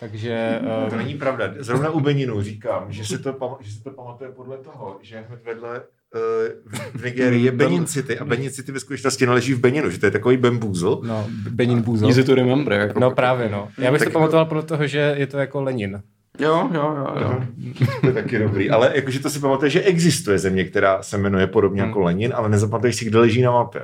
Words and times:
Takže... 0.00 0.60
To 0.90 0.96
není 0.96 1.14
pravda. 1.14 1.54
Zrovna 1.58 1.90
u 1.90 2.00
Beninu 2.00 2.42
říkám, 2.42 2.92
že 2.92 3.04
se 3.04 3.18
to, 3.18 3.32
pam- 3.32 3.56
že 3.60 3.72
se 3.72 3.82
to 3.84 3.90
pamatuje 3.90 4.30
podle 4.30 4.58
toho, 4.58 4.98
že 5.02 5.24
hned 5.28 5.40
vedle 5.44 5.80
uh, 5.80 7.00
v 7.00 7.04
Nigerii 7.04 7.44
je 7.44 7.52
Benin 7.52 7.86
City 7.86 8.18
a 8.18 8.24
Benin 8.24 8.50
City 8.50 8.72
ve 8.72 8.80
skutečnosti 8.80 9.26
naleží 9.26 9.54
v 9.54 9.60
Beninu, 9.60 9.90
že 9.90 9.98
to 10.00 10.06
je 10.06 10.10
takový 10.10 10.36
bambuzl. 10.36 11.00
No, 11.04 11.26
Benin. 11.50 11.84
Easy 12.06 12.24
to 12.24 12.34
remember. 12.34 12.72
Jako 12.72 13.00
No 13.00 13.10
právě, 13.10 13.48
no. 13.48 13.68
Já 13.78 13.92
bych 13.92 13.98
Tak- 13.98 14.08
to 14.08 14.12
pamatoval 14.12 14.44
podle 14.46 14.62
toho, 14.62 14.86
že 14.86 15.14
je 15.18 15.26
to 15.26 15.38
jako 15.38 15.62
Lenin. 15.62 16.02
Jo, 16.38 16.68
jo, 16.74 16.94
jo. 16.98 17.14
jo. 17.20 17.40
To 18.00 18.06
je 18.06 18.12
taky 18.12 18.38
dobrý. 18.38 18.70
Ale 18.70 18.90
jakože 18.94 19.20
to 19.20 19.30
si 19.30 19.38
pamatuje, 19.40 19.70
že 19.70 19.82
existuje 19.82 20.38
země, 20.38 20.64
která 20.64 21.02
se 21.02 21.18
jmenuje 21.18 21.46
podobně 21.46 21.82
jako 21.82 22.00
Lenin, 22.00 22.32
ale 22.36 22.48
nezapamatuješ 22.48 22.96
si, 22.96 23.04
kde 23.04 23.18
leží 23.18 23.42
na 23.42 23.50
mapě. 23.50 23.80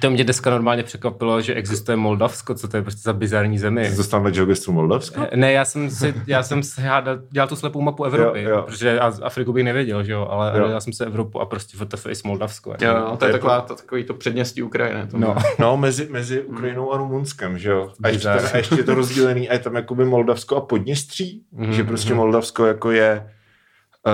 To 0.00 0.10
mě 0.10 0.24
dneska 0.24 0.50
normálně 0.50 0.82
překvapilo, 0.82 1.40
že 1.40 1.54
existuje 1.54 1.96
Moldavsko, 1.96 2.54
co 2.54 2.68
to 2.68 2.76
je 2.76 2.82
prostě 2.82 3.00
za 3.04 3.12
bizarní 3.12 3.58
zemi. 3.58 3.86
Jsi 3.90 3.96
dostal 3.96 4.22
na 4.22 4.30
geogestru 4.30 4.72
Moldavska? 4.72 5.26
Ne, 5.34 5.52
já 5.52 5.64
jsem 5.64 5.90
si, 5.90 6.14
já 6.26 6.42
jsem 6.42 6.62
si 6.62 6.80
hádal, 6.80 7.18
dělal 7.30 7.48
tu 7.48 7.56
slepou 7.56 7.80
mapu 7.80 8.04
Evropy, 8.04 8.42
Jo, 8.42 8.50
jo. 8.50 8.62
protože 8.66 9.00
Afriku 9.00 9.52
bych 9.52 9.64
nevěděl, 9.64 10.04
že 10.04 10.12
jo, 10.12 10.26
ale 10.30 10.52
Jo. 10.58 10.66
já 10.68 10.80
jsem 10.80 10.92
se 10.92 11.04
Evropu 11.06 11.40
a 11.40 11.46
prostě 11.46 11.76
WTF 11.84 12.06
is 12.10 12.22
Moldavsko. 12.22 12.70
Jako. 12.70 12.84
Jo, 12.84 12.92
jo, 12.96 13.16
to 13.16 13.24
je 13.24 13.28
je 13.28 13.32
taková, 13.32 13.60
to, 13.60 13.74
takový 13.74 14.04
to 14.04 14.14
předměstí 14.14 14.62
Ukrajiny. 14.62 15.06
To 15.10 15.18
No. 15.18 15.36
No, 15.58 15.76
mezi, 15.76 16.08
mezi 16.10 16.42
Ukrajinou 16.42 16.92
a 16.92 16.96
Rumunskem, 16.96 17.58
že 17.58 17.70
jo. 17.70 17.92
A 18.02 18.08
ještě, 18.08 18.28
a 18.28 18.56
ještě 18.56 18.74
je 18.74 18.84
to 18.84 18.94
rozdělený 18.94 19.48
a 19.48 19.52
je 19.52 19.58
tam 19.58 19.74
jakoby 19.74 20.04
Moldavsko 20.04 20.56
a 20.56 20.60
Podněstří, 20.60 21.42
Mhm, 21.52 21.66
mm-hmm. 21.70 21.74
že 21.74 21.81
prostě 21.84 22.14
Moldavsko 22.14 22.66
jako 22.66 22.90
je 22.90 23.30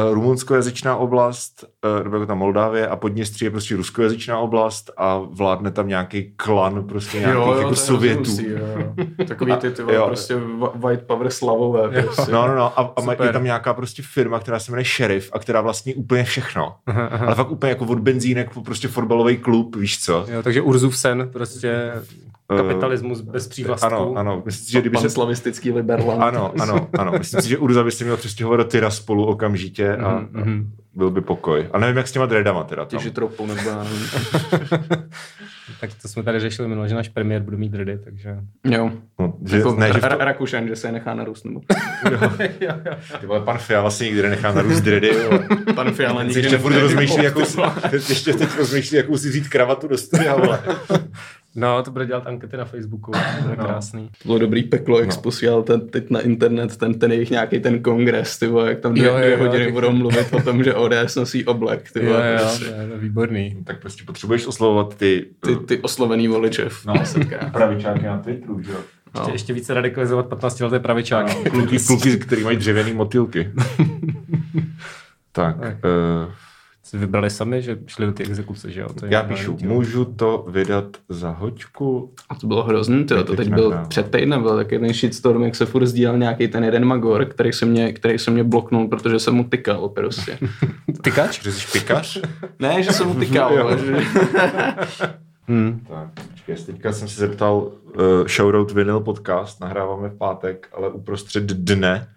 uh, 0.07 0.15
rumunskojazyčná 0.15 0.97
oblast, 0.97 1.65
uh, 1.99 2.05
nebo 2.05 2.17
jako 2.17 2.27
tam 2.27 2.39
Moldávie 2.39 2.89
a 2.89 2.97
Podněstří 2.97 3.45
je 3.45 3.51
prostě 3.51 3.77
ruskojazyčná 3.77 4.39
oblast 4.39 4.91
a 4.97 5.19
vládne 5.19 5.71
tam 5.71 5.89
nějaký 5.89 6.33
klan 6.37 6.85
prostě 6.89 7.19
nějakých 7.19 7.39
jako 7.47 7.63
to 7.63 7.71
je 7.71 7.77
Sovětů. 7.77 8.31
jo, 8.41 8.59
jo. 8.79 8.95
Takový 9.29 9.53
ty, 9.57 9.71
ty 9.71 9.83
Jo. 9.83 10.07
prostě 10.07 10.37
wh- 10.37 10.79
white 10.81 11.03
power 11.07 11.31
slavové. 11.31 12.03
Prostě. 12.03 12.33
No, 12.33 12.49
no, 12.49 12.55
no. 12.55 12.79
A, 12.81 12.93
a 12.97 13.01
Super. 13.03 13.27
je 13.27 13.33
tam 13.33 13.45
nějaká 13.45 13.75
prostě 13.75 14.03
firma, 14.03 14.39
která 14.41 14.59
se 14.59 14.73
jmenuje 14.73 14.85
Sheriff 14.85 15.31
a 15.33 15.39
která 15.39 15.61
vlastní 15.61 15.95
úplně 15.95 16.25
všechno. 16.25 16.75
Aha, 16.87 17.07
aha. 17.07 17.27
Ale 17.27 17.35
fakt 17.35 17.51
úplně 17.51 17.71
jako 17.71 17.85
od 17.85 17.99
benzínek 17.99 18.51
po 18.55 18.63
prostě 18.63 18.89
fotbalový 18.89 19.37
klub, 19.37 19.77
víš 19.77 20.05
co? 20.05 20.25
Jo, 20.29 20.43
takže 20.43 20.61
Urzův 20.63 20.99
sen, 20.99 21.29
prostě 21.33 21.93
kapitalismus 22.57 23.21
bez 23.21 23.49
přívlastků. 23.49 23.87
Ano, 23.87 24.13
ano. 24.17 24.43
Myslím 24.45 24.67
si, 24.67 24.73
že 24.73 24.81
kdyby 24.81 24.97
se... 24.97 25.11
slavistický 25.11 25.73
liberland. 25.73 26.23
Ano, 26.23 26.53
ano, 26.61 26.89
ano. 26.99 27.13
Myslím 27.19 27.41
si, 27.43 27.49
že 27.49 27.59
Urza 27.59 27.85
by 27.85 27.93
se 27.93 28.05
měl 28.05 28.17
přestěhovat 28.17 28.61
do 28.61 28.65
Tiraspolu 28.65 29.27
okamžitě 29.27 29.97
a, 29.97 30.19
Mhm, 30.19 30.29
mhm. 30.33 30.73
a 30.75 30.79
byl 30.95 31.11
by 31.11 31.21
pokoj. 31.21 31.69
A 31.73 31.79
nevím, 31.79 31.97
jak 31.97 32.09
s 32.09 32.13
těma 32.13 32.27
dreadama 32.27 32.65
teda 32.65 32.85
tam. 32.85 32.99
Těži 32.99 33.11
troupou 33.11 33.47
nebo. 33.47 33.61
Tak 35.81 35.91
to 36.03 36.09
jsme 36.09 36.23
tady 36.23 36.41
řešili 36.41 36.69
minule, 36.69 36.89
že 36.89 36.95
náš 36.95 37.09
premiér 37.09 37.43
bude 37.43 37.57
mít 37.57 37.73
dready, 37.73 37.99
takže... 38.05 38.37
Jo. 38.65 38.91
No, 39.19 39.35
že, 39.47 39.57
Jako 39.57 39.75
ne, 39.75 39.93
že 39.93 40.01
to, 40.01 40.09
Rakušan, 40.09 40.69
že 40.69 40.77
se 40.77 40.89
je 40.89 40.93
nechá 40.93 41.15
narůst. 41.15 41.45
Nebo. 41.45 41.61
ty 43.21 43.27
vole, 43.27 43.41
pan 43.41 43.59
Fiala 43.59 43.91
si 43.91 44.05
nikdy 44.05 44.23
nenechá 44.23 44.53
narůst 44.53 44.81
dready. 44.81 45.09
jo. 45.09 45.41
Pan 45.75 45.93
Fiala 45.93 46.23
nikdy 46.23 46.41
ještě 46.41 46.59
furt 46.59 46.71
nebude 46.71 46.83
rozmýšlí, 46.83 47.25
jakou, 47.25 47.41
ještě 47.93 48.33
teď 48.33 48.57
rozmýšlí, 48.59 48.97
jakou 48.97 49.17
si 49.19 49.29
vzít 49.29 49.49
kravatu 49.49 49.89
do 49.89 49.99
studia, 49.99 50.37
vole. 50.37 50.61
No, 51.59 51.83
to 51.83 51.91
bude 51.91 52.07
dělat 52.07 52.27
ankety 52.27 52.57
na 52.57 52.65
Facebooku, 52.65 53.11
to 53.43 53.49
je 53.51 53.57
No. 53.57 53.65
krásný. 53.65 54.09
To 54.23 54.29
bylo 54.29 54.39
dobrý 54.39 54.63
peklo, 54.63 55.01
jak 55.01 55.09
no. 55.17 55.23
posílal 55.23 55.63
ten, 55.63 55.89
teď 55.89 56.11
na 56.11 56.21
internet 56.21 56.77
ten, 56.77 56.99
ten 56.99 57.13
jejich 57.13 57.31
nějaký 57.31 57.61
ten 57.61 57.83
kongres, 57.83 58.39
ty 58.39 58.47
vole, 58.47 58.69
jak 58.69 58.81
tam 58.81 58.95
dvě, 58.95 59.07
Jo, 59.07 59.13
jo, 59.15 59.19
dvě 59.21 59.31
jo, 59.33 59.39
hodiny 59.39 59.65
tak- 59.65 59.75
budou 59.75 59.93
mluvit 59.93 60.33
o 60.33 60.41
tom, 60.43 60.65
že 60.65 60.75
ODS 60.75 61.17
nosí 61.17 61.45
oblek, 61.45 61.93
ty 61.93 61.99
Jo, 62.05 62.07
vole, 62.13 62.33
jo, 62.33 62.39
prostě. 62.39 62.65
to 62.65 62.71
je 62.93 62.99
výborný. 62.99 63.57
Tak 63.65 63.81
prostě 63.81 64.05
potřebuješ 64.07 64.47
oslovovat 64.47 64.95
ty, 64.97 65.27
ty, 65.41 65.57
ty 65.57 65.79
oslovený 65.79 66.29
voliče. 66.29 66.69
no, 66.87 66.95
pravičáky 67.53 68.07
na 68.07 68.19
Twitteru, 68.19 68.63
že 68.63 68.73
jo. 68.73 68.79
No. 69.15 69.21
Ještě, 69.21 69.33
ještě 69.35 69.53
více 69.53 69.75
radikalizovat 69.75 70.27
15 70.27 70.61
leté 70.61 70.81
pravičáky. 70.81 71.37
No, 71.45 71.51
kluky, 71.51 71.79
kluky, 71.87 72.17
který 72.17 72.45
mají 72.45 72.57
dřevěný 72.57 72.93
motýlky. 72.93 73.51
tak, 75.33 75.57
Tak. 75.61 75.77
uh, 75.85 76.33
Si 76.89 76.99
vybrali 76.99 77.31
sami, 77.31 77.63
že 77.63 77.79
šli 77.87 78.07
do 78.07 78.13
ty 78.13 78.23
exekuce, 78.23 78.71
že 78.71 78.81
jo? 78.81 78.89
To 78.89 79.07
je 79.07 79.15
já 79.15 79.23
píšu, 79.23 79.57
dílo. 79.57 79.75
můžu 79.75 80.05
to 80.05 80.47
vydat 80.49 80.97
za 81.09 81.31
hoďku? 81.31 82.15
A 82.29 82.35
to 82.35 82.47
bylo 82.47 82.63
hrozný, 82.63 83.05
tyjo, 83.05 83.25
to 83.25 83.37
Teď 83.37 83.49
byl 83.49 83.79
před 83.89 84.11
týdnem, 84.11 84.43
byl 84.43 84.57
taky 84.57 84.79
ten 84.79 84.93
shitstorm, 84.93 85.43
jak 85.43 85.55
se 85.55 85.67
furt 85.67 85.87
sdílel 85.87 86.19
nějaký 86.19 86.49
ten 86.49 86.65
jeden 86.65 86.85
magor, 86.85 87.25
který 87.25 87.53
se 87.53 87.67
mě, 87.67 87.93
který 87.93 88.19
se 88.19 88.31
mě 88.31 88.45
bloknul, 88.45 88.89
protože 88.89 89.19
jsem 89.19 89.35
mu 89.35 89.45
tykal 89.45 89.89
prostě. 89.89 90.39
Tykač? 91.03 91.43
Že 91.43 91.53
jsi 91.53 91.79
pikař? 91.79 92.21
ne, 92.59 92.83
že 92.83 92.93
jsem 92.93 93.09
mu 93.09 93.15
tykal, 93.21 93.53
Jo. 93.55 93.63
ale 93.67 93.79
že... 93.79 93.97
Hmm. 95.49 95.81
tak, 95.89 96.09
počkej, 96.31 96.57
teďka 96.57 96.93
jsem 96.93 97.09
se 97.09 97.21
zeptal 97.21 97.57
uh, 97.57 98.27
Shoutout 98.27 98.73
Vinyl 98.73 99.01
podcast, 99.01 99.61
nahráváme 99.61 100.09
v 100.09 100.19
pátek, 100.19 100.69
ale 100.77 100.89
uprostřed 100.89 101.45
dne, 101.45 102.09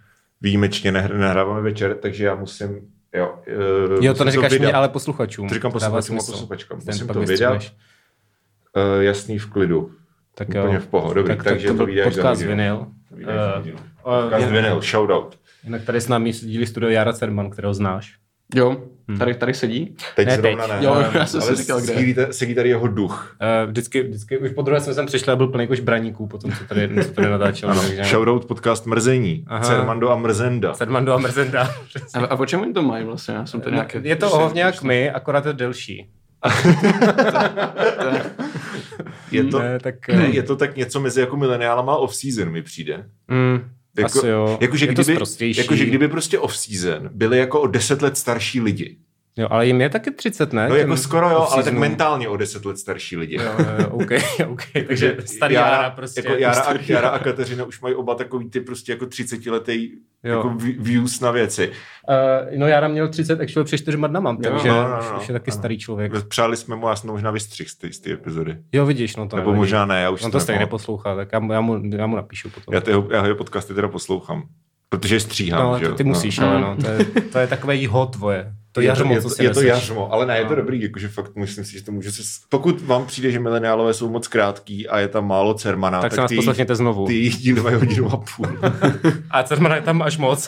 výjimečně 0.41 0.91
nahráváme 0.91 1.61
večer, 1.61 1.95
takže 2.01 2.25
já 2.25 2.35
musím, 2.35 2.79
jo. 3.13 3.35
Uh, 3.97 4.03
Jo, 4.05 4.13
to 4.13 4.23
neříkáš 4.23 4.51
vydat. 4.51 4.65
mě, 4.65 4.73
ale 4.73 4.89
posluchačům. 4.89 5.47
To 5.47 5.53
říkám 5.53 5.71
posluchačům 5.71 6.15
a 6.15 6.19
posluchačkám. 6.19 6.79
Musím 6.85 7.07
to 7.07 7.19
vydat. 7.19 7.61
Uh, 8.95 9.01
jasný 9.03 9.37
v 9.39 9.49
klidu. 9.49 9.91
Tak 10.35 10.47
Úplně 10.49 10.75
jo. 10.75 10.79
v 10.81 10.87
pohodě, 10.87 11.15
dobrý, 11.15 11.35
tak, 11.35 11.43
takže 11.43 11.67
tak 11.67 11.77
to 11.77 11.85
to 11.85 11.91
za 11.93 12.03
podcast 12.03 12.41
vinyl. 12.41 12.87
To 13.09 13.15
Eh, 13.29 13.73
Podcast 14.03 14.51
Vinyl, 14.51 14.81
shoutout. 14.81 15.39
Jinak 15.63 15.83
tady 15.83 16.01
s 16.01 16.07
námi 16.07 16.31
dílí 16.31 16.65
studio 16.65 16.89
Jara 16.89 17.13
Cerman, 17.13 17.49
kterého 17.49 17.73
znáš. 17.73 18.17
Jo, 18.55 18.77
tady, 19.19 19.33
tady 19.33 19.53
sedí. 19.53 19.95
Teď 20.15 20.27
Ne, 20.27 20.35
zrovna 20.35 20.67
teď. 20.67 20.75
ne. 20.79 20.85
Jo, 20.85 20.91
ale- 20.93 21.09
já 21.13 21.25
jsem 21.25 21.41
si 21.41 21.47
ale 21.47 21.55
říkal, 21.55 21.81
kde. 21.81 21.93
sedí- 21.93 22.15
Sedí 22.31 22.55
tady 22.55 22.69
jeho 22.69 22.87
duch. 22.87 23.35
Uh, 23.63 23.69
vždycky, 23.69 24.03
vždycky, 24.03 24.37
už 24.37 24.51
po 24.51 24.61
druhé 24.61 24.81
jsem 24.81 24.93
sem 24.93 25.05
přišel 25.05 25.33
a 25.33 25.37
byl 25.37 25.47
plný 25.47 25.63
jako 25.63 25.75
žbraníků, 25.75 26.27
potom 26.27 26.51
co 26.51 26.63
tady, 26.65 26.89
co 27.05 27.11
tady 27.13 27.29
natáčel. 27.29 27.71
Ano, 27.71 27.81
takže... 27.81 28.03
shoutout 28.03 28.45
podcast 28.45 28.85
Mrzení. 28.85 29.43
Aha. 29.47 29.63
Cermando 29.63 30.09
a 30.11 30.15
Mrzenda. 30.15 30.73
Sedmando 30.73 31.13
a 31.13 31.17
Mrzenda. 31.17 31.69
A, 32.13 32.19
a 32.25 32.35
o 32.39 32.45
čem 32.45 32.61
oni 32.61 32.73
to 32.73 32.81
mají 32.81 33.05
vlastně? 33.05 33.33
Já 33.33 33.45
jsem 33.45 33.61
to 33.61 33.69
nějak... 33.69 33.95
je 34.01 34.15
to 34.15 34.31
ohovně 34.31 34.61
jak 34.61 34.83
my, 34.83 35.11
akorát 35.11 35.45
je 35.45 35.53
delší. 35.53 36.09
Je 39.31 39.43
to, 39.43 39.59
Ne, 39.59 39.79
tak, 39.79 40.07
ne, 40.07 40.15
eh, 40.27 40.35
je 40.35 40.43
to 40.43 40.55
tak 40.55 40.77
něco 40.77 40.99
mezi 40.99 41.19
jako 41.21 41.37
mileniálama 41.37 41.93
a 41.93 41.97
off-season 41.97 42.51
mi 42.51 42.61
přijde. 42.61 43.05
Mm, 43.27 43.59
Jako, 43.97 44.19
asi 44.19 44.27
jo. 44.27 44.57
Je 44.61 44.67
to 44.67 44.87
kdyby, 44.87 45.17
jakože 45.57 45.85
kdyby 45.85 46.07
prostě 46.07 46.39
off-season 46.39 47.09
byli 47.13 47.37
jako 47.37 47.61
o 47.61 47.67
deset 47.67 48.01
let 48.01 48.17
starší 48.17 48.61
lidi. 48.61 48.97
Jo, 49.37 49.47
ale 49.51 49.67
jim 49.67 49.81
je 49.81 49.89
taky 49.89 50.11
30, 50.11 50.53
ne? 50.53 50.69
No 50.69 50.75
jako 50.75 50.97
skoro 50.97 51.29
jo, 51.29 51.47
ale 51.51 51.63
tak 51.63 51.73
mentálně 51.73 52.27
o 52.29 52.37
deset 52.37 52.65
let 52.65 52.77
starší 52.77 53.17
lidi. 53.17 53.35
Jo, 53.35 53.51
jo, 53.79 53.89
OK, 53.89 54.11
OK, 54.49 54.61
takže 54.87 55.17
starý 55.25 55.55
Jara, 55.55 55.89
prostě. 55.89 56.21
Jako 56.25 56.33
Jara, 56.33 56.59
a, 56.59 56.61
starý 56.63 56.79
Jara 56.87 57.09
a 57.09 57.19
Kateřina 57.19 57.63
už 57.65 57.81
mají 57.81 57.95
oba 57.95 58.15
takový 58.15 58.49
ty 58.49 58.59
prostě 58.59 58.91
jako 58.91 59.05
30 59.05 59.45
letý 59.45 59.91
jako 60.23 60.55
views 60.79 61.19
na 61.19 61.31
věci. 61.31 61.71
Uh, 62.09 62.57
no 62.59 62.67
Jara 62.67 62.87
měl 62.87 63.09
30 63.09 63.41
actually 63.41 63.65
před 63.65 63.77
čtyřma 63.77 64.07
dnama, 64.07 64.35
takže 64.43 64.69
no, 64.69 64.83
no, 64.83 64.89
no, 64.89 64.99
už, 64.99 65.21
už 65.21 65.27
je 65.29 65.33
taky 65.33 65.51
ano. 65.51 65.57
starý 65.59 65.79
člověk. 65.79 66.25
Přáli 66.27 66.57
jsme 66.57 66.75
mu, 66.75 66.87
to 67.01 67.07
možná 67.07 67.31
vystřih 67.31 67.69
z 67.69 67.75
té- 67.75 67.93
z 67.93 67.99
té 67.99 68.11
epizody. 68.11 68.57
Jo, 68.71 68.85
vidíš, 68.85 69.15
no 69.15 69.27
to 69.27 69.35
Nebo 69.35 69.53
možná 69.53 69.85
ne, 69.85 70.01
já 70.01 70.09
už 70.09 70.23
On 70.23 70.31
to 70.31 70.39
stejně 70.39 70.59
neposlouchá, 70.59 71.15
tak 71.15 71.29
já, 71.33 71.39
mu- 71.39 71.53
já, 71.53 71.61
mu, 71.61 71.81
já 71.97 72.07
mu 72.07 72.15
napíšu 72.15 72.49
potom. 72.49 72.73
Já, 72.73 72.81
tyho, 72.81 73.07
já 73.11 73.23
jeho 73.25 73.35
podcasty 73.37 73.73
teda 73.73 73.87
poslouchám. 73.87 74.43
Protože 74.89 75.19
stříhám, 75.19 75.63
no, 75.63 75.69
ale 75.69 75.79
že 75.79 75.91
ty 75.91 76.03
musíš, 76.03 76.39
no. 76.39 76.49
ale 76.49 76.61
no, 76.61 76.77
to 76.77 76.87
je, 76.87 77.05
to 77.21 77.39
je 77.39 77.47
takové 77.47 77.75
jího 77.75 78.05
tvoje. 78.05 78.53
To 78.73 78.81
je 78.81 78.87
jařmo, 78.87 79.13
je 79.13 79.21
co 79.21 79.29
to, 79.29 79.35
si 79.35 79.43
je 79.43 79.49
to 79.49 79.61
jařmo, 79.61 80.13
ale 80.13 80.25
ne, 80.25 80.37
je 80.37 80.43
to 80.43 80.49
No. 80.49 80.55
dobrý, 80.55 80.81
jakože 80.81 81.07
fakt 81.07 81.35
myslím 81.35 81.65
si, 81.65 81.73
že 81.73 81.83
to 81.83 81.91
může 81.91 82.11
se... 82.11 82.21
Pokud 82.49 82.81
vám 82.81 83.05
přijde, 83.05 83.31
že 83.31 83.39
mileniálové 83.39 83.93
jsou 83.93 84.09
moc 84.09 84.27
krátký 84.27 84.87
a 84.87 84.99
je 84.99 85.07
tam 85.07 85.27
málo 85.27 85.53
Cermana, 85.53 86.01
Tak 86.01 86.11
se 86.13 86.21
nás 86.21 86.29
ty, 86.29 86.35
poslechněte 86.35 86.75
znovu. 86.75 87.05
ty 87.07 87.29
díly 87.29 87.61
mají 87.61 87.75
hodinu 87.75 88.11
a 88.13 88.17
půl. 88.17 88.47
A 89.31 89.43
Cermana 89.43 89.75
je 89.75 89.81
tam 89.81 90.01
až 90.01 90.17
moc. 90.17 90.47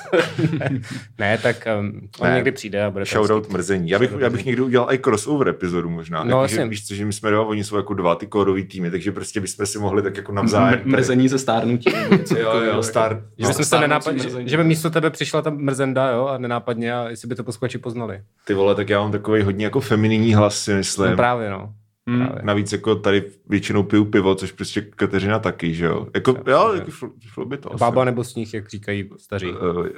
ne, 1.19 1.37
tak 1.37 1.67
um, 1.79 2.09
on 2.19 2.27
Ne. 2.29 2.35
někdy 2.35 2.51
přijde 2.51 2.83
a 2.85 2.91
bude 2.91 3.05
Shoutout 3.05 3.49
mrzení. 3.49 3.89
Já 3.89 3.99
bych, 3.99 4.11
já 4.19 4.29
bych 4.29 4.45
někdy 4.45 4.61
udělal 4.61 4.93
i 4.93 4.99
crossover 4.99 5.47
epizodu 5.47 5.89
možná. 5.89 6.23
No, 6.23 6.41
jasně. 6.41 6.65
víš 6.67 6.87
co, 6.87 6.95
že 6.95 7.05
my 7.05 7.13
jsme 7.13 7.31
dva, 7.31 7.45
oni 7.45 7.63
jsou 7.63 7.77
jako 7.77 7.93
dva 7.93 8.15
ty 8.15 8.27
kódový 8.27 8.63
týmy, 8.63 8.91
takže 8.91 9.11
prostě 9.11 9.41
bychom 9.41 9.65
si 9.65 9.79
mohli 9.79 10.01
tak 10.01 10.17
jako 10.17 10.31
navzájem. 10.31 10.79
Mr- 10.79 10.85
mrzení 10.87 11.29
ze 11.29 11.39
stárnutí. 11.39 11.89
Jo, 12.37 12.51
jo, 12.53 12.61
jako- 12.61 12.83
star, 12.83 13.23
Že 13.37 13.53
se 13.53 13.79
nenápadně, 13.79 14.23
že, 14.45 14.57
by 14.57 14.63
místo 14.63 14.89
tebe 14.89 15.09
přišla 15.09 15.41
ta 15.41 15.49
mrzenda, 15.49 16.09
jo, 16.11 16.25
a 16.27 16.37
nenápadně, 16.37 16.93
a 16.93 17.09
jestli 17.09 17.27
by 17.27 17.35
to 17.35 17.43
posluchači 17.43 17.77
poznali. 17.77 18.12
Ty 18.45 18.53
vole, 18.53 18.75
tak 18.75 18.89
já 18.89 18.99
mám 18.99 19.11
takový 19.11 19.41
hodně 19.41 19.65
jako 19.65 19.79
feminínní 19.79 20.33
hlas 20.33 20.59
si 20.59 20.73
myslím. 20.73 21.09
No 21.09 21.15
právě, 21.15 21.49
no. 21.49 21.73
Hmm. 22.07 22.25
Právě. 22.25 22.41
Navíc 22.43 22.71
jako 22.71 22.95
tady 22.95 23.23
většinou 23.49 23.83
piju 23.83 24.05
pivo, 24.05 24.35
což 24.35 24.51
prostě 24.51 24.81
Kateřina 24.81 25.39
taky, 25.39 25.73
že 25.73 25.85
jo. 25.85 26.07
Jako, 26.15 26.37
jo, 26.47 26.73
jako 26.73 26.91
šlo, 26.91 27.09
šlo 27.21 27.45
by 27.45 27.57
to 27.57 27.73
asi. 27.73 27.79
Bába 27.79 28.05
nebo 28.05 28.23
sníh, 28.23 28.53
jak 28.53 28.69
říkají 28.69 29.09
staří. 29.17 29.47
Eh, 29.49 29.89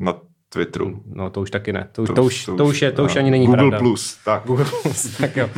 na 0.00 0.14
Twitteru. 0.48 1.02
No 1.06 1.30
to 1.30 1.40
už 1.40 1.50
taky 1.50 1.72
ne. 1.72 1.88
To, 1.92 2.02
už, 2.02 2.08
to, 2.14 2.24
už, 2.24 2.44
to 2.44 2.64
už 2.64 2.82
je, 2.82 2.92
to 2.92 3.04
už 3.04 3.14
no. 3.14 3.18
ani 3.18 3.30
není 3.30 3.46
Google 3.46 3.58
pravda. 3.58 3.78
Plus, 3.78 4.18
tak. 4.24 4.46
Google 4.46 4.64
Plus, 4.82 5.16
tak 5.18 5.36
jo. 5.36 5.50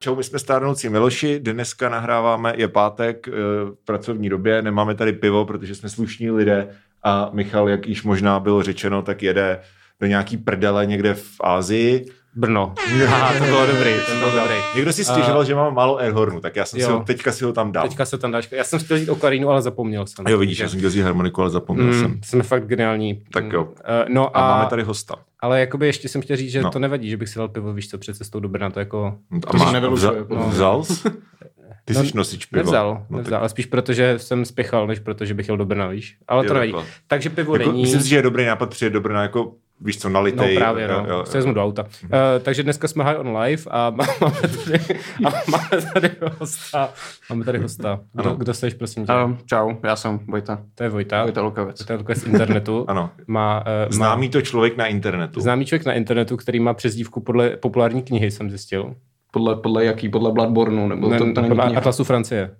Čau, 0.00 0.16
my 0.16 0.24
jsme 0.24 0.38
stárnoucí 0.38 0.88
Miloši, 0.88 1.40
dneska 1.40 1.88
nahráváme, 1.88 2.52
je 2.56 2.68
pátek 2.68 3.28
eh, 3.28 3.32
v 3.64 3.84
pracovní 3.84 4.28
době, 4.28 4.62
nemáme 4.62 4.94
tady 4.94 5.12
pivo, 5.12 5.44
protože 5.44 5.74
jsme 5.74 5.88
slušní 5.88 6.30
lidé 6.30 6.68
a 7.08 7.30
Michal, 7.32 7.68
jak 7.68 7.86
již 7.86 8.02
možná 8.02 8.40
bylo 8.40 8.62
řečeno, 8.62 9.02
tak 9.02 9.22
jede 9.22 9.60
do 10.00 10.06
nějaký 10.06 10.36
prdele 10.36 10.86
někde 10.86 11.14
v 11.14 11.34
Ázii. 11.40 12.06
Brno. 12.34 12.74
Aha, 13.06 13.32
to 13.38 13.44
bylo 13.44 13.66
dobrý, 13.66 13.90
to 14.06 14.12
bylo 14.18 14.30
dobrý. 14.30 14.54
Někdo 14.76 14.92
si 14.92 15.04
stěžoval, 15.04 15.44
že 15.44 15.54
mám 15.54 15.74
málo 15.74 15.98
airhornu, 15.98 16.40
tak 16.40 16.56
já 16.56 16.64
jsem 16.64 16.80
si 16.80 16.86
Jo. 16.86 16.98
ho, 16.98 17.04
teďka 17.04 17.32
si 17.32 17.44
ho 17.44 17.52
tam 17.52 17.72
dal. 17.72 17.88
Teďka 17.88 18.04
se 18.04 18.18
tam 18.18 18.30
dáš. 18.32 18.48
Já 18.52 18.64
jsem 18.64 18.78
chtěl 18.78 18.96
jít 18.96 19.08
okarínu, 19.08 19.50
ale 19.50 19.62
zapomněl 19.62 20.06
jsem. 20.06 20.24
Jo, 20.28 20.38
vidíš, 20.38 20.58
já 20.58 20.68
jsem 20.68 20.78
chtěl 20.78 20.90
vzít 20.90 21.02
harmoniku, 21.02 21.40
ale 21.40 21.50
zapomněl 21.50 21.92
jsem. 21.92 22.10
Mm, 22.10 22.20
jsme 22.24 22.42
fakt 22.42 22.66
geniální. 22.66 23.22
Tak 23.32 23.44
jo. 23.52 23.64
Uh, 23.64 23.70
no 24.08 24.36
A, 24.36 24.40
a, 24.40 24.56
máme 24.58 24.70
tady 24.70 24.82
hosta. 24.82 25.14
ale 25.40 25.60
jakoby 25.60 25.86
ještě 25.86 26.08
jsem 26.08 26.22
chtěl 26.22 26.36
říct, 26.36 26.50
že 26.52 26.62
No. 26.62 26.70
to 26.70 26.78
nevadí, 26.78 27.10
že 27.10 27.16
bych 27.16 27.28
si 27.28 27.38
dal 27.38 27.48
pivo, 27.48 27.72
víš 27.72 27.88
co, 27.88 27.98
před 27.98 28.16
cestou 28.16 28.40
do 28.40 28.48
Brna, 28.48 28.70
to 28.70 28.78
jako 28.80 29.14
A 29.46 29.50
To 29.52 29.56
má, 29.58 29.66
si 29.66 29.72
nevylučuje, 29.72 30.10
vza, 30.12 30.24
podle 30.24 30.42
mě. 30.44 30.52
vzal? 30.52 30.84
Ty 31.88 31.94
No, 31.94 32.04
jsi 32.04 32.16
nosič 32.16 32.46
piva. 32.46 32.62
nevzal, 32.62 33.06
No, 33.10 33.16
nevzal, 33.16 33.38
ale 33.40 33.48
spíš 33.48 33.66
protože 33.66 34.14
jsem 34.18 34.44
spěchal, 34.44 34.86
než 34.86 34.98
protože 34.98 35.34
bych 35.34 35.48
jel 35.48 35.56
do 35.56 35.64
Brna, 35.66 35.86
víš. 35.88 36.16
Ale 36.28 36.44
Jo, 36.44 36.48
to 36.48 36.54
nevadí. 36.54 36.74
Takže 37.06 37.30
pivo 37.30 37.56
Jako, 37.56 37.70
není. 37.70 37.82
myslím 37.82 38.00
si, 38.02 38.08
že 38.08 38.16
je 38.16 38.22
dobrý 38.22 38.44
nápad 38.46 38.70
přijet 38.70 38.92
do 38.92 39.00
Brna 39.00 39.22
jako, 39.22 39.52
víš 39.80 39.98
co, 39.98 40.08
No 40.08 40.12
nalitej. 40.12 40.56
právě, 40.56 40.84
jo, 40.84 40.90
no. 40.92 41.06
jo, 41.08 41.16
jo. 41.18 41.24
Vezmu 41.34 41.52
do 41.54 41.64
auta. 41.64 41.82
Uh, 41.82 42.08
takže 42.42 42.62
dneska 42.62 42.88
jsme 42.88 43.04
high 43.04 43.18
on 43.18 43.36
live 43.36 43.62
a 43.70 43.90
má- 43.90 44.04
máme 44.20 44.40
tady, 44.40 44.78
a 45.26 45.30
máme 45.50 45.68
tady 45.94 46.10
hosta. 46.38 46.90
Máme 47.30 47.44
tady 47.44 47.58
hosta. 47.58 48.00
Kdo, 48.12 48.24
Ano. 48.28 48.36
kdo 48.36 48.54
seš, 48.54 48.74
prosím 48.74 49.06
tě? 49.06 49.12
Uh, 49.12 49.36
čau, 49.46 49.72
já 49.84 49.96
jsem 49.96 50.18
Vojta. 50.18 50.62
To 50.74 50.82
je 50.82 50.88
Vojta. 50.90 51.22
Vojta 51.22 51.42
Lukavec. 51.42 51.84
To 51.84 51.92
je 51.92 51.98
takový 51.98 52.18
z 52.18 52.24
internetu. 52.26 52.84
Ano. 52.88 53.10
Má, 53.26 53.58
uh, 53.60 53.92
Známý 53.92 54.28
to 54.28 54.42
člověk 54.42 54.76
na 54.76 54.86
internetu. 54.86 55.40
Má, 55.40 55.42
známý 55.42 55.64
člověk 55.66 55.86
na 55.86 55.92
internetu, 55.92 56.36
který 56.36 56.60
má 56.60 56.74
přezdívku 56.74 57.20
podle 57.20 57.50
populární 57.50 58.02
knihy, 58.02 58.30
jsem 58.30 58.50
zjistil. 58.50 58.94
Podle, 59.32 59.56
podle 59.56 59.84
jaký? 59.84 60.08
Podle 60.08 60.32
Bloodborneu? 60.32 60.88
Nebo 60.88 61.08
Ne, 61.08 61.18
to, 61.18 61.24
to 61.32 61.40
není 61.40 61.48
podle 61.48 61.64
kniha? 61.64 61.78
Atlasu 61.80 62.04
Francie. 62.04 62.56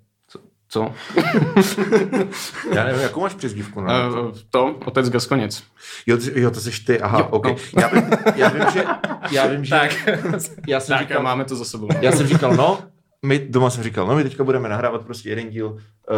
Co? 0.71 0.93
Já 2.75 2.83
nevím, 2.83 3.01
jakou 3.01 3.21
máš 3.21 3.33
přezdívku 3.33 3.79
Uh, 3.79 3.87
to, 4.49 4.75
otec 4.85 5.09
Gaskonic. 5.09 5.63
Jo, 6.05 6.17
jo, 6.35 6.51
to 6.51 6.59
jsi 6.59 6.85
ty, 6.85 6.99
aha, 7.01 7.19
Jo, 7.19 7.27
OK. 7.29 7.45
no. 7.45 7.55
Já, 7.79 7.87
vím, 7.87 8.03
já 8.35 8.49
vím, 8.49 8.63
že... 8.73 8.85
Já 9.31 9.47
vím, 9.47 9.65
že... 9.65 9.69
Tak. 9.75 9.91
já 10.67 10.79
jsem 10.79 10.97
Tak, 10.97 11.07
říkal, 11.07 11.23
máme 11.23 11.45
to 11.45 11.55
za 11.55 11.65
sebou. 11.65 11.87
já 12.01 12.11
jsem 12.11 12.27
říkal, 12.27 12.53
no, 12.55 12.79
my 13.25 13.39
doma 13.49 13.69
jsem 13.69 13.83
říkal, 13.83 14.07
no 14.07 14.15
my 14.15 14.23
teďka 14.23 14.43
budeme 14.43 14.69
nahrávat 14.69 15.01
prostě 15.01 15.29
jeden 15.29 15.49
díl 15.49 15.67
uh, 15.71 15.77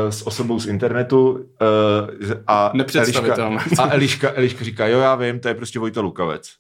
s 0.10 0.28
osobou 0.28 0.60
z 0.60 0.66
internetu 0.68 1.32
uh, 1.32 1.42
a. 2.48 2.72
Eliška, 2.96 3.36
a 3.80 3.90
Eliška, 3.92 4.32
Eliška 4.34 4.66
říká, 4.66 4.88
jo 4.88 5.00
já 5.00 5.16
vím, 5.16 5.40
to 5.40 5.48
je 5.48 5.54
prostě 5.54 5.80
Vojta 5.80 6.02
Lukavec. 6.02 6.52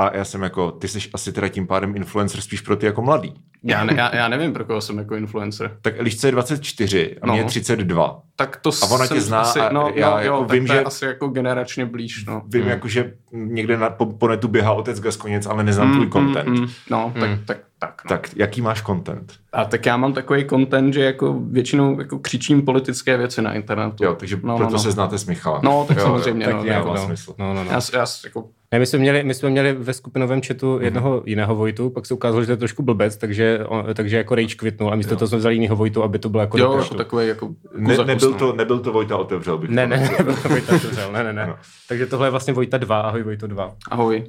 A 0.00 0.16
já 0.16 0.24
jsem 0.24 0.42
jako, 0.42 0.70
ty 0.70 0.88
jsi 0.88 0.98
asi 1.14 1.32
teda 1.32 1.48
tím 1.48 1.66
pádem 1.66 1.96
influencer 1.96 2.40
spíš 2.40 2.60
pro 2.60 2.76
ty 2.76 2.86
jako 2.86 3.02
mladý. 3.02 3.34
Já, 3.64 3.84
ne, 3.84 3.94
já, 3.96 4.16
já 4.16 4.28
nevím, 4.28 4.52
pro 4.52 4.64
koho 4.64 4.80
jsem 4.80 4.98
jako 4.98 5.16
influencer. 5.16 5.76
Tak 5.82 5.98
Elišce 5.98 6.28
je 6.28 6.32
24 6.32 7.16
a 7.22 7.26
No. 7.26 7.32
mě 7.32 7.40
je 7.42 7.44
32. 7.46 8.22
Tak 8.36 8.56
to 8.56 8.70
A 8.82 8.86
ona 8.90 9.06
tě 9.06 9.20
zná 9.20 9.40
asi, 9.40 9.60
a 9.60 9.72
no, 9.72 9.90
já 9.94 10.10
no, 10.10 10.18
jako 10.18 10.26
jo, 10.36 10.46
vím, 10.50 10.66
že- 10.66 10.82
asi 10.84 11.04
jako 11.04 11.28
generačně 11.28 11.86
blíž, 11.86 12.24
no. 12.24 12.42
Vím, 12.48 12.66
jako, 12.68 12.88
že 12.88 13.12
někde 13.32 13.76
na, 13.76 13.90
po, 13.90 14.06
po 14.06 14.28
netu 14.28 14.48
běhá 14.48 14.72
otec 14.72 15.00
Gaskoněc, 15.00 15.46
ale 15.46 15.64
neznám 15.64 15.92
tvůj 15.92 16.10
content. 16.10 16.48
Mm, 16.48 16.54
mm, 16.60 16.66
no, 16.90 17.12
tak, 17.20 17.30
tak, 17.46 17.56
tak, 17.82 18.02
no. 18.04 18.08
tak 18.08 18.28
jaký 18.36 18.60
máš 18.62 18.82
content? 18.82 19.32
A 19.52 19.64
tak 19.64 19.86
já 19.86 19.96
mám 19.96 20.12
takový 20.12 20.46
content, 20.48 20.94
že 20.94 21.04
jako 21.04 21.40
většinou 21.50 22.00
jako 22.00 22.18
křičím 22.18 22.62
politické 22.62 23.16
věci 23.16 23.42
na 23.42 23.52
internetu. 23.52 24.04
Jo, 24.04 24.14
takže 24.14 24.36
no, 24.42 24.56
proto 24.56 24.70
no, 24.70 24.72
no. 24.72 24.78
se 24.78 24.88
no. 24.88 24.92
znáte 24.92 25.18
s 25.18 25.26
Michalem. 25.26 25.60
No, 25.64 25.84
tak 25.88 25.96
jo, 25.96 26.02
samozřejmě. 26.02 26.46
Tak 26.46 26.54
no, 26.54 26.64
nějak 26.64 26.78
jako 26.78 26.94
no. 26.94 27.08
No. 27.08 27.34
no, 27.38 27.54
no, 27.54 27.64
no. 27.64 27.70
Já, 27.70 27.80
já, 27.92 28.06
jako... 28.24 28.44
ne, 28.72 28.78
my, 28.78 28.86
jsme 28.86 28.98
měli, 28.98 29.24
my 29.24 29.34
jsme 29.34 29.50
měli 29.50 29.72
ve 29.72 29.92
skupinovém 29.92 30.40
chatu 30.42 30.76
mm-hmm. 30.76 30.82
jednoho 30.82 31.22
jiného 31.26 31.56
Vojtu, 31.56 31.90
pak 31.90 32.06
se 32.06 32.14
ukázalo, 32.14 32.42
že 32.42 32.46
to 32.46 32.52
je 32.52 32.56
trošku 32.56 32.82
blbec, 32.82 33.16
takže, 33.16 33.60
on, 33.66 33.84
takže 33.94 34.16
jako 34.16 34.34
rage 34.34 34.54
kvitnul 34.54 34.92
a 34.92 34.96
místo 34.96 35.16
toho 35.16 35.28
jsme 35.28 35.38
vzali 35.38 35.54
jiného 35.54 35.76
Vojtu, 35.76 36.02
aby 36.02 36.18
to 36.18 36.28
bylo 36.28 36.40
jako... 36.40 36.58
Jo, 36.58 36.78
jako 36.78 36.94
takový 36.94 37.28
jako... 37.28 37.48
Ne, 37.74 37.96
nebyl, 38.04 38.34
to, 38.34 38.52
nebyl 38.52 38.78
to 38.78 38.92
Vojta 38.92 39.16
otevřel 39.16 39.58
bych. 39.58 39.70
Ne, 39.70 39.86
ne, 39.86 40.10
nebyl 40.18 40.36
to 40.36 40.48
Vojta 40.48 40.76
otevřel, 40.76 41.12
ne, 41.12 41.24
ne, 41.24 41.32
ne. 41.32 41.54
Takže 41.88 42.06
tohle 42.06 42.26
je 42.26 42.30
vlastně 42.30 42.52
Vojta 42.52 42.78
2, 42.78 43.00
ahoj 43.00 43.22
Vojto 43.22 43.46
2. 43.46 43.74
Ahoj. 43.90 44.24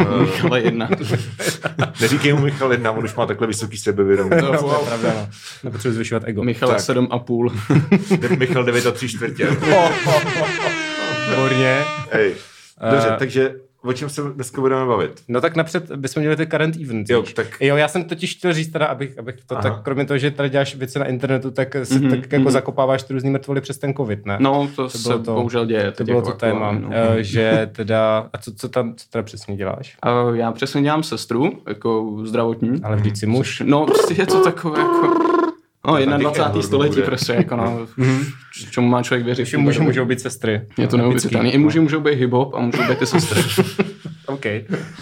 Eh, 0.00 0.20
Michal 0.20 0.56
1. 0.56 0.88
Neříkej 2.00 2.32
mu 2.32 2.40
Michal 2.40 2.72
1, 2.72 2.90
kámo, 2.94 3.02
když 3.02 3.14
má 3.14 3.26
takhle 3.26 3.46
vysoký 3.46 3.76
sebevědomí. 3.76 4.30
No, 4.30 4.36
to 4.40 4.46
je 4.46 4.52
no, 4.52 4.84
pravda, 4.86 5.12
no. 5.14 5.28
Nepotřebuje 5.64 5.94
zvyšovat 5.94 6.22
ego. 6.26 6.42
Michal 6.44 6.68
tak. 6.68 6.80
7 6.80 7.08
a 7.10 7.18
půl. 7.18 7.52
Michal 8.38 8.64
9 8.64 8.86
a 8.86 8.90
3 8.90 9.08
čtvrtě. 9.08 9.46
Výborně. 11.30 11.82
Hej. 12.10 12.34
Dobře, 12.90 13.08
eh, 13.14 13.16
takže 13.18 13.54
o 13.84 13.92
čem 13.92 14.08
se 14.08 14.22
dneska 14.34 14.60
budeme 14.60 14.86
bavit? 14.86 15.22
No 15.28 15.40
tak 15.40 15.56
napřed 15.56 15.92
bychom 15.96 16.20
měli 16.20 16.36
ty 16.36 16.46
current 16.46 16.76
events. 16.76 17.10
Jo, 17.10 17.22
tak- 17.34 17.56
jo, 17.60 17.76
já 17.76 17.88
jsem 17.88 18.04
totiž 18.04 18.34
chtěl 18.36 18.52
říct 18.52 18.72
teda, 18.72 18.86
abych, 18.86 19.18
abych 19.18 19.34
to 19.46 19.54
Aha. 19.54 19.62
tak, 19.62 19.82
kromě 19.82 20.04
toho, 20.04 20.18
že 20.18 20.30
tady 20.30 20.50
děláš 20.50 20.76
věci 20.76 20.98
na 20.98 21.04
internetu, 21.04 21.50
tak, 21.50 21.76
si, 21.82 21.94
Mhm, 21.98 22.10
tak 22.10 22.32
jako 22.32 22.42
mhm. 22.42 22.50
zakopáváš 22.50 23.02
ty 23.02 23.12
různý 23.12 23.30
mrtvoly 23.30 23.60
přes 23.60 23.78
ten 23.78 23.94
covid, 23.94 24.26
ne? 24.26 24.36
No, 24.40 24.68
to, 24.76 24.82
To 24.82 24.98
se 24.98 25.08
to. 25.08 25.18
bohužel 25.34 25.66
děje. 25.66 25.92
to 25.92 26.04
bylo 26.04 26.18
jako 26.18 26.32
to 26.32 26.36
téma, 26.38 26.68
aktuálně, 26.68 26.80
no. 27.16 27.22
že 27.22 27.70
teda, 27.72 28.28
a 28.32 28.38
co, 28.38 28.54
co 28.54 28.68
tam, 28.68 28.94
co 28.94 29.06
teda 29.10 29.22
přesně 29.22 29.56
děláš? 29.56 29.96
A 30.02 30.10
já 30.34 30.52
přesně 30.52 30.82
dělám 30.82 31.02
sestru, 31.02 31.52
jako 31.68 32.16
zdravotní. 32.24 32.80
Ale 32.82 32.96
vždyť 32.96 33.16
si 33.18 33.26
muž. 33.26 33.62
No, 33.66 33.86
prostě 33.86 34.14
je 34.18 34.26
to 34.26 34.44
takové 34.44 34.80
jako... 34.80 35.14
No, 35.86 35.92
taky 35.94 36.06
21. 36.06 36.44
Elhorn 36.46 36.62
století 36.62 37.02
prostě, 37.02 37.32
jako 37.32 37.56
no, 37.56 37.86
čemu 38.70 38.88
má 38.88 39.02
člověk 39.02 39.24
věřit. 39.26 39.44
Všichni 39.44 39.62
muži 39.62 39.80
můžou 39.80 40.04
být 40.04 40.20
sestry. 40.20 40.60
Je 40.78 40.86
to 40.86 40.96
neuvěřitelné. 40.96 41.50
I 41.50 41.58
muži 41.58 41.80
můžou 41.80 42.00
být 42.00 42.14
hip-hop 42.18 42.50
a 42.54 42.60
můžou 42.60 42.82
být 42.88 43.02
i 43.02 43.06
sestry. 43.06 43.40
OK. 44.26 44.44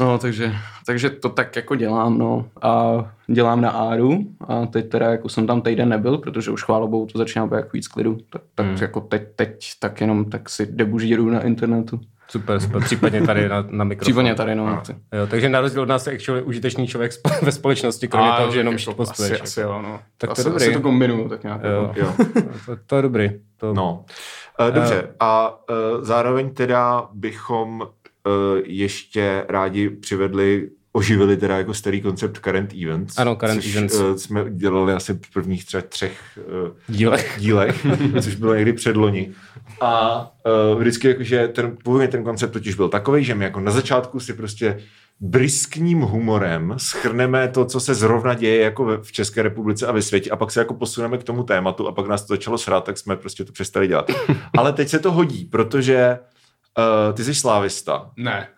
No, 0.01 0.19
takže, 0.19 0.53
takže 0.87 1.11
to 1.11 1.29
tak 1.29 1.57
jako 1.57 1.75
dělám, 1.75 2.19
no. 2.19 2.47
A 2.63 2.93
dělám 3.27 3.61
na 3.61 3.71
Áru 3.71 4.27
a 4.49 4.67
teď 4.67 4.89
teda 4.89 5.11
jako 5.11 5.29
jsem 5.29 5.47
tam 5.47 5.61
týden 5.63 5.89
nebyl, 5.89 6.19
protože 6.19 6.51
už 6.51 6.63
chválobou 6.65 7.07
to 7.07 7.19
začíná 7.19 7.47
být 7.47 7.55
jako 7.57 7.69
víc 7.73 7.89
klidu. 7.89 8.19
Tak, 8.31 8.43
tak 8.55 8.67
Hmm. 8.67 8.77
jako 8.81 9.01
teď, 9.01 9.23
teď 9.37 9.71
tak 9.79 10.01
jenom 10.01 10.25
tak 10.25 10.49
si 10.49 10.67
debužíru 10.67 11.31
na 11.31 11.41
internetu. 11.41 12.01
Super, 12.33 12.61
super. 12.61 12.83
Případně 12.83 13.23
tady 13.23 13.49
na, 13.49 13.65
na 13.71 13.85
mikrofon. 13.85 14.07
Případně 14.07 14.35
tady, 14.35 14.55
no. 14.55 14.83
Jo, 15.13 15.27
takže 15.27 15.49
na 15.49 15.61
rozdíl 15.61 15.83
od 15.83 15.89
nás 15.89 16.07
je 16.07 16.13
actually 16.13 16.43
užitečný 16.43 16.87
člověk 16.89 17.13
spo- 17.13 17.45
ve 17.45 17.53
společnosti, 17.53 18.09
kromě 18.09 18.31
A, 18.31 18.37
toho, 18.37 18.53
že 18.53 18.61
jenom 18.61 18.75
jako, 18.75 18.83
shitpostuješ. 18.85 19.33
asi, 19.33 19.43
asi, 19.43 19.61
jo, 19.61 19.83
no. 19.83 20.01
Tak 20.19 20.29
to 20.29 20.33
asi, 20.33 20.41
je 20.41 20.45
dobrý. 20.45 20.65
asi 20.65 20.73
to 20.75 20.81
kombinuju 20.81 21.29
tak 21.29 21.43
nějak. 21.43 21.61
Jo. 21.65 21.93
Jako. 21.97 22.01
Jo. 22.01 22.27
To, 22.67 22.77
to 22.87 22.97
je 22.97 23.03
dobrý. 23.03 23.31
To, 23.57 23.75
No. 23.75 24.05
Uh, 24.69 24.75
dobře, 24.75 25.09
a 25.21 25.51
uh, 25.51 26.05
zároveň 26.05 26.55
teda 26.55 27.09
bychom 27.13 27.81
uh, 27.81 27.87
ještě 28.65 29.45
rádi 29.49 29.91
přivedli 29.91 30.69
oživili 30.93 31.37
teda 31.37 31.59
jako 31.59 31.75
starý 31.75 32.01
koncept 32.01 32.39
current 32.39 32.73
events. 32.83 33.19
Ano, 33.19 33.37
current 33.37 33.63
což, 33.63 33.77
events. 33.77 33.95
Uh, 33.95 34.17
jsme 34.17 34.45
dělali 34.51 34.93
asi 34.93 35.15
v 35.15 35.33
prvních 35.33 35.65
třeba 35.65 35.83
třech 35.89 36.39
uh, 36.65 36.69
Dílech. 36.89 37.37
dílech, 37.39 37.87
což 38.23 38.35
bylo 38.35 38.55
někdy 38.55 38.73
předloni. 38.73 39.33
A 39.81 40.21
uh, 40.73 40.81
vždycky 40.81 41.09
jakože 41.09 41.49
ten, 41.49 41.77
původně 41.85 42.09
ten 42.09 42.25
koncept 42.25 42.53
totiž 42.53 42.75
byl 42.75 42.89
takový, 42.89 43.25
že 43.25 43.35
my 43.35 43.45
jako 43.45 43.61
na 43.61 43.73
začátku 43.73 44.21
si 44.21 44.33
prostě 44.33 44.81
briskním 45.21 46.01
humorem 46.01 46.75
schrneme 46.77 47.49
to, 47.49 47.65
co 47.65 47.81
se 47.81 47.95
zrovna 47.95 48.35
děje 48.35 48.63
jako 48.63 48.99
v 49.03 49.13
České 49.13 49.43
republice 49.43 49.87
a 49.87 49.93
ve 49.93 50.03
světě 50.03 50.31
a 50.31 50.37
pak 50.37 50.51
se 50.51 50.61
jako 50.61 50.75
posuneme 50.75 51.19
k 51.19 51.25
tomu 51.25 51.43
tématu 51.43 51.89
a 51.89 51.93
pak 51.93 52.07
nás 52.07 52.27
to 52.27 52.35
začalo 52.35 52.59
srát, 52.59 52.85
tak 52.85 52.99
jsme 52.99 53.17
prostě 53.17 53.45
to 53.45 53.53
přestali 53.53 53.89
dělat. 53.89 54.11
Ale 54.59 54.73
teď 54.73 54.89
se 54.89 54.99
to 54.99 55.13
hodí, 55.13 55.45
protože 55.45 56.19
uh, 56.79 57.15
ty 57.15 57.25
jsi 57.25 57.35
slávista. 57.35 58.11
Ne. 58.17 58.49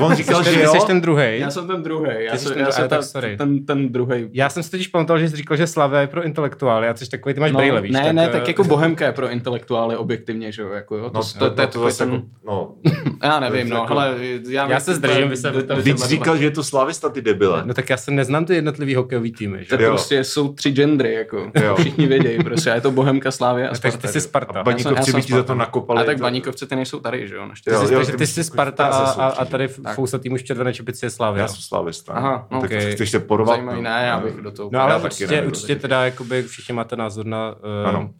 On 0.00 0.14
říkal, 0.14 0.44
Jsi 0.44 0.50
že 0.50 0.56
ten, 0.56 0.64
jo. 0.66 0.80
jsi 0.80 0.86
ten 0.86 1.00
druhý. 1.00 1.38
Já 1.40 1.50
jsem 1.50 1.66
ten 1.66 1.82
druhý. 1.82 2.08
Já, 2.18 2.32
Ty 2.32 2.38
jsi 2.38 2.44
jsem, 2.44 2.52
ten 2.52 2.60
já 2.60 2.64
druhý, 2.66 2.76
jsem 2.76 2.88
tak 2.88 2.98
ta, 2.98 3.02
sorry. 3.06 3.36
ten, 3.36 3.66
ten 3.66 3.92
druhý. 3.92 4.28
Já 4.32 4.48
jsem 4.48 4.62
si 4.62 4.70
totiž 4.70 4.88
pamatoval, 4.88 5.20
že 5.20 5.28
jsi 5.28 5.36
říkal, 5.36 5.56
že 5.56 5.66
Slavia 5.66 6.00
je 6.00 6.06
pro 6.06 6.22
intelektuály, 6.22 6.88
a 6.88 6.94
což 6.94 7.08
takový, 7.08 7.34
ty 7.34 7.40
máš 7.40 7.52
no, 7.52 7.58
brýle, 7.58 7.80
víš. 7.80 7.92
ne, 7.92 8.02
tak, 8.04 8.12
ne, 8.14 8.26
eh, 8.26 8.28
tak 8.32 8.48
jako 8.48 8.64
bohemka 8.64 9.06
je 9.06 9.12
pro 9.12 9.30
intelektuály 9.30 9.96
objektivně, 9.96 10.52
že 10.52 10.62
jo, 10.62 10.68
jako 10.68 10.96
jo. 10.96 11.10
To, 11.10 11.18
No, 11.18 11.22
to, 11.24 11.50
to, 11.50 11.54
to, 11.54 11.60
je 11.62 11.66
to, 11.66 11.98
ten, 11.98 12.12
jako, 12.12 12.24
no, 12.46 12.74
já 13.22 13.40
nevím, 13.40 13.68
no, 13.68 13.76
jako- 13.76 13.92
ale 13.98 14.14
já, 14.48 14.70
Já 14.70 14.80
se 14.80 14.94
zdržím, 14.94 15.28
vy 15.28 15.74
Vždyť 15.76 15.98
říkal, 15.98 16.36
že 16.36 16.44
je 16.44 16.50
to 16.50 16.64
slávista, 16.64 17.08
ty 17.08 17.22
debile. 17.22 17.62
No 17.66 17.74
tak 17.74 17.90
já 17.90 17.96
se 17.96 18.10
neznám 18.10 18.44
ty 18.44 18.54
jednotlivý 18.54 18.94
hokejový 18.94 19.32
týmy, 19.32 19.58
že? 19.64 19.76
to 19.76 19.82
Jo. 19.82 19.90
prostě 19.90 20.24
jsou 20.24 20.52
tři 20.52 20.72
gendry, 20.72 21.14
jako. 21.14 21.50
Všichni 21.78 22.06
vědějí, 22.06 22.44
prostě. 22.44 22.70
A 22.70 22.74
je 22.74 22.80
to 22.80 22.90
Bohemka, 22.90 23.30
Slávě 23.30 23.68
a 23.68 23.70
Takže 23.70 23.90
Sparta. 23.90 23.98
ty 23.98 24.08
jsi 24.08 24.12
že 24.12 24.18
jo. 24.18 24.28
Sparta. 24.28 24.52
Já 24.54 24.58
já 24.58 24.64
baníkovci 24.64 25.12
by 25.12 25.22
ti 25.22 25.32
za 25.32 25.42
to 25.42 25.54
nakopali. 25.54 26.00
A 26.00 26.04
tak 26.04 26.18
baníkovci 26.18 26.66
ty 26.66 26.76
nejsou 26.76 27.00
tady, 27.00 27.28
že 27.28 27.34
jo, 27.34 27.46
Jo, 27.66 27.72
naštěstí. 27.72 27.94
Takže, 27.94 27.94
jo, 27.94 28.06
ty 28.06 28.16
ty 28.18 28.26
jsi 28.26 28.44
Sparta 28.44 28.86
a, 28.86 29.10
a, 29.10 29.26
a 29.28 29.44
tady 29.44 29.68
fousa 29.68 30.18
týmu 30.18 30.38
z 30.38 30.42
červené 30.42 30.74
čepice 30.74 31.06
je 31.06 31.10
Slavia. 31.10 31.42
Já 31.42 31.48
jsem 31.48 31.62
slávista. 31.62 32.12
Aha, 32.12 32.46
no, 32.50 32.60
tak 32.60 32.70
okej. 32.70 32.92
chceš 32.92 33.10
se 33.10 33.20
porovat? 33.20 33.56
Zajímavý, 33.56 33.82
ne, 33.82 34.04
já 34.06 34.20
bych 34.20 34.34
do 34.36 34.50
toho. 34.50 34.70
No 34.72 34.80
ale 34.80 34.96
určitě, 35.02 35.42
určitě 35.42 35.76
teda 35.76 36.04
jakoby 36.04 36.42
všichni 36.42 36.74
máte 36.74 36.96
názor 36.96 37.26
na... 37.26 37.54
Uh, 37.82 37.88
Ano. 37.88 38.10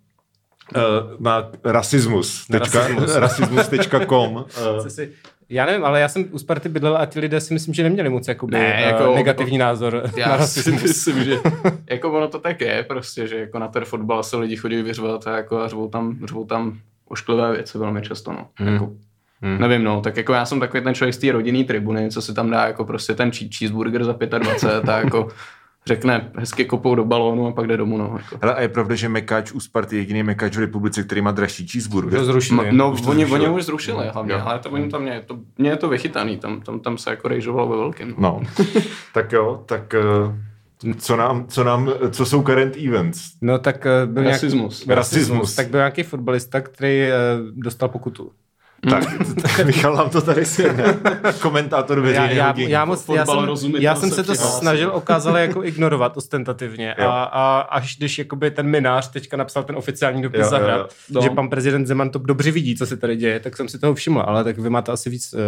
Uh, 0.77 0.81
na 1.21 1.51
rasismus. 1.65 2.49
Na 2.49 2.59
Tečka, 2.59 2.79
rasismus. 2.89 3.15
rasismus.com. 3.17 4.35
Uh, 4.35 4.45
Co 4.83 4.91
si, 4.91 5.13
já 5.49 5.67
nevím, 5.67 5.85
ale 5.85 6.01
já 6.01 6.09
jsem 6.09 6.25
u 6.31 6.39
Sparty 6.39 6.69
bydlel 6.69 6.97
a 6.97 7.07
ti 7.07 7.21
lidé 7.21 7.41
si 7.41 7.55
myslím, 7.55 7.75
že 7.75 7.83
neměli 7.83 8.09
moc 8.11 8.29
jakoby, 8.29 8.53
Ne, 8.53 8.81
jako- 8.83 9.03
jako, 9.03 9.15
negativní 9.15 9.59
názor 9.59 9.95
na 10.05 10.11
Já 10.17 10.25
si 10.27 10.39
rasismus. 10.39 10.83
myslím, 10.83 11.25
že 11.25 11.39
jako 11.91 12.13
ono 12.13 12.29
to 12.29 12.39
tak 12.39 12.61
je 12.61 12.85
prostě, 12.89 13.27
že 13.27 13.39
jako 13.39 13.59
na 13.59 13.69
ten 13.69 13.85
fotbal 13.85 14.23
se 14.23 14.37
lidi 14.37 14.57
chodí 14.57 14.83
vyřvat 14.83 15.27
a 15.27 15.37
jako 15.37 15.59
a 15.61 15.69
řvou 15.69 15.89
tam, 15.89 16.17
řvou 16.27 16.45
tam 16.45 16.79
ošklivé 17.09 17.53
věci 17.53 17.79
velmi 17.79 18.03
často, 18.03 18.33
no. 18.33 18.49
Hmm. 18.57 18.73
Jako, 18.73 18.93
Hmm. 19.43 19.59
Nevím, 19.61 19.85
no, 19.85 20.01
tak 20.01 20.17
jako 20.17 20.33
já 20.33 20.45
jsem 20.47 20.61
takový 20.61 20.83
ten 20.83 20.95
člověk 20.95 21.15
z 21.15 21.19
té 21.19 21.33
rodinný 21.33 21.65
tribuny, 21.65 22.11
co 22.11 22.23
si 22.23 22.35
tam 22.35 22.51
dá 22.51 22.67
jako 22.67 22.85
prostě 22.85 23.15
ten 23.15 23.31
che- 23.31 23.49
cheeseburger 23.59 24.05
za 24.05 24.13
25 24.39 24.89
a 24.89 24.99
jako 24.99 25.29
řekne 25.87 26.31
hezky 26.37 26.65
kopou 26.65 26.95
do 26.95 27.05
balónu 27.05 27.47
a 27.47 27.53
pak 27.53 27.67
jde 27.67 27.77
domů. 27.77 27.99
No, 27.99 28.15
jako. 28.19 28.39
Hele, 28.43 28.55
a 28.55 28.61
je 28.61 28.69
pravda, 28.69 28.95
že 28.95 29.09
Mekač 29.09 29.53
u 29.53 29.61
Sparty 29.61 29.97
je 29.97 30.03
jediný 30.03 30.23
Mekač 30.23 30.57
v 30.57 30.61
republice, 30.61 31.03
který 31.03 31.21
má 31.21 31.31
dražší 31.31 31.69
cheeseburger. 31.69 32.19
To 32.19 32.25
zrušili. 32.25 32.73
No, 32.73 32.93
Už 32.93 33.01
to 33.01 33.09
oni, 33.11 33.27
zrušili. 33.27 33.47
oni 33.49 33.57
už 33.57 33.65
zrušili 33.65 34.09
hlavně, 34.13 34.33
Jo. 34.33 34.41
ale 34.45 34.59
to, 34.59 34.71
oni 34.71 34.89
tam 34.89 35.03
mě, 35.03 35.23
to, 35.27 35.39
mě 35.59 35.71
je 35.71 35.77
to 35.77 35.89
vychytaný, 35.89 36.37
tam, 36.37 36.61
tam, 36.61 36.81
tam 36.81 36.99
se 36.99 37.11
jako 37.11 37.29
rejžovalo 37.29 37.69
ve 37.69 37.77
velkém. 37.77 38.15
No, 38.19 38.41
tak 39.15 39.33
jo, 39.33 39.63
tak 39.67 39.95
eh, 39.95 40.95
co 40.99 41.17
nám, 41.17 41.47
co 41.49 41.65
nám, 41.65 41.91
co 42.11 42.27
jsou 42.27 42.43
current 42.43 42.77
events? 42.77 43.23
No 43.43 43.59
tak 43.59 43.87
eh, 43.87 44.07
byl 44.07 44.23
Rasismus. 44.23 44.87
Nějaký, 44.87 44.97
Rasismus. 44.99 45.55
Tak 45.55 45.69
byl 45.69 45.81
nějaký 45.81 46.03
fotbalista, 46.03 46.61
který 46.61 47.01
eh, 47.03 47.13
dostal 47.53 47.89
pokutu. 47.89 48.31
Tak, 48.91 49.05
tak 49.43 49.67
Michal 49.67 49.95
nám 49.97 50.11
to 50.11 50.21
tady 50.21 50.45
svědne. 50.45 50.85
Komentátor 51.41 51.99
Já, 51.99 52.05
veřejného 52.05 52.35
já, 52.37 52.55
já, 52.69 52.85
moc, 52.85 53.09
já, 53.15 53.25
Fotbal 53.25 53.57
jsem, 53.57 53.77
já 53.77 53.95
jsem 53.95 54.09
se 54.11 54.15
se 54.15 54.23
to 54.23 54.33
přihlásil. 54.33 54.59
snažil 54.61 54.91
okázale 54.95 55.41
jako 55.41 55.65
ignorovat 55.65 56.17
ostentativně 56.17 56.95
Jo. 56.99 57.05
a, 57.09 57.25
a 57.25 57.61
až 57.61 57.97
když 57.97 58.19
jakoby 58.19 58.51
ten 58.51 58.67
minář 58.67 59.11
teďka 59.11 59.37
napsal 59.37 59.63
ten 59.65 59.77
oficiální 59.77 60.23
dopis 60.23 60.39
Jo, 60.39 60.45
jo, 60.45 60.51
za 60.51 60.59
jo. 60.59 60.65
hrad, 60.65 60.93
No. 61.11 61.21
že 61.23 61.31
pan 61.31 61.49
prezident 61.49 61.87
Zeman 61.87 62.11
to 62.11 62.19
dobře 62.19 62.51
vidí, 62.51 62.77
co 62.77 62.87
se 62.87 62.97
tady 62.97 63.17
děje, 63.17 63.41
tak 63.41 63.57
jsem 63.57 63.69
si 63.69 63.79
toho 63.79 63.95
všiml, 63.95 64.23
ale 64.27 64.45
tak 64.45 64.59
vy 64.59 64.71
máte 64.71 64.93
asi 64.93 65.11
víc 65.11 65.35
uh, 65.35 65.41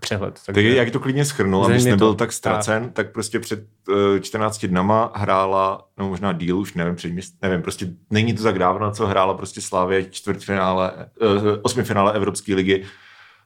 přehled. 0.00 0.40
Tak 0.46 0.56
jak 0.56 0.90
to 0.90 1.00
klidně 1.00 1.24
schrnul, 1.24 1.64
abys 1.64 1.84
nebyl 1.84 2.08
to. 2.08 2.14
tak 2.14 2.32
ztracen, 2.32 2.90
tak 2.92 3.12
prostě 3.12 3.40
před 3.40 3.60
uh, 3.88 4.18
14 4.20 4.64
dnama 4.66 5.12
hrála, 5.14 5.84
no 5.98 6.08
možná 6.08 6.32
díl 6.32 6.58
už, 6.58 6.74
nevím, 6.74 6.94
před 6.96 7.12
měst, 7.12 7.34
nevím, 7.42 7.62
prostě 7.62 7.86
není 8.10 8.34
to 8.34 8.42
tak 8.42 8.58
dávno, 8.58 8.90
co 8.90 9.06
hrála 9.06 9.34
prostě 9.34 9.60
Slávě 9.60 10.04
čtvrtfinále, 10.10 10.92
uh, 11.20 11.48
osmifinále 11.62 12.12
Evropské 12.12 12.54
ligy 12.54 12.84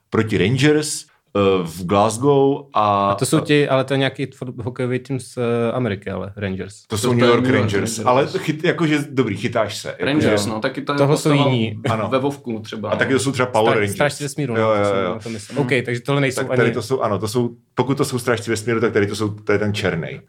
proti 0.09 0.37
Rangers 0.37 1.05
uh, 1.33 1.67
v 1.67 1.85
Glasgow 1.85 2.65
a, 2.73 3.09
A 3.09 3.15
to 3.15 3.25
jsou 3.25 3.39
ti, 3.39 3.69
ale 3.69 3.83
to 3.83 3.93
je 3.93 3.97
nějaký 3.97 4.27
hokejový 4.63 4.99
tým 4.99 5.19
z 5.19 5.37
uh, 5.37 5.43
Ameriky, 5.73 6.09
ale 6.09 6.33
Rangers. 6.37 6.87
to 6.87 6.97
jsou 6.97 7.09
to 7.09 7.13
New 7.15 7.25
York 7.29 7.43
New 7.43 7.55
York 7.55 7.59
Rangers, 7.61 7.97
Rangers. 7.99 8.33
ale 8.33 8.39
chyt, 8.39 8.63
jakože 8.63 8.99
dobrý, 9.09 9.37
chytáš 9.37 9.77
se. 9.77 9.89
Jako, 9.89 10.05
Rangers, 10.05 10.43
že- 10.43 10.49
no, 10.49 10.59
taky 10.59 10.81
to 10.81 10.93
je 10.93 10.97
Toho 10.97 11.17
jsou 11.17 11.29
postava 11.29 11.49
jiní. 11.51 11.79
Ano. 11.89 12.09
Ve 12.11 12.19
Vovku 12.19 12.59
třeba. 12.59 12.89
A 12.89 12.95
taky 12.95 13.13
to 13.13 13.19
jsou 13.19 13.31
třeba 13.31 13.45
Power 13.45 13.65
Stráž- 13.67 13.73
Rangers. 13.75 13.93
Strážci 13.93 14.23
vesmíru. 14.23 14.55
Jo, 14.57 14.67
no, 14.67 14.75
jo, 14.85 14.91
to 14.91 14.97
jo. 14.99 15.19
to 15.23 15.29
myslel. 15.29 15.61
OK, 15.61 15.69
takže 15.85 16.01
tohle 16.01 16.21
nejsou 16.21 16.41
Tak 16.41 16.49
ani... 16.51 16.57
tady 16.57 16.71
to 16.71 16.81
jsou, 16.81 17.01
ano, 17.01 17.19
to 17.19 17.27
jsou, 17.27 17.49
pokud 17.73 17.97
to 17.97 18.05
jsou 18.05 18.19
strážci 18.19 18.49
vesmíru, 18.51 18.79
tak 18.81 18.93
tady 18.93 19.07
to 19.07 19.15
jsou, 19.15 19.29
to 19.29 19.51
je 19.51 19.59
ten 19.59 19.73
černý. 19.73 20.21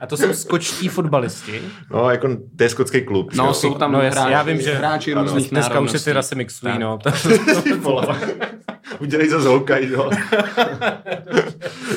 A 0.00 0.06
to 0.06 0.16
jsou 0.16 0.32
skočtí 0.32 0.88
fotbalisti. 0.88 1.62
No, 1.90 2.10
jako, 2.10 2.28
to 2.56 2.62
je 2.62 2.68
skotský 2.68 3.00
klub. 3.04 3.34
No, 3.34 3.44
že 3.44 3.48
jo? 3.48 3.54
jsou 3.54 3.74
tam 3.74 3.92
No, 3.92 3.98
hráči, 3.98 4.32
já 4.32 4.42
vím, 4.42 4.60
že- 4.60 4.74
hráči 4.74 5.12
ano, 5.14 5.22
různých 5.22 5.50
Dneska 5.50 5.80
už 5.80 5.90
se 5.90 6.04
ty 6.04 6.12
rasy 6.12 6.34
mixují, 6.34 6.72
Tak. 6.72 6.80
no. 6.80 6.98
Udělej 9.00 9.28
za 9.28 9.38
hokej, 9.50 9.88
jo. 9.90 10.10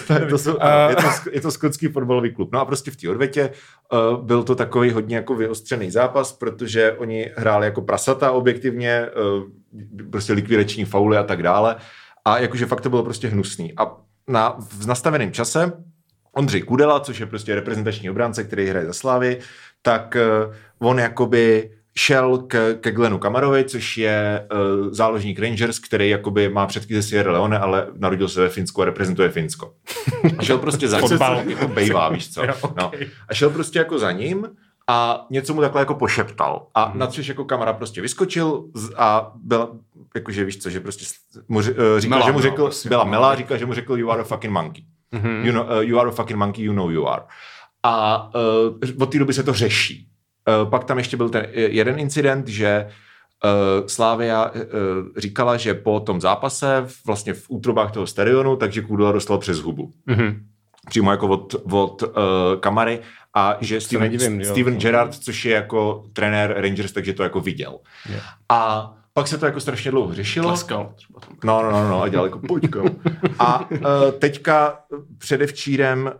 tak 0.07 0.29
to 0.29 0.37
jsou, 0.37 0.57
je, 0.89 0.95
to, 0.95 1.29
je 1.31 1.41
to 1.41 1.51
skotský 1.51 1.87
fotbalový 1.87 2.33
klub. 2.33 2.49
No 2.53 2.59
a 2.59 2.65
prostě 2.65 2.91
v 2.91 2.95
té 2.95 3.09
odvětě 3.09 3.49
uh, 3.91 4.25
byl 4.25 4.43
to 4.43 4.55
takový 4.55 4.91
hodně 4.91 5.15
jako 5.15 5.35
vyostřený 5.35 5.91
zápas, 5.91 6.33
protože 6.33 6.91
oni 6.91 7.31
hráli 7.37 7.65
jako 7.65 7.81
prasata 7.81 8.31
objektivně, 8.31 9.05
uh, 9.35 9.43
prostě 10.11 10.33
likvidační 10.33 10.85
fauly 10.85 11.17
a 11.17 11.23
tak 11.23 11.43
dále. 11.43 11.75
A 12.25 12.37
jakože 12.39 12.65
fakt 12.65 12.81
to 12.81 12.89
bylo 12.89 13.03
prostě 13.03 13.27
hnusný. 13.27 13.73
A 13.77 13.91
na, 14.27 14.55
v 14.59 14.85
nastaveném 14.87 15.31
čase 15.31 15.71
Ondřej 16.35 16.61
Kudela, 16.61 16.99
což 16.99 17.19
je 17.19 17.25
prostě 17.25 17.55
reprezentační 17.55 18.09
obránce, 18.09 18.43
který 18.43 18.67
hraje 18.67 18.85
za 18.85 18.93
Slávy, 18.93 19.39
tak 19.81 20.17
uh, 20.79 20.89
on 20.89 20.99
jakoby 20.99 21.71
šel 21.95 22.37
k, 22.37 22.75
ke 22.81 22.91
Glenu 22.91 23.17
Kamarovi, 23.17 23.63
což 23.63 23.97
je 23.97 24.47
uh, 24.51 24.87
záložník 24.91 25.39
Rangers, 25.39 25.79
který 25.79 26.09
jakoby 26.09 26.49
má 26.49 26.65
předky 26.65 26.95
ze 26.95 27.03
Sierra 27.03 27.31
Leone, 27.31 27.59
ale 27.59 27.87
narodil 27.97 28.27
se 28.27 28.41
ve 28.41 28.49
Finsku 28.49 28.81
a 28.81 28.85
reprezentuje 28.85 29.29
Finsko. 29.29 29.73
A 30.37 30.43
šel 30.43 30.57
prostě 30.57 30.87
za 30.87 30.99
Fotbal. 30.99 31.41
jako 31.49 31.67
bejvá, 31.67 32.09
víš 32.09 32.33
co. 32.33 32.41
No. 32.77 32.91
A 33.27 33.33
šel 33.33 33.49
prostě 33.49 33.79
jako 33.79 33.99
za 33.99 34.11
ním 34.11 34.47
a 34.87 35.25
něco 35.29 35.53
mu 35.53 35.61
takhle 35.61 35.81
jako 35.81 35.95
pošeptal. 35.95 36.67
A 36.73 36.85
hmm. 36.85 36.99
na 36.99 37.07
což 37.07 37.27
jako 37.27 37.45
kamera 37.45 37.73
prostě 37.73 38.01
vyskočil 38.01 38.63
a 38.97 39.31
byl, 39.35 39.79
jakože 40.15 40.45
víš 40.45 40.57
co, 40.57 40.69
že 40.69 40.79
prostě 40.79 41.05
mu, 41.47 41.59
eh, 41.59 41.63
říkal, 41.99 42.19
Mela, 42.19 42.25
že 42.25 42.31
mu 42.31 42.37
no, 42.37 42.41
řekl, 42.41 42.63
prostě. 42.63 42.89
byla 42.89 43.03
Mela, 43.03 43.35
říkal, 43.35 43.57
že 43.57 43.65
mu 43.65 43.73
řekl 43.73 43.97
you 43.97 44.11
are 44.11 44.21
a 44.21 44.23
fucking 44.23 44.53
monkey. 44.53 44.85
Mhm. 45.11 45.45
You, 45.45 45.51
know, 45.51 45.65
uh, 45.77 45.83
you 45.83 45.99
are 45.99 46.09
a 46.09 46.11
fucking 46.11 46.39
monkey, 46.39 46.63
you 46.63 46.73
know 46.73 46.89
you 46.89 47.07
are. 47.07 47.23
A 47.83 48.25
uh, 48.35 49.01
od 49.01 49.11
té 49.11 49.19
doby 49.19 49.33
se 49.33 49.43
to 49.43 49.53
řeší. 49.53 50.07
Uh, 50.63 50.69
pak 50.69 50.83
tam 50.83 50.97
ještě 50.97 51.17
byl 51.17 51.29
ten 51.29 51.45
eh, 51.53 51.61
jeden 51.61 51.99
incident, 51.99 52.47
že 52.47 52.87
uh, 53.43 53.87
Slávia 53.87 54.51
uh, 54.51 54.59
říkala, 55.17 55.57
že 55.57 55.73
po 55.73 55.99
tom 55.99 56.21
zápase 56.21 56.85
vlastně 57.05 57.33
v 57.33 57.45
útrobách 57.49 57.91
toho 57.91 58.07
stadionu, 58.07 58.55
takže 58.55 58.81
Kudela 58.81 59.11
dostal 59.11 59.37
přes 59.37 59.59
hubu. 59.59 59.93
Mhm. 60.05 60.45
Přímo 60.89 61.11
jako 61.11 61.27
od, 61.27 61.55
od 61.71 62.03
uh, 62.03 62.09
kamary 62.59 62.99
a 63.35 63.57
že 63.61 63.81
Steven, 63.81 64.11
nedivím, 64.11 64.41
jo. 64.41 64.51
Steven 64.51 64.77
Gerrard, 64.77 65.15
což 65.15 65.45
je 65.45 65.55
jako 65.55 66.03
trenér 66.13 66.55
Rangers, 66.61 66.91
takže 66.91 67.13
to 67.13 67.23
jako 67.23 67.39
viděl. 67.41 67.79
Jo. 68.09 68.19
A 68.49 68.93
pak 69.13 69.27
se 69.27 69.37
to 69.37 69.45
jako 69.45 69.59
strašně 69.59 69.91
dlouho 69.91 70.13
řešilo. 70.13 70.47
Tleskal. 70.47 70.93
Třeba 70.95 71.19
tam. 71.19 71.35
No, 71.43 71.63
no, 71.63 71.71
no, 71.71 71.89
no, 71.89 72.01
a 72.01 72.07
dělal 72.07 72.25
jako 72.25 72.39
pojďko. 72.47 72.83
A 73.39 73.71
uh, 73.71 73.77
teďka 74.19 74.79
předevčírem 75.17 76.11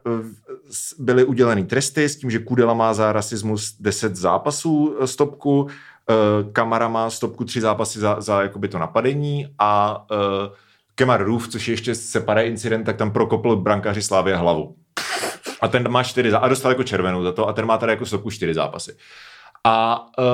s- 0.71 0.99
byly 0.99 1.23
uděleny 1.23 1.63
tresty 1.63 2.09
s 2.09 2.17
tím, 2.17 2.31
že 2.31 2.39
Kudela 2.39 2.73
má 2.73 2.93
za 2.93 3.11
rasismus 3.11 3.75
10 3.79 4.15
zápasů 4.15 4.97
eh, 5.01 5.07
stopku, 5.07 5.61
uh, 5.61 5.69
Kamara 6.51 6.87
má 6.87 7.09
stopku 7.09 7.43
3 7.43 7.61
zápasy 7.61 7.99
za, 7.99 8.21
za 8.21 8.41
jakoby 8.41 8.67
to 8.67 8.79
napadení 8.79 9.47
a 9.59 10.01
uh, 10.11 10.17
Kemar 10.95 11.23
Roof, 11.25 11.47
což 11.47 11.67
je 11.67 11.73
ještě 11.73 11.95
separé 11.95 12.43
incident, 12.47 12.85
tak 12.85 12.97
tam 12.97 13.11
prokopl 13.11 13.55
brankáři 13.55 14.01
Slávě 14.01 14.35
hlavu. 14.35 14.75
A 15.61 15.67
ten 15.67 15.91
má 15.91 16.03
čtyři 16.03 16.31
a 16.31 16.47
dostal 16.47 16.71
jako 16.71 16.83
červenou 16.83 17.23
za 17.23 17.31
to 17.31 17.47
a 17.47 17.53
ten 17.53 17.65
má 17.65 17.77
tady 17.77 17.91
jako 17.91 18.05
stopku 18.05 18.31
čtyři 18.31 18.53
zápasy. 18.53 18.97
A 19.63 20.05
uh, 20.19 20.25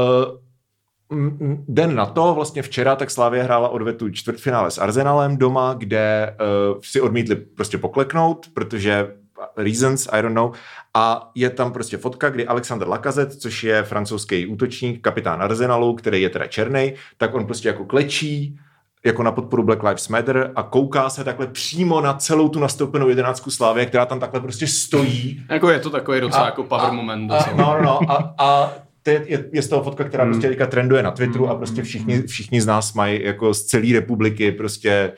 Den 1.68 1.96
na 1.96 2.06
to, 2.06 2.34
vlastně 2.34 2.62
včera, 2.62 2.96
tak 2.96 3.12
Slávě 3.12 3.44
hrála 3.44 3.70
odvetu 3.70 4.10
čtvrtfinále 4.10 4.72
s 4.72 4.78
Arsenalem 4.78 5.38
doma, 5.38 5.74
kde 5.78 6.36
uh, 6.74 6.80
si 6.84 7.02
odmítli 7.02 7.36
prostě 7.36 7.78
pokleknout, 7.78 8.46
protože 8.54 9.14
reasons, 9.58 10.08
I 10.12 10.22
don't 10.22 10.36
know. 10.36 10.52
A 10.94 11.32
je 11.36 11.50
tam 11.50 11.72
prostě 11.74 11.98
fotka, 11.98 12.30
kdy 12.30 12.48
Alexander 12.48 12.88
Lacazette, 12.88 13.36
což 13.36 13.64
je 13.64 13.84
francouzský 13.84 14.46
útočník, 14.48 15.02
kapitán 15.02 15.42
Arsenalu, 15.44 15.96
který 15.96 16.22
je 16.22 16.30
teda 16.30 16.48
černý, 16.48 16.94
tak 17.18 17.34
on 17.34 17.46
prostě 17.46 17.68
jako 17.68 17.86
klečí, 17.86 18.60
jako 19.06 19.24
na 19.24 19.32
podporu 19.32 19.64
Black 19.64 19.84
Lives 19.84 20.08
Matter 20.08 20.52
a 20.56 20.64
kouká 20.64 21.10
se 21.10 21.24
takhle 21.24 21.48
přímo 21.48 22.02
na 22.02 22.14
celou 22.14 22.50
tu 22.50 22.60
nastoupenou 22.60 23.10
jedenáctku 23.10 23.52
Slávě, 23.52 23.86
která 23.86 24.06
tam 24.06 24.20
takhle 24.20 24.40
prostě 24.42 24.68
stojí 24.68 25.46
Jako 25.50 25.70
je 25.70 25.80
to 25.80 25.90
takový 25.90 26.22
docela 26.22 26.44
A- 26.44 26.46
jako 26.46 26.64
power 26.64 26.86
a- 26.90 26.92
moment. 26.94 27.32
a, 27.32 27.46
no, 27.56 27.78
no, 27.78 27.82
no. 27.82 28.12
A, 28.12 28.34
a 28.38 28.72
to 29.08 29.12
je, 29.12 29.24
je, 29.28 29.46
je 29.54 29.62
z 29.62 29.68
toho 29.68 29.84
fotka, 29.84 30.04
která 30.04 30.24
Hmm. 30.24 30.34
prostě 30.34 30.48
teďka 30.50 30.68
trenduje 30.68 31.04
na 31.04 31.12
Twitteru 31.12 31.48
a 31.50 31.56
prostě 31.56 31.82
všichni, 31.84 32.22
všichni 32.22 32.62
z 32.62 32.66
nás 32.66 32.94
mají 32.94 33.24
jako 33.24 33.54
z 33.54 33.64
celé 33.66 33.94
republiky 33.94 34.52
prostě 34.52 35.12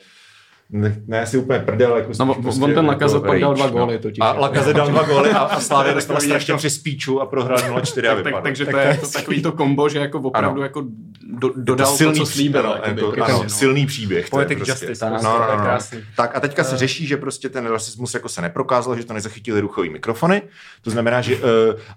ne, 0.72 1.02
ne 1.06 1.20
asi 1.20 1.38
úplně 1.38 1.58
prdel, 1.58 1.96
jako 1.96 2.08
No, 2.08 2.14
spíš 2.14 2.36
on 2.36 2.42
prostě 2.42 2.74
ten 2.74 2.86
Lacazette 2.86 3.26
pak 3.28 3.40
dal 3.40 3.54
dva 3.54 3.68
góly 3.68 3.98
totiž. 3.98 4.18
A 4.20 4.26
jako. 4.28 4.40
Lacazette 4.40 4.72
dal 4.72 4.88
dva 4.88 5.02
góly 5.02 5.30
a, 5.30 5.38
a 5.38 5.60
Slávě 5.70 5.94
dostala 5.94 6.20
strašně 6.20 6.52
jako- 6.52 6.58
přes 6.58 6.78
píču 6.78 7.20
a 7.20 7.26
prohrál 7.26 7.58
0-4 7.58 7.70
a 7.70 7.74
tak, 7.74 8.16
tak, 8.16 8.16
vypadl. 8.24 8.42
takže 8.42 8.64
Tak 8.66 8.74
to 8.74 8.80
to 8.80 8.88
je 8.88 8.96
to 8.96 9.08
takový 9.10 9.42
to 9.42 9.52
kombo, 9.52 9.88
že 9.88 9.98
jako 9.98 10.18
opravdu 10.20 10.50
Ano. 10.60 10.62
jako 10.62 10.84
do, 11.32 11.50
dodal 11.56 11.90
to, 11.90 11.96
silný 11.96 12.18
co 12.18 12.26
slíbil. 12.26 12.76
jako, 12.86 13.06
prostě, 13.10 13.20
ano, 13.32 13.40
no. 13.42 13.48
silný 13.48 13.86
příběh. 13.86 14.30
to 14.30 14.40
je 14.40 14.46
Poetic 14.46 14.56
prostě. 14.58 14.72
justice, 14.84 15.00
tak, 15.00 15.08
prostě, 15.10 15.26
No, 15.28 15.38
no, 15.38 15.46
no, 15.46 15.56
no. 15.56 15.62
krásný. 15.62 15.98
Tak 16.16 16.36
a 16.36 16.40
teďka 16.40 16.64
se 16.64 16.76
řeší, 16.76 17.06
že 17.06 17.16
prostě 17.16 17.48
ten 17.48 17.66
rasismus 17.66 18.14
jako 18.14 18.28
se 18.28 18.42
neprokázal, 18.42 18.96
že 18.96 19.04
to 19.04 19.12
nezachytili 19.12 19.60
ruchový 19.60 19.90
mikrofony. 19.90 20.42
To 20.82 20.90
znamená, 20.90 21.20
že 21.20 21.36
uh, 21.36 21.42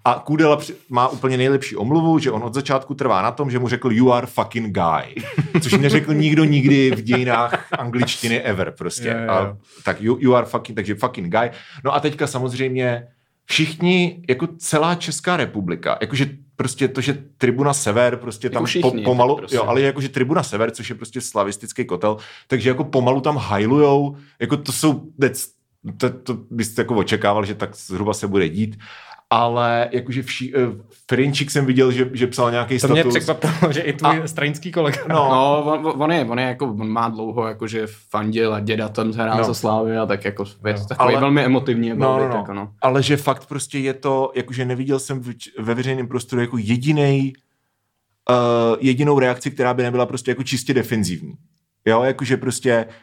a 0.06 0.22
Kudela 0.26 0.58
při- 0.58 0.74
má 0.90 1.08
úplně 1.08 1.38
nejlepší 1.38 1.76
omluvu, 1.76 2.20
že 2.20 2.32
on 2.32 2.44
od 2.44 2.54
začátku 2.54 2.94
trvá 2.94 3.22
na 3.22 3.32
tom, 3.32 3.52
že 3.52 3.60
mu 3.60 3.68
řekl 3.68 3.92
you 3.92 4.12
are 4.14 4.28
fucking 4.28 4.76
guy. 4.78 5.24
Což 5.62 5.72
neřekl 5.74 6.14
nikdo 6.14 6.44
nikdy 6.44 6.92
v 6.96 7.02
dějinách 7.02 7.66
angličtiny 7.72 8.42
ever 8.42 8.63
prostě. 8.72 9.08
Jo, 9.08 9.18
jo, 9.18 9.24
jo. 9.24 9.32
A, 9.32 9.58
tak 9.84 10.02
you, 10.02 10.18
you 10.20 10.36
are 10.36 10.46
fucking, 10.46 10.76
takže 10.76 10.96
fucking 10.96 11.28
guy. 11.28 11.50
No 11.84 11.94
a 11.94 12.00
teďka 12.00 12.28
samozřejmě 12.28 13.08
všichni, 13.46 14.24
jako 14.30 14.48
celá 14.58 14.96
Česká 14.96 15.38
republika, 15.38 15.98
jakože 16.02 16.26
prostě 16.56 16.88
to, 16.88 17.02
že 17.02 17.18
Tribuna 17.38 17.74
Sever 17.74 18.18
prostě 18.18 18.50
tam 18.50 18.56
Jako 18.62 18.66
všichni, 18.66 19.04
po, 19.04 19.12
pomalu, 19.12 19.36
prostě. 19.38 19.56
jo, 19.56 19.64
ale 19.64 19.82
jakože 19.82 20.10
Tribuna 20.10 20.44
Sever, 20.44 20.72
což 20.72 20.90
je 20.90 20.96
prostě 20.96 21.22
slavistický 21.22 21.86
kotel, 21.86 22.18
takže 22.48 22.70
jako 22.70 22.84
pomalu 22.84 23.22
tam 23.22 23.38
hajlujou, 23.38 24.18
jako 24.40 24.58
to 24.58 24.72
jsou, 24.72 25.04
to, 25.98 26.10
to 26.10 26.34
byste 26.50 26.82
jako 26.82 26.96
očekával, 26.96 27.46
že 27.46 27.56
tak 27.56 27.76
zhruba 27.76 28.14
se 28.14 28.28
bude 28.28 28.50
dít, 28.50 28.80
ale 29.34 29.90
jakože 29.92 30.24
vší, 30.24 30.54
uh, 30.56 30.62
Ferinčík 31.10 31.52
jsem 31.52 31.66
viděl, 31.66 31.92
že, 31.92 32.10
že 32.14 32.28
psal 32.28 32.52
nějaký 32.52 32.74
To 32.76 32.80
status. 32.80 32.94
mě 32.94 33.04
překvapilo, 33.04 33.72
že 33.74 33.82
i 33.82 33.94
tvůj 33.94 34.22
A- 34.24 34.28
stranický 34.28 34.72
kolega. 34.72 35.02
No, 35.10 35.16
No, 35.16 35.64
on, 35.74 36.02
on, 36.02 36.12
je, 36.12 36.26
on 36.26 36.40
je 36.40 36.46
jako, 36.46 36.66
on 36.66 36.90
má 36.90 37.10
dlouho 37.10 37.48
jakože 37.48 37.88
fandil 38.10 38.54
a 38.54 38.60
děda 38.60 38.90
tam 38.90 39.12
hrál 39.12 39.38
No. 39.38 39.44
za 39.44 39.54
Slávy 39.54 39.98
a 39.98 40.06
tak 40.06 40.26
jako 40.26 40.46
je 40.68 40.74
No. 40.74 40.86
takový 40.86 41.14
Ale- 41.14 41.20
velmi 41.22 41.42
emotivní. 41.44 41.90
No, 41.90 41.96
No, 41.96 42.18
no. 42.30 42.36
Jako, 42.36 42.54
no. 42.54 42.70
ale 42.82 43.04
že 43.04 43.18
fakt 43.18 43.46
prostě 43.46 43.80
je 43.80 43.94
to, 43.94 44.32
jakože 44.36 44.66
neviděl 44.66 45.00
jsem 45.00 45.20
v, 45.20 45.34
ve 45.60 45.74
veřejném 45.74 46.08
prostoru 46.08 46.42
jako 46.42 46.58
jedinej, 46.58 47.34
uh, 48.30 48.78
jedinou 48.80 49.20
reakci, 49.20 49.52
která 49.52 49.74
by 49.74 49.84
nebyla 49.84 50.06
prostě 50.06 50.32
jako 50.32 50.44
čistě 50.44 50.74
defenzivní. 50.74 51.34
Jo, 51.86 52.04
jakože 52.04 52.38
prostě 52.38 52.86
Uh, 52.88 52.94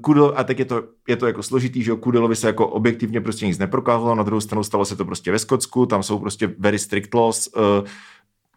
Kudel, 0.00 0.32
a 0.36 0.44
teď 0.44 0.58
je 0.58 0.64
to, 0.64 0.82
je 1.08 1.16
to 1.16 1.26
jako 1.26 1.42
složitý, 1.42 1.82
že 1.82 1.92
Kudelovi 1.92 2.36
se 2.36 2.46
jako 2.46 2.66
objektivně 2.66 3.20
prostě 3.20 3.46
nic 3.46 3.58
neprokázalo, 3.58 4.14
na 4.14 4.22
druhou 4.22 4.40
stranu 4.40 4.64
stalo 4.64 4.84
se 4.84 4.96
to 4.96 5.04
prostě 5.04 5.32
ve 5.32 5.38
Skotsku, 5.38 5.86
tam 5.86 6.02
jsou 6.02 6.18
prostě 6.18 6.54
very 6.58 6.78
strict 6.78 7.14
laws, 7.14 7.48
uh, 7.56 7.88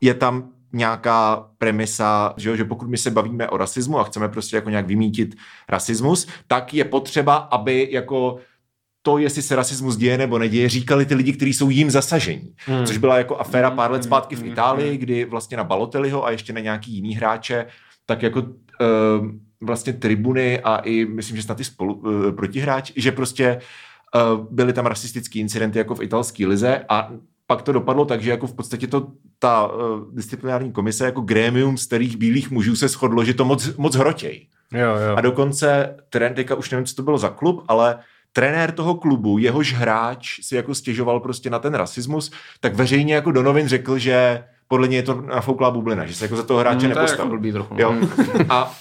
je 0.01 0.13
tam 0.13 0.49
nějaká 0.73 1.49
premisa, 1.57 2.33
že, 2.37 2.57
že 2.57 2.65
pokud 2.65 2.89
my 2.89 2.97
se 2.97 3.11
bavíme 3.11 3.49
o 3.49 3.57
rasismu 3.57 3.99
a 3.99 4.03
chceme 4.03 4.29
prostě 4.29 4.55
jako 4.55 4.69
nějak 4.69 4.87
vymítit 4.87 5.35
rasismus, 5.69 6.27
tak 6.47 6.73
je 6.73 6.85
potřeba, 6.85 7.35
aby 7.35 7.87
jako 7.91 8.37
to, 9.01 9.17
jestli 9.17 9.41
se 9.41 9.55
rasismus 9.55 9.97
děje 9.97 10.17
nebo 10.17 10.39
neděje, 10.39 10.69
říkali 10.69 11.05
ty 11.05 11.15
lidi, 11.15 11.33
kteří 11.33 11.53
jsou 11.53 11.69
jím 11.69 11.91
zasažení. 11.91 12.55
Hmm. 12.65 12.85
Což 12.85 12.97
byla 12.97 13.17
jako 13.17 13.37
aféra 13.37 13.71
pár 13.71 13.91
let 13.91 14.03
zpátky 14.03 14.35
v 14.35 14.39
hmm. 14.39 14.51
Itálii, 14.51 14.97
kdy 14.97 15.25
vlastně 15.25 15.57
na 15.57 15.63
Balotelliho 15.63 16.25
a 16.25 16.31
ještě 16.31 16.53
na 16.53 16.59
nějaký 16.59 16.91
jiný 16.91 17.15
hráče, 17.15 17.65
tak 18.05 18.21
jako 18.21 18.39
uh, 18.41 18.47
vlastně 19.63 19.93
tribuny 19.93 20.59
a 20.59 20.75
i 20.77 21.05
myslím, 21.05 21.37
že 21.37 21.43
snad 21.43 21.59
i 21.59 21.63
spolu, 21.63 21.93
uh, 21.93 22.31
protihráč, 22.31 22.91
že 22.95 23.11
prostě 23.11 23.59
uh, 24.15 24.47
byly 24.51 24.73
tam 24.73 24.85
rasistické 24.85 25.39
incidenty 25.39 25.77
jako 25.77 25.95
v 25.95 26.01
italské 26.03 26.47
lize 26.47 26.85
a 26.89 27.09
pak 27.47 27.61
to 27.61 27.71
dopadlo 27.71 28.05
tak, 28.05 28.21
že 28.21 28.31
jako 28.31 28.47
v 28.47 28.53
podstatě 28.53 28.87
to 28.87 29.07
ta 29.39 29.67
uh, 29.67 30.15
disciplinární 30.15 30.71
komise 30.71 31.05
jako 31.05 31.21
grémium 31.21 31.77
starých 31.77 32.17
bílých 32.17 32.51
mužů 32.51 32.75
se 32.75 32.87
shodlo, 32.87 33.23
že 33.23 33.33
to 33.33 33.45
moc, 33.45 33.75
moc 33.77 33.95
hrotěj. 33.95 34.47
Jo, 34.73 34.95
jo. 35.09 35.15
A 35.15 35.21
dokonce 35.21 35.95
trend, 36.09 36.33
teďka 36.33 36.55
už 36.55 36.69
nevím, 36.69 36.85
co 36.85 36.95
to 36.95 37.03
bylo 37.03 37.17
za 37.17 37.29
klub, 37.29 37.63
ale 37.67 37.97
trenér 38.33 38.71
toho 38.71 38.95
klubu, 38.95 39.37
jehož 39.37 39.73
hráč 39.73 40.39
si 40.41 40.55
jako 40.55 40.75
stěžoval 40.75 41.19
prostě 41.19 41.49
na 41.49 41.59
ten 41.59 41.73
rasismus, 41.73 42.31
tak 42.59 42.75
veřejně 42.75 43.15
jako 43.15 43.31
do 43.31 43.43
novin 43.43 43.67
řekl, 43.67 43.97
že 43.97 44.43
podle 44.67 44.87
něj 44.87 44.95
je 44.97 45.03
to 45.03 45.21
nafouklá 45.21 45.71
bublina, 45.71 46.05
že 46.05 46.13
se 46.13 46.25
jako 46.25 46.35
za 46.35 46.43
toho 46.43 46.59
hráče 46.59 46.75
Mm, 46.75 46.81
to 46.81 46.85
je 46.85 46.95
nepostavil. 46.95 47.25
jako 47.25 47.29
blbý 47.29 47.51
trochu. 47.51 47.75
Jo. 47.77 47.95
A 48.49 48.73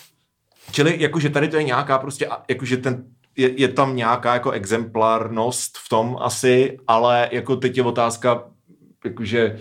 čili 0.73 0.97
jakože 1.03 1.31
tady 1.31 1.49
to 1.49 1.57
je 1.57 1.63
nějaká 1.63 1.99
prostě, 1.99 2.29
jakože 2.49 2.77
ten, 2.77 3.05
je, 3.37 3.61
je 3.61 3.69
tam 3.69 3.97
nějaká 3.97 4.35
jako 4.35 4.51
exemplárnost 4.51 5.79
v 5.79 5.89
tom 5.89 6.17
asi, 6.21 6.79
ale 6.87 7.29
jako 7.33 7.57
teď 7.57 7.77
je 7.77 7.83
otázka, 7.83 8.45
jakože 9.05 9.59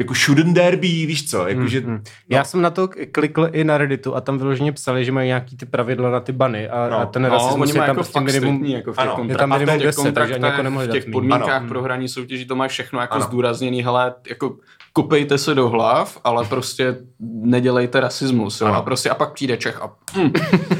jako 0.00 0.14
shouldn't 0.14 0.54
there 0.54 0.76
be, 0.76 0.82
víš 0.88 1.30
co, 1.30 1.48
jakože 1.48 1.80
Hmm, 1.80 1.90
hmm. 1.94 2.04
Já 2.30 2.44
jsem 2.44 2.62
na 2.62 2.70
to 2.70 2.88
klikl 3.12 3.48
i 3.52 3.64
na 3.64 3.78
Redditu 3.78 4.16
a 4.16 4.20
tam 4.20 4.38
vyloženě 4.38 4.72
psali, 4.72 5.04
že 5.04 5.12
mají 5.12 5.26
nějaký 5.26 5.56
ty 5.56 5.66
pravidla 5.66 6.10
na 6.10 6.20
ty 6.20 6.32
bany 6.32 6.68
a, 6.68 6.88
No. 6.88 6.98
a 6.98 7.06
ten 7.06 7.22
No, 7.22 7.28
rasismus 7.28 7.68
je 7.68 7.74
tam 7.74 7.82
jako 7.82 7.94
prostě 7.94 8.12
fakt 8.12 8.24
minimum. 8.24 8.64
jako 8.64 8.92
v 8.92 8.96
těch 8.96 9.08
Ano. 9.08 9.24
Je 9.28 9.36
tam 9.36 9.50
minimum 9.50 9.78
těch 9.78 9.86
10, 9.86 10.14
takže 10.14 10.34
ani 10.34 10.44
jako 10.44 10.62
nemohli 10.62 10.88
v 10.88 10.90
těch 10.90 11.04
podmínkách 11.12 11.48
Ano. 11.50 11.68
pro 11.68 11.82
hraní 11.82 12.08
soutěží 12.08 12.44
to 12.46 12.56
máš 12.56 12.70
všechno 12.70 13.00
jako 13.00 13.14
Ano. 13.14 13.24
zdůrazněný, 13.24 13.82
hele, 13.82 14.14
jako 14.30 14.56
kopejte 15.02 15.38
se 15.38 15.54
do 15.54 15.68
hlav, 15.68 16.18
ale 16.24 16.44
prostě 16.44 16.96
nedělejte 17.20 18.00
rasismus, 18.00 18.60
jo, 18.60 18.66
a 18.66 18.82
prostě 18.82 19.10
a 19.10 19.14
pak 19.14 19.32
přijde 19.32 19.56
Čech 19.56 19.82
a 19.82 19.96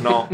No. 0.03 0.29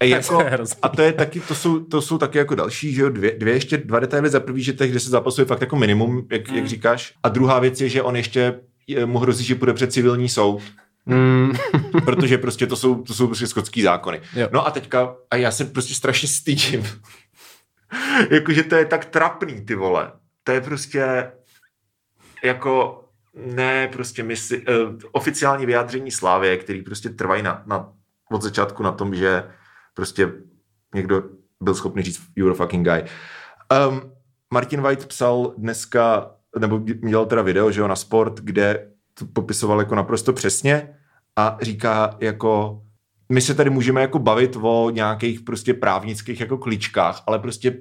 A, 0.00 0.04
jako, 0.04 0.34
To 0.36 0.42
je 0.42 0.50
hrozný. 0.50 0.76
a 0.82 0.88
to 0.88 1.02
je 1.02 1.12
taky, 1.12 1.40
to 1.40 1.54
jsou, 1.54 1.80
to 1.80 2.02
jsou 2.02 2.18
taky 2.18 2.38
jako 2.38 2.54
další, 2.54 2.92
že 2.94 3.02
jo, 3.02 3.08
dvě, 3.08 3.36
dvě 3.38 3.54
ještě 3.54 3.76
dva 3.76 4.00
detaily. 4.00 4.30
Za 4.30 4.40
prvý, 4.40 4.62
že 4.62 4.72
těch 4.72 4.92
10 4.92 5.10
zápasů 5.10 5.40
je 5.40 5.44
fakt 5.44 5.60
jako 5.60 5.76
minimum, 5.76 6.26
jak, 6.30 6.48
Hmm. 6.48 6.56
jak 6.58 6.66
říkáš. 6.68 7.14
A 7.22 7.28
druhá 7.28 7.58
věc 7.58 7.80
je, 7.80 7.88
že 7.88 8.02
on 8.02 8.16
ještě 8.16 8.60
je, 8.86 9.06
mu 9.06 9.18
hrozí, 9.18 9.44
že 9.44 9.54
půjde 9.54 9.72
před 9.74 9.92
civilní 9.92 10.28
soud, 10.28 10.62
Mm, 11.08 11.52
protože 12.04 12.38
prostě 12.38 12.66
to 12.66 12.76
jsou, 12.76 13.02
to 13.02 13.14
jsou 13.14 13.26
prostě 13.26 13.46
skotský 13.46 13.82
zákony. 13.82 14.20
Jo. 14.36 14.48
No 14.52 14.66
a 14.66 14.70
teďka, 14.70 15.14
a 15.30 15.36
já 15.36 15.50
se 15.50 15.64
prostě 15.64 15.94
strašně 15.94 16.28
stydím. 16.28 16.86
Jakože 18.30 18.62
to 18.62 18.74
je 18.74 18.84
tak 18.84 19.04
trapný, 19.04 19.64
ty 19.64 19.74
vole. 19.74 20.12
To 20.44 20.52
je 20.52 20.60
prostě 20.60 21.30
jako 22.44 23.04
ne, 23.54 23.88
prostě 23.88 24.22
misi, 24.22 24.66
uh, 24.66 24.94
oficiální 25.12 25.66
vyjádření 25.66 26.10
Slávě, 26.10 26.56
který 26.56 26.82
prostě 26.82 27.08
trvají 27.08 27.42
na, 27.42 27.62
na, 27.66 27.92
od 28.32 28.42
začátku 28.42 28.82
na 28.82 28.92
tom, 28.92 29.14
že 29.14 29.44
prostě 29.94 30.32
někdo 30.94 31.22
byl 31.62 31.74
schopný 31.74 32.02
říct 32.02 32.22
you're 32.36 32.52
a 32.52 32.56
fucking 32.56 32.88
guy. 32.88 33.04
Um, 33.88 34.12
Martin 34.52 34.82
White 34.82 35.06
psal 35.06 35.54
dneska, 35.58 36.30
nebo 36.58 36.78
dělal 36.78 37.26
teda 37.26 37.42
video, 37.42 37.70
že 37.70 37.80
jo, 37.80 37.88
na 37.88 37.96
sport, 37.96 38.40
kde 38.40 38.90
to 39.14 39.26
popisoval 39.26 39.78
jako 39.78 39.94
naprosto 39.94 40.32
přesně 40.32 40.96
a 41.36 41.58
říká 41.62 42.16
jako 42.20 42.82
my 43.32 43.40
se 43.40 43.54
tady 43.54 43.70
můžeme 43.70 44.00
jako 44.00 44.18
bavit 44.18 44.56
o 44.60 44.90
nějakých 44.90 45.40
prostě 45.40 45.74
právnických 45.74 46.40
jako 46.40 46.58
kličkách, 46.58 47.22
ale 47.26 47.38
prostě 47.38 47.78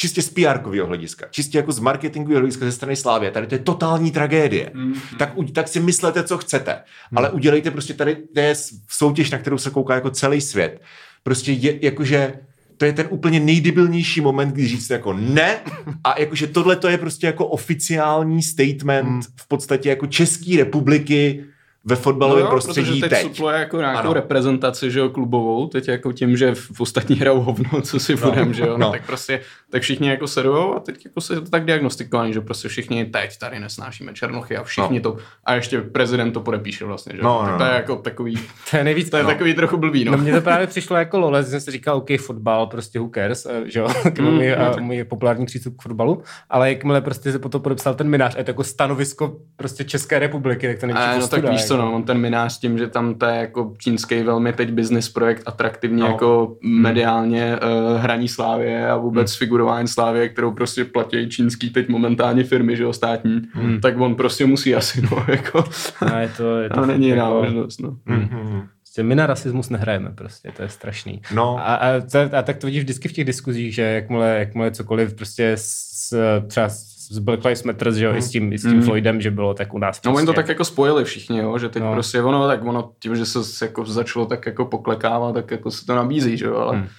čistě 0.00 0.22
z 0.22 0.30
pr 0.30 0.58
hlediska, 0.86 1.26
čistě 1.30 1.58
jako 1.58 1.72
z 1.72 1.78
marketingového 1.78 2.40
hlediska 2.40 2.64
ze 2.64 2.72
strany 2.72 2.96
Slávě, 2.96 3.30
tady 3.30 3.46
to 3.46 3.54
je 3.54 3.58
totální 3.58 4.10
tragédie. 4.10 4.70
Mm. 4.74 4.94
Tak, 5.18 5.32
tak 5.52 5.68
si 5.68 5.80
myslete, 5.80 6.24
co 6.24 6.38
chcete, 6.38 6.72
mm. 7.10 7.18
ale 7.18 7.30
udělejte 7.30 7.70
prostě 7.70 7.94
tady, 7.94 8.16
to 8.34 8.40
je 8.40 8.54
soutěž, 8.88 9.30
na 9.30 9.38
kterou 9.38 9.58
se 9.58 9.70
kouká 9.70 9.94
jako 9.94 10.10
celý 10.10 10.40
svět. 10.40 10.80
Prostě 11.22 11.52
je, 11.52 11.84
jakože 11.84 12.32
to 12.76 12.84
je 12.84 12.92
ten 12.92 13.06
úplně 13.10 13.40
nejdebilnější 13.40 14.20
moment, 14.20 14.48
kdy 14.52 14.68
říct 14.68 14.90
jako 14.90 15.12
ne 15.12 15.56
a 16.04 16.20
jakože 16.20 16.46
tohle 16.46 16.76
to 16.76 16.88
je 16.88 16.98
prostě 16.98 17.26
jako 17.26 17.46
oficiální 17.46 18.42
statement 18.42 19.08
Hmm. 19.08 19.22
v 19.36 19.48
podstatě 19.48 19.88
jako 19.88 20.06
České 20.06 20.56
republiky 20.56 21.44
ve 21.84 21.96
fotbalovém 21.96 22.44
No 22.44 22.46
jo, 22.46 22.50
prostředí 22.50 22.88
protože 22.88 23.00
teď, 23.00 23.10
teď. 23.10 23.22
supluje 23.22 23.58
jako 23.58 23.76
nějakou 23.78 23.98
Ano. 23.98 24.12
reprezentaci, 24.12 24.90
že 24.90 24.98
jo, 24.98 25.08
klubovou, 25.08 25.66
teď 25.66 25.88
jako 25.88 26.12
tím, 26.12 26.36
že 26.36 26.54
v 26.54 26.80
ostatní 26.80 27.16
hrajou 27.16 27.40
hovno, 27.40 27.80
co 27.82 28.00
si 28.00 28.14
No, 28.14 28.20
budem, 28.30 28.54
že 28.54 28.62
jo, 28.62 28.68
no. 28.68 28.78
no. 28.78 28.86
no. 28.86 28.92
tak 28.92 29.06
prostě, 29.06 29.40
tak 29.70 29.82
všichni 29.82 30.08
jako 30.08 30.26
serujou 30.26 30.74
a 30.76 30.80
teď 30.80 31.04
jako 31.04 31.20
se 31.20 31.34
to 31.40 31.50
tak 31.50 31.64
diagnostikovaný, 31.64 32.32
že 32.32 32.40
prostě 32.40 32.68
všichni 32.68 33.04
teď 33.04 33.38
tady 33.38 33.60
nesnášíme 33.60 34.12
černochy 34.14 34.56
a 34.56 34.62
všichni 34.62 34.96
No. 35.00 35.02
to, 35.12 35.16
a 35.44 35.54
ještě 35.54 35.80
prezident 35.80 36.32
to 36.32 36.40
podepíše 36.40 36.84
vlastně, 36.84 37.16
že 37.16 37.22
No, 37.22 37.40
tak 37.42 37.50
no, 37.52 37.58
to 37.58 37.64
je 37.64 37.70
no. 37.70 37.76
jako 37.76 37.96
takový, 37.96 38.34
to 38.70 38.76
je 38.76 38.84
nejvíc. 38.84 39.10
to 39.10 39.16
je 39.16 39.22
no. 39.22 39.28
takový 39.28 39.54
trochu 39.54 39.76
blbý, 39.76 40.04
no. 40.04 40.12
No 40.12 40.18
mně 40.18 40.32
to 40.32 40.40
právě 40.40 40.66
přišlo 40.66 40.96
jako 40.96 41.18
lole, 41.18 41.42
že 41.42 41.48
jsem 41.48 41.60
si 41.60 41.70
říkal, 41.70 41.96
OK, 41.96 42.08
fotbal, 42.20 42.66
prostě 42.66 42.98
who 43.00 43.10
cares, 43.14 43.46
eh, 43.50 43.62
že 43.70 43.80
jo, 43.80 43.88
Mm, 44.20 44.34
můj, 44.34 44.54
no 44.58 44.66
a 44.66 44.70
tak. 44.70 44.80
můj 44.82 45.04
populární 45.04 45.46
přístup 45.46 45.76
k 45.78 45.82
fotbalu, 45.82 46.22
ale 46.50 46.68
jakmile 46.68 47.00
prostě 47.00 47.32
se 47.32 47.38
potom 47.38 47.62
podepsal 47.62 47.94
ten 47.94 48.08
minář, 48.08 48.34
a 48.34 48.38
je 48.38 48.44
to 48.44 48.50
jako 48.50 48.64
stanovisko 48.64 49.36
prostě 49.56 49.84
České 49.84 50.18
republiky, 50.18 50.68
tak 50.68 50.78
to 50.78 50.86
není 50.86 50.98
A, 50.98 51.18
no 51.18 51.28
tak 51.28 51.50
víš 51.50 51.64
co, 51.66 51.74
jako. 51.74 51.86
no, 51.86 51.92
on 51.92 52.02
ten 52.02 52.18
minář 52.18 52.58
tím, 52.60 52.78
že 52.78 52.86
tam 52.88 53.14
to 53.14 53.26
je 53.26 53.36
jako 53.36 53.74
čínský 53.78 54.22
velmi 54.22 54.52
teď 54.52 54.70
business 54.72 55.08
projekt, 55.08 55.42
atraktivně 55.46 56.00
No. 56.00 56.06
no. 56.06 56.12
jako 56.12 56.56
mediálně 56.64 57.58
uh, 57.62 58.00
hraní 58.00 58.28
Slávě 58.28 58.90
a 58.90 58.96
vůbec 58.96 59.30
Hmm. 59.30 59.34
hmm. 59.34 59.38
Figurování 59.60 59.88
Slávě, 59.88 60.28
kterou 60.28 60.52
prostě 60.52 60.84
platí 60.84 61.28
čínský 61.28 61.70
teď 61.70 61.88
momentálně 61.88 62.44
firmy, 62.44 62.76
že 62.76 62.82
jo, 62.82 62.92
státní, 62.92 63.42
hmm. 63.52 63.80
tak 63.80 64.00
on 64.00 64.14
prostě 64.14 64.46
musí 64.46 64.74
asi, 64.74 65.02
no, 65.02 65.24
jako, 65.28 65.64
No, 66.10 66.18
je 66.20 66.28
to, 66.36 66.58
je 66.60 66.68
to 66.68 66.74
to 66.80 66.86
není 66.86 67.06
jiná 67.06 67.24
jako, 67.24 67.42
možnost, 67.42 67.80
no. 67.80 67.96
Mm-hmm. 68.08 68.66
prostě 68.78 69.02
my 69.02 69.14
na 69.14 69.26
rasismus 69.26 69.70
nehrajeme 69.70 70.10
prostě, 70.10 70.52
to 70.56 70.62
je 70.62 70.68
strašný. 70.68 71.22
No, 71.34 71.58
A, 71.58 71.74
a, 71.74 72.00
to, 72.12 72.36
a 72.36 72.42
tak 72.42 72.56
to 72.56 72.66
vidíš 72.66 72.82
vždycky 72.82 73.08
v 73.08 73.12
těch 73.12 73.24
diskuzích, 73.24 73.74
že 73.74 73.82
jakmile, 73.82 74.28
jakmile 74.38 74.70
cokoliv 74.70 75.14
prostě 75.14 75.52
s, 75.56 76.14
třeba 76.46 76.68
s 76.68 77.18
Black 77.18 77.44
Lives 77.44 77.62
Matter, 77.62 77.92
že 77.92 78.04
jo, 78.04 78.14
i 78.14 78.22
s 78.22 78.30
tím, 78.30 78.52
i 78.52 78.58
s 78.58 78.62
tím 78.62 78.74
Mm. 78.76 78.82
Floydem, 78.82 79.20
že 79.20 79.30
bylo, 79.30 79.54
tak 79.54 79.74
u 79.74 79.78
nás 79.78 80.00
No 80.04 80.10
oni 80.14 80.26
to 80.26 80.32
prostě- 80.32 80.36
tak 80.42 80.48
jako 80.48 80.64
spojili 80.64 81.04
všichni, 81.04 81.38
jo, 81.38 81.58
že 81.58 81.68
teď 81.68 81.82
No. 81.82 81.92
prostě 81.92 82.22
ono, 82.22 82.46
tak 82.46 82.64
ono 82.64 82.92
tím, 83.02 83.16
že 83.16 83.26
se 83.26 83.64
jako 83.64 83.84
začalo 83.84 84.26
tak 84.26 84.46
jako 84.46 84.64
poklekávat, 84.64 85.34
tak 85.34 85.50
jako 85.50 85.70
se 85.70 85.86
to 85.86 85.94
nabízí, 85.94 86.36
že 86.36 86.44
jo, 86.46 86.56
ale 86.56 86.72
Hmm. 86.72 86.80
hmm. 86.80 86.90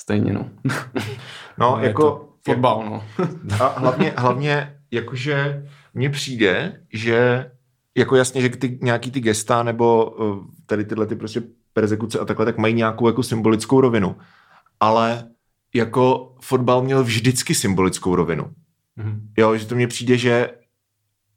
stejně, 0.00 0.32
no. 0.32 0.48
no 1.58 1.78
je 1.80 1.86
jako... 1.86 2.28
Fotbal, 2.46 2.84
no. 2.90 3.04
A 3.60 3.78
hlavně, 3.78 4.12
hlavně 4.16 4.80
jakože 4.90 5.66
mně 5.94 6.10
přijde, 6.10 6.80
že 6.92 7.50
jako 7.94 8.16
jasně, 8.16 8.40
že 8.40 8.48
ty 8.48 8.78
nějaký 8.82 9.10
ty 9.10 9.20
gesta 9.20 9.62
nebo 9.62 10.10
uh, 10.10 10.44
tady 10.66 10.84
tyhle 10.84 11.06
ty 11.06 11.16
prostě 11.16 11.42
persekuce 11.72 12.18
a 12.18 12.24
takhle, 12.24 12.44
tak 12.44 12.58
mají 12.58 12.74
nějakou 12.74 13.06
jako 13.06 13.22
symbolickou 13.22 13.80
rovinu. 13.80 14.16
Ale 14.80 15.28
jako 15.74 16.34
fotbal 16.40 16.82
měl 16.82 17.04
vždycky 17.04 17.54
symbolickou 17.54 18.14
rovinu. 18.16 18.50
Mhm. 18.96 19.28
Jo, 19.38 19.56
že 19.56 19.66
to 19.66 19.74
mně 19.74 19.86
přijde, 19.86 20.18
že 20.18 20.50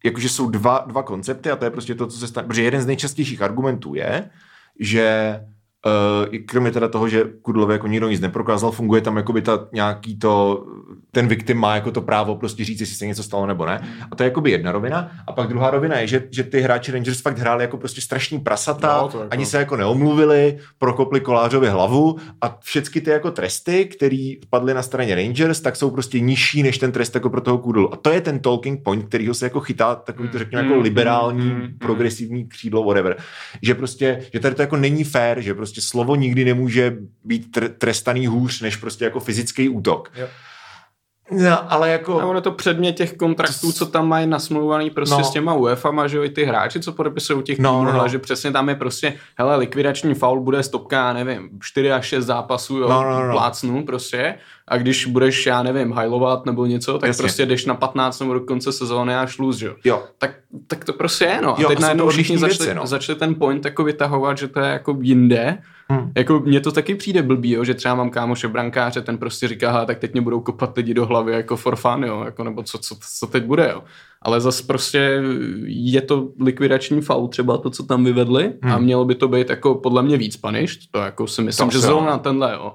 jakože 0.06 0.30
jsou 0.30 0.50
dva, 0.50 0.84
dva 0.88 1.04
koncepty 1.04 1.52
a 1.52 1.56
to 1.56 1.66
je 1.66 1.72
prostě 1.72 1.96
to, 1.96 2.08
co 2.08 2.18
se 2.18 2.28
stane. 2.28 2.48
Protože 2.48 2.64
jeden 2.64 2.82
z 2.82 2.86
nejčastějších 2.86 3.42
argumentů 3.42 3.96
je, 3.96 4.30
že 4.80 5.40
uh, 5.86 6.36
kromě 6.46 6.72
teda 6.72 6.88
toho, 6.88 7.10
že 7.10 7.24
Kudlovi 7.42 7.74
jako 7.74 7.88
nikdo 7.88 8.10
nic 8.10 8.22
neprokázal, 8.22 8.72
funguje 8.72 9.02
tam 9.02 9.18
jakoby 9.18 9.42
ta 9.42 9.68
nějaký 9.74 10.20
to, 10.20 10.66
ten 11.12 11.28
victim 11.28 11.58
má 11.58 11.76
jako 11.76 11.92
to 11.92 12.02
právo 12.02 12.36
prostě 12.36 12.66
říct, 12.66 12.80
jestli 12.80 12.96
se 12.96 13.06
něco 13.08 13.24
stalo 13.24 13.46
nebo 13.46 13.66
ne. 13.66 13.88
A 14.12 14.16
to 14.16 14.24
je 14.24 14.28
jakoby 14.28 14.52
jedna 14.52 14.72
rovina. 14.72 15.12
A 15.28 15.32
pak 15.32 15.48
druhá 15.48 15.70
rovina 15.72 16.00
je, 16.00 16.08
že, 16.08 16.24
že 16.32 16.44
ty 16.44 16.62
hráči 16.62 16.92
Rangers 16.92 17.22
fakt 17.22 17.38
hráli 17.40 17.64
jako 17.64 17.78
prostě 17.78 18.02
strašní 18.02 18.40
prasata, 18.40 18.98
No, 19.02 19.04
jako- 19.06 19.28
ani 19.32 19.46
se 19.46 19.58
jako 19.58 19.76
neomluvili, 19.76 20.58
prokopli 20.78 21.20
kolářovi 21.20 21.70
hlavu 21.70 22.18
a 22.42 22.58
všechny 22.64 23.02
ty 23.02 23.10
jako 23.10 23.32
tresty, 23.32 23.86
které 23.86 24.34
padly 24.50 24.74
na 24.74 24.82
straně 24.84 25.16
Rangers, 25.16 25.60
tak 25.62 25.76
jsou 25.76 25.92
prostě 25.92 26.20
nižší 26.20 26.64
než 26.64 26.78
ten 26.78 26.92
trest 26.92 27.16
jako 27.16 27.30
pro 27.30 27.42
toho 27.42 27.58
Kudlu. 27.58 27.94
A 27.94 27.98
to 27.98 28.10
je 28.10 28.22
ten 28.22 28.40
talking 28.40 28.84
point, 28.84 29.06
kterýho 29.06 29.34
se 29.34 29.46
jako 29.46 29.60
chytá 29.60 29.96
takový 29.96 30.30
to 30.30 30.38
řekněme 30.40 30.64
jako 30.64 30.76
Mm, 30.76 30.82
liberální, 30.82 31.46
mm, 31.50 31.56
mm. 31.62 31.68
progresivní 31.80 32.46
křídlo, 32.48 32.84
whatever. 32.84 33.18
Že 33.62 33.76
prostě, 33.76 34.20
že 34.34 34.40
tady 34.40 34.56
to 34.56 34.62
jako 34.62 34.78
není 34.78 35.04
fair, 35.04 35.42
že 35.42 35.54
prostě 35.54 35.67
slovo 35.82 36.16
nikdy 36.16 36.46
nemůže 36.46 36.98
být 37.24 37.58
tr- 37.58 37.70
trestaný 37.78 38.28
hůř 38.28 38.62
než 38.62 38.76
prostě 38.76 39.06
jako 39.06 39.20
fyzický 39.20 39.70
útok. 39.70 40.12
Jo. 40.16 40.28
No, 41.32 41.72
ale 41.74 41.90
jako... 41.90 42.22
A 42.22 42.26
ono 42.26 42.42
to 42.42 42.52
předmět 42.52 42.94
těch 42.94 43.14
kontraktů, 43.14 43.72
co 43.72 43.86
tam 43.86 44.08
mají 44.08 44.28
nasmluvaný 44.28 44.90
prostě 44.90 45.12
No. 45.14 45.18
no. 45.20 45.24
s 45.26 45.32
těma 45.32 45.54
UEFA, 45.54 46.08
že 46.08 46.18
jo, 46.18 46.24
i 46.24 46.30
ty 46.30 46.46
hráči, 46.46 46.80
co 46.80 46.92
podepisují 46.94 47.44
těch 47.44 47.60
No, 47.60 47.72
týmů, 47.72 47.84
no, 47.84 47.98
no. 47.98 48.08
že 48.08 48.20
přesně 48.20 48.52
tam 48.52 48.70
je 48.70 48.76
prostě, 48.76 49.14
hele, 49.38 49.56
likvidační 49.56 50.14
faul 50.14 50.40
bude 50.42 50.64
stopka, 50.64 51.14
nevím, 51.14 51.50
4 51.62 51.92
až 51.92 52.06
6 52.06 52.26
zápasů, 52.26 52.78
jo, 52.78 52.90
No, 52.90 53.04
no, 53.04 53.28
no. 53.28 53.34
plácnu 53.34 53.86
prostě, 53.86 54.36
a 54.68 54.78
když 54.78 55.06
budeš, 55.06 55.46
já 55.46 55.64
nevím, 55.64 55.92
hajlovat 55.92 56.46
nebo 56.46 56.66
něco, 56.66 56.98
tak 56.98 57.08
Jasně. 57.08 57.24
Prostě 57.24 57.46
jdeš 57.46 57.66
na 57.66 57.76
15 57.76 58.20
nebo 58.20 58.34
do 58.34 58.40
konce 58.40 58.72
sezóny 58.72 59.16
a 59.16 59.26
šluz, 59.26 59.58
že 59.58 59.66
jo. 59.66 59.76
Jo. 59.84 60.04
Tak, 60.18 60.32
tak 60.68 60.86
to 60.86 60.94
prostě 60.94 61.26
je, 61.26 61.42
no. 61.42 61.58
A 61.58 61.62
Jo, 61.62 61.68
teď 61.68 61.80
najednou 61.80 62.10
všichni 62.10 62.38
začali, 62.38 62.58
věci, 62.66 62.76
no. 62.76 62.88
začali 62.88 63.20
ten 63.20 63.36
point 63.36 63.66
jako 63.66 63.84
vytahovat, 63.84 64.38
že 64.38 64.48
to 64.48 64.60
je 64.60 64.70
jako 64.70 64.98
jinde. 65.02 65.58
Hmm. 65.90 66.12
Jako 66.16 66.40
mně 66.40 66.60
to 66.60 66.72
taky 66.72 66.96
přijde 66.96 67.22
blbý, 67.24 67.52
jo, 67.52 67.64
že 67.64 67.74
třeba 67.74 67.96
mám 67.96 68.10
kámoše 68.10 68.48
brankáře, 68.48 69.02
ten 69.02 69.18
prostě 69.18 69.48
říká, 69.48 69.72
"Hele, 69.72 69.86
tak 69.86 70.00
teď 70.00 70.14
mě 70.14 70.22
budou 70.22 70.40
kopat 70.40 70.78
lidi 70.78 70.94
do 70.94 71.06
hlavy 71.06 71.34
jako 71.34 71.56
for 71.56 71.76
fun, 71.76 72.04
jo, 72.04 72.22
jako, 72.26 72.44
nebo 72.44 72.64
co, 72.64 72.78
co, 72.78 72.96
co 73.20 73.28
teď 73.28 73.44
bude, 73.44 73.70
jo. 73.74 73.84
Ale 74.22 74.42
zas 74.42 74.62
prostě 74.62 75.22
je 75.66 76.02
to 76.02 76.28
likvidační 76.40 77.02
faul 77.02 77.28
třeba 77.28 77.58
to, 77.58 77.70
co 77.70 77.84
tam 77.84 78.06
vyvedli 78.06 78.54
hmm. 78.62 78.74
a 78.74 78.78
mělo 78.78 79.06
by 79.06 79.16
to 79.16 79.28
být 79.28 79.50
jako 79.50 79.76
podle 79.76 80.04
mě 80.04 80.18
víc 80.18 80.38
punished, 80.38 80.80
to 80.92 81.00
jako 81.00 81.28
si 81.28 81.42
myslím, 81.42 81.70
To 81.70 81.74
že 81.74 81.80
zrovna. 81.80 82.18
Tenhle, 82.18 82.54
jo. 82.54 82.74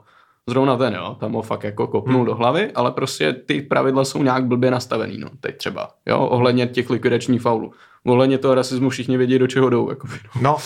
Zrovna 0.48 0.76
ten, 0.76 0.94
jo, 0.94 1.16
tam 1.20 1.32
ho 1.32 1.42
fakt 1.42 1.64
jako 1.64 1.86
kopnul 1.86 2.16
hmm. 2.16 2.26
do 2.26 2.34
hlavy, 2.34 2.72
ale 2.72 2.92
prostě 2.92 3.32
ty 3.32 3.62
pravidla 3.62 4.04
jsou 4.04 4.22
nějak 4.22 4.46
blbě 4.46 4.70
nastavený, 4.70 5.18
no, 5.18 5.30
teď 5.40 5.56
třeba, 5.56 5.90
jo, 6.06 6.26
ohledně 6.26 6.66
těch 6.66 6.90
likvidačních 6.90 7.42
faulů. 7.42 7.72
Ohledně 8.06 8.38
toho 8.38 8.54
rasismu 8.54 8.90
všichni 8.90 9.16
vědí, 9.16 9.38
do 9.38 9.46
čeho 9.46 9.70
jdou, 9.70 9.90
jako. 9.90 10.08
No, 10.40 10.56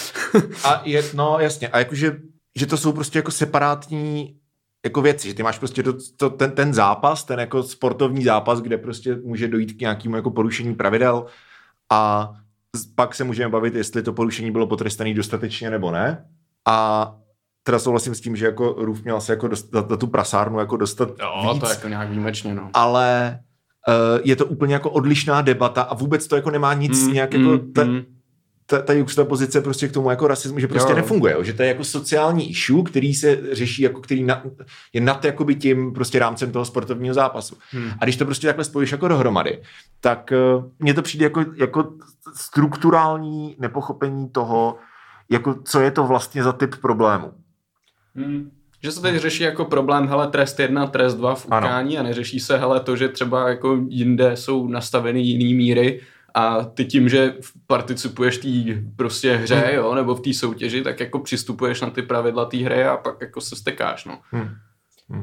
a 0.65 0.83
je, 0.85 1.03
no 1.15 1.37
jasně, 1.41 1.69
a 1.69 1.79
jakože, 1.79 2.17
že 2.57 2.67
to 2.67 2.77
jsou 2.77 2.93
prostě 2.93 3.19
jako 3.19 3.31
separátní 3.31 4.37
jako 4.85 5.03
věci, 5.03 5.29
že 5.29 5.35
ty 5.35 5.43
máš 5.43 5.59
prostě 5.59 5.83
to, 5.83 5.93
to, 6.17 6.31
ten, 6.31 6.51
ten 6.51 6.75
zápas, 6.75 7.25
ten 7.25 7.41
jako 7.41 7.63
sportovní 7.63 8.25
zápas, 8.25 8.61
kde 8.61 8.79
prostě 8.79 9.17
může 9.25 9.49
dojít 9.49 9.73
k 9.73 9.81
nějakému 9.81 10.17
jako 10.17 10.31
porušení 10.31 10.75
pravidel 10.75 11.27
a 11.91 12.33
pak 12.95 13.15
se 13.15 13.25
můžeme 13.25 13.51
bavit, 13.51 13.75
jestli 13.75 14.03
to 14.03 14.13
porušení 14.13 14.51
bylo 14.51 14.67
potrestané 14.67 15.15
dostatečně 15.15 15.71
nebo 15.71 15.91
ne. 15.91 16.27
A 16.67 17.17
teda 17.67 17.79
souhlasím 17.79 18.15
s 18.15 18.21
tím, 18.21 18.37
že 18.37 18.47
jako 18.47 18.75
Růf 18.79 19.05
měl 19.05 19.21
se 19.21 19.33
jako 19.33 19.49
dostat, 19.49 19.91
za 19.91 19.97
tu 19.97 20.07
prasárnu 20.07 20.59
jako 20.59 20.77
dostat 20.77 21.09
Jo, 21.09 21.53
víc, 21.53 21.61
to 21.61 21.69
jako 21.69 21.89
nějak 21.89 22.09
výjimečně, 22.09 22.55
no. 22.55 22.71
ale 22.75 23.39
uh, 23.89 24.21
je 24.25 24.37
to 24.37 24.47
úplně 24.47 24.75
jako 24.75 24.91
odlišná 24.91 25.43
debata 25.43 25.83
a 25.83 25.95
vůbec 25.95 26.27
to 26.27 26.37
jako 26.37 26.51
nemá 26.51 26.75
nic 26.75 27.07
mm, 27.07 27.13
nějak 27.13 27.35
jako 27.35 27.59
ta, 27.59 27.87
ta, 28.67 28.83
ta 28.83 28.93
juxtapozice 28.93 29.61
prostě 29.61 29.89
k 29.89 29.93
tomu 29.93 30.11
jako 30.11 30.27
rasismu, 30.27 30.59
že 30.59 30.69
prostě 30.69 30.93
Jo. 30.93 30.97
nefunguje, 30.97 31.33
jo, 31.33 31.43
že 31.43 31.53
to 31.53 31.63
je 31.63 31.69
jako 31.69 31.85
sociální 31.85 32.51
issue, 32.51 32.83
který 32.83 33.15
se 33.15 33.39
řeší, 33.53 33.83
jako 33.83 34.01
který 34.01 34.25
na, 34.25 34.43
je 34.93 35.01
nad 35.01 35.25
jakoby 35.25 35.55
tím 35.55 35.93
prostě 35.93 36.19
rámcem 36.19 36.53
toho 36.53 36.65
sportovního 36.65 37.15
zápasu. 37.15 37.57
Hmm. 37.71 37.91
A 38.01 38.05
když 38.05 38.17
to 38.17 38.25
prostě 38.25 38.47
takhle 38.47 38.65
spojíš 38.65 38.93
jako 38.93 39.09
dohromady, 39.09 39.63
tak 40.01 40.33
uh, 40.57 40.65
mně 40.79 40.95
to 40.95 41.03
přijde 41.03 41.25
jako, 41.25 41.45
jako 41.57 41.93
strukturální 42.35 43.57
nepochopení 43.59 44.29
toho, 44.29 44.77
jako 45.31 45.55
co 45.65 45.81
je 45.81 45.91
to 45.91 46.07
vlastně 46.07 46.43
za 46.43 46.53
typ 46.53 46.75
problému. 46.81 47.33
Hmm. 48.17 48.51
Že 48.83 48.93
se 48.93 49.03
teď 49.03 49.17
řeší 49.17 49.43
jako 49.43 49.65
problém, 49.65 50.09
hele, 50.09 50.27
trest 50.29 50.61
jedna, 50.61 50.87
trest 50.87 51.15
dva 51.15 51.35
v 51.35 51.47
Ano. 51.51 51.67
utkání 51.67 51.99
a 51.99 52.03
neřeší 52.03 52.41
se, 52.41 52.57
hele, 52.59 52.81
to, 52.81 52.97
že 52.97 53.09
třeba 53.09 53.49
jako 53.49 53.79
jinde 53.89 54.37
jsou 54.37 54.69
nastaveny 54.69 55.21
jiný 55.21 55.55
míry 55.55 56.01
a 56.35 56.65
ty 56.65 56.85
tím, 56.85 57.09
že 57.09 57.35
participuješ 57.67 58.39
v 58.39 58.43
té 58.75 58.83
prostě 58.97 59.37
hře, 59.37 59.55
Hmm. 59.57 59.75
jo, 59.75 59.95
nebo 59.95 60.15
v 60.15 60.21
té 60.21 60.33
soutěži, 60.35 60.83
tak 60.83 61.01
jako 61.01 61.19
přistupuješ 61.19 61.81
na 61.81 61.91
ty 61.91 62.03
pravidla 62.03 62.45
té 62.45 62.57
hry 62.57 62.85
a 62.85 62.97
pak 62.97 63.17
jako 63.21 63.41
se 63.41 63.57
stekáš, 63.57 64.05
no. 64.05 64.19
Hmm. 64.31 64.49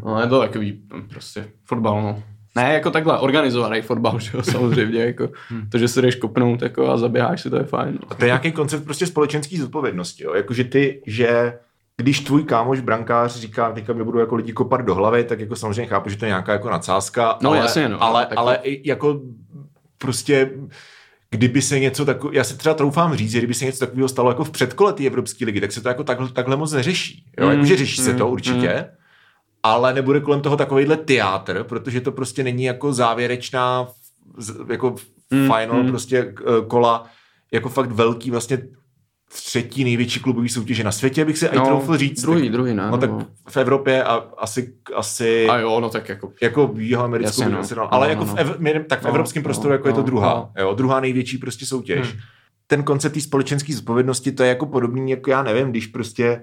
No, 0.06 0.22
je 0.22 0.28
to 0.28 0.40
takový 0.40 0.82
hm, 0.94 1.08
prostě 1.10 1.48
fotbal, 1.66 2.02
no. 2.02 2.24
Ne, 2.56 2.74
jako 2.74 2.92
takhle, 2.92 3.20
organizovaný 3.20 3.82
fotbal, 3.82 4.20
že 4.20 4.32
jo, 4.34 4.44
samozřejmě, 4.44 5.00
jako 5.04 5.30
to, 5.72 5.78
že 5.78 5.88
se 5.88 6.02
jdeš 6.02 6.16
kopnout 6.16 6.62
jako 6.62 6.90
a 6.90 6.98
zaběháš 6.98 7.42
si, 7.42 7.50
to 7.50 7.58
je 7.58 7.64
fajn. 7.64 7.94
No. 8.02 8.12
A 8.12 8.16
to 8.16 8.26
je 8.26 8.28
nějaký 8.30 8.52
koncept 8.52 8.84
prostě 8.84 9.06
společenské 9.08 9.58
zodpovědnosti. 9.58 10.24
Jo? 10.24 10.34
Jakože 10.34 10.64
ty, 10.64 11.02
že 11.08 11.60
když 11.98 12.20
tvůj 12.20 12.44
kámoš 12.44 12.80
brankář 12.80 13.36
říká, 13.40 13.72
teďka 13.72 13.94
mě 13.94 14.04
budou 14.04 14.20
jako 14.20 14.36
lidi 14.36 14.54
kopat 14.54 14.82
do 14.82 14.96
hlavy, 14.96 15.24
tak 15.24 15.40
jako 15.40 15.56
samozřejmě 15.56 15.86
chápu, 15.86 16.10
že 16.10 16.18
to 16.18 16.26
je 16.26 16.30
nějaká 16.30 16.52
jako 16.52 16.70
nadsázka, 16.70 17.38
No, 17.42 17.50
ale, 17.50 17.58
jasně, 17.60 17.90
no, 17.90 18.04
ale, 18.04 18.26
tak- 18.26 18.38
ale 18.38 18.60
i 18.64 18.90
jako 18.90 19.22
prostě 19.98 20.52
kdyby 21.30 21.62
se 21.62 21.80
něco 21.80 22.06
takového, 22.06 22.34
já 22.34 22.44
si 22.44 22.58
třeba 22.58 22.76
troufám 22.76 23.16
říct, 23.16 23.32
že 23.32 23.38
kdyby 23.38 23.54
se 23.54 23.66
něco 23.66 23.80
takového 23.80 24.08
stalo 24.10 24.32
jako 24.32 24.44
v 24.44 24.52
předkole 24.52 24.94
té 24.94 25.06
Evropské 25.06 25.46
ligy, 25.46 25.62
tak 25.62 25.72
se 25.72 25.82
to 25.82 25.88
jako 25.88 26.04
takhle, 26.04 26.30
takhle 26.30 26.56
moc 26.56 26.72
neřeší. 26.74 27.26
Jo? 27.40 27.46
Mm, 27.46 27.52
Jakože 27.52 27.78
řeší 27.78 28.02
se 28.02 28.12
mm, 28.12 28.18
to 28.18 28.28
určitě, 28.28 28.90
ale 29.64 29.94
nebude 29.94 30.20
kolem 30.20 30.42
toho 30.42 30.58
takovýhle 30.58 30.98
teátr, 30.98 31.64
protože 31.64 32.02
to 32.02 32.12
prostě 32.12 32.44
není 32.44 32.64
jako 32.64 32.94
závěrečná 32.94 33.88
jako 34.70 34.96
Mm, 35.32 35.44
final 35.56 35.84
mm. 35.84 35.90
prostě 35.90 36.18
eh, 36.40 36.66
kola 36.68 37.06
jako 37.52 37.70
fakt 37.70 37.92
velký 37.92 38.32
vlastně 38.32 38.62
třetí 39.34 39.84
největší 39.84 40.20
klubový 40.20 40.50
soutěže 40.50 40.84
na 40.84 40.92
světě, 40.92 41.26
bych 41.26 41.38
si 41.38 41.46
no, 41.46 41.52
i 41.52 41.66
troufl 41.66 41.98
říct. 41.98 42.22
druhý, 42.22 42.42
tak, 42.42 42.52
druhý, 42.52 42.74
ne? 42.74 42.88
No 42.92 42.98
tak 42.98 43.10
v 43.50 43.58
Evropě 43.58 44.04
a 44.04 44.14
asi, 44.38 44.74
asi 44.96 45.48
A 45.48 45.58
jo, 45.58 45.80
no 45.80 45.90
tak 45.90 46.10
jako 46.10 46.32
jako 46.42 46.68
v 46.68 46.80
jihoamerickou, 46.82 47.42
Jasně, 47.42 47.56
no. 47.56 47.84
No, 47.84 47.94
ale 47.94 48.08
no, 48.08 48.10
jako 48.10 48.26
no. 48.26 48.36
v, 48.36 48.40
ev, 48.40 48.60
my- 48.60 48.84
tak 48.90 49.00
v 49.02 49.04
No, 49.04 49.10
evropském 49.10 49.44
no, 49.44 49.46
prostoru 49.46 49.74
jako 49.74 49.88
je 49.88 49.94
to 49.94 50.00
no, 50.00 50.06
druhá, 50.06 50.34
no. 50.34 50.64
jo, 50.64 50.74
druhá 50.74 51.00
největší 51.00 51.38
prostě 51.38 51.66
soutěž. 51.66 52.08
Hmm. 52.12 52.20
Ten 52.68 52.84
koncept 52.84 53.14
té 53.14 53.22
společenské 53.22 53.74
zodpovědnosti, 53.74 54.32
to 54.32 54.44
je 54.44 54.50
jako 54.50 54.66
podobný, 54.66 55.12
jako 55.12 55.30
já 55.30 55.44
nevím, 55.44 55.72
když 55.72 55.88
prostě 55.88 56.42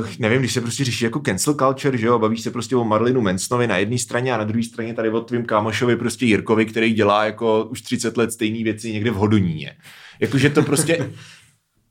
Uh, 0.00 0.06
nevím, 0.18 0.38
když 0.38 0.52
se 0.52 0.60
prostě 0.60 0.84
řeší 0.84 1.04
jako 1.04 1.20
cancel 1.20 1.54
culture, 1.54 1.98
že 1.98 2.06
jo, 2.06 2.18
bavíš 2.18 2.40
se 2.40 2.50
prostě 2.50 2.76
o 2.76 2.84
Marlinu 2.84 3.20
Mansonovi 3.20 3.66
na 3.66 3.76
jedné 3.76 3.98
straně 3.98 4.34
a 4.34 4.36
na 4.36 4.44
druhé 4.44 4.62
straně 4.62 4.94
tady 4.94 5.10
o 5.10 5.20
tvým 5.20 5.44
kámošovi 5.44 5.96
prostě 5.96 6.26
Jirkovi, 6.26 6.66
který 6.66 6.92
dělá 6.92 7.24
jako 7.24 7.64
už 7.64 7.82
30 7.82 8.16
let 8.16 8.32
stejné 8.32 8.64
věci 8.64 8.92
někde 8.92 9.10
v 9.10 9.14
Hodoníně. 9.14 9.76
Jakože 10.20 10.50
to 10.50 10.62
prostě, 10.62 11.10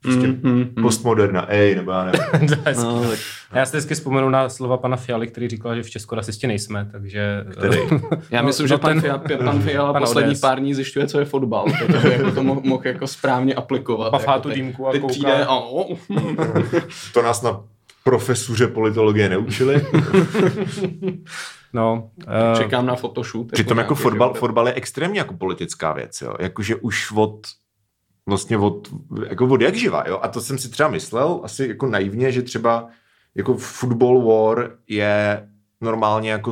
prostě 0.07 0.27
Mm, 0.27 0.39
mm, 0.43 0.57
mm. 0.75 0.83
postmoderna, 0.83 1.45
ej, 1.51 1.75
nebo 1.75 1.91
já 1.91 2.03
nevím. 2.03 2.49
No, 2.77 3.01
tak, 3.09 3.19
Já 3.53 3.65
si 3.65 3.77
vždycky 3.77 3.95
vzpomenu 3.95 4.29
na 4.29 4.49
slova 4.49 4.77
pana 4.77 4.97
Fialy, 4.97 5.27
který 5.27 5.47
říkal, 5.47 5.75
že 5.75 5.83
v 5.83 5.89
Česku 5.89 6.15
rasisti 6.15 6.47
nejsme, 6.47 6.89
takže... 6.91 7.45
Který? 7.51 7.77
já 8.31 8.41
myslím, 8.41 8.63
No, 8.63 8.67
že 8.67 8.73
no 8.73 8.79
pan, 8.79 8.91
ten- 8.91 9.01
Fiala, 9.01 9.19
pan 9.43 9.61
Fiala 9.61 9.93
pan 9.93 10.01
poslední 10.01 10.31
ODS. 10.31 10.39
pár 10.39 10.59
dní 10.59 10.73
zjišťuje, 10.73 11.07
co 11.07 11.19
je 11.19 11.25
fotbal. 11.25 11.65
To, 12.01 12.07
jako 12.07 12.31
to 12.31 12.43
mohl, 12.43 12.61
mohl 12.63 12.81
jako 12.85 13.07
správně 13.07 13.53
aplikovat. 13.55 14.09
Pafá 14.11 14.31
jako 14.31 14.41
tu 14.49 14.55
dýmku 14.55 14.87
a 14.87 14.91
teď 14.91 15.01
kouká. 15.01 15.11
přijde 15.11 15.45
a. 15.45 15.59
To 17.13 17.21
nás 17.21 17.41
na 17.41 17.59
profesuře 18.03 18.67
politologie 18.67 19.29
neučili. 19.29 19.85
No, 21.73 22.09
uh, 22.27 22.57
čekám 22.57 22.85
na 22.85 22.95
photoshoot. 22.95 23.51
Přitom 23.51 23.77
jako 23.77 23.93
nějaký, 23.93 24.03
fotbal, 24.03 24.33
fotbal 24.33 24.67
je 24.67 24.73
extrémně 24.73 25.19
jako 25.19 25.33
politická 25.33 25.93
věc, 25.93 26.21
jo. 26.21 26.33
Jakože 26.39 26.75
už 26.75 27.11
od 27.15 27.39
vlastně 28.27 28.57
od, 28.57 28.93
jako 29.29 29.47
od 29.47 29.61
jak 29.61 29.75
živa, 29.75 30.03
jo. 30.07 30.19
A 30.21 30.27
to 30.27 30.41
jsem 30.41 30.57
si 30.57 30.69
třeba 30.69 30.89
myslel, 30.89 31.39
asi 31.43 31.67
jako 31.67 31.87
naivně, 31.87 32.31
že 32.31 32.41
třeba 32.41 32.87
jako 33.35 33.57
football 33.57 34.27
war 34.27 34.71
je 34.87 35.47
normálně 35.81 36.31
jako 36.31 36.51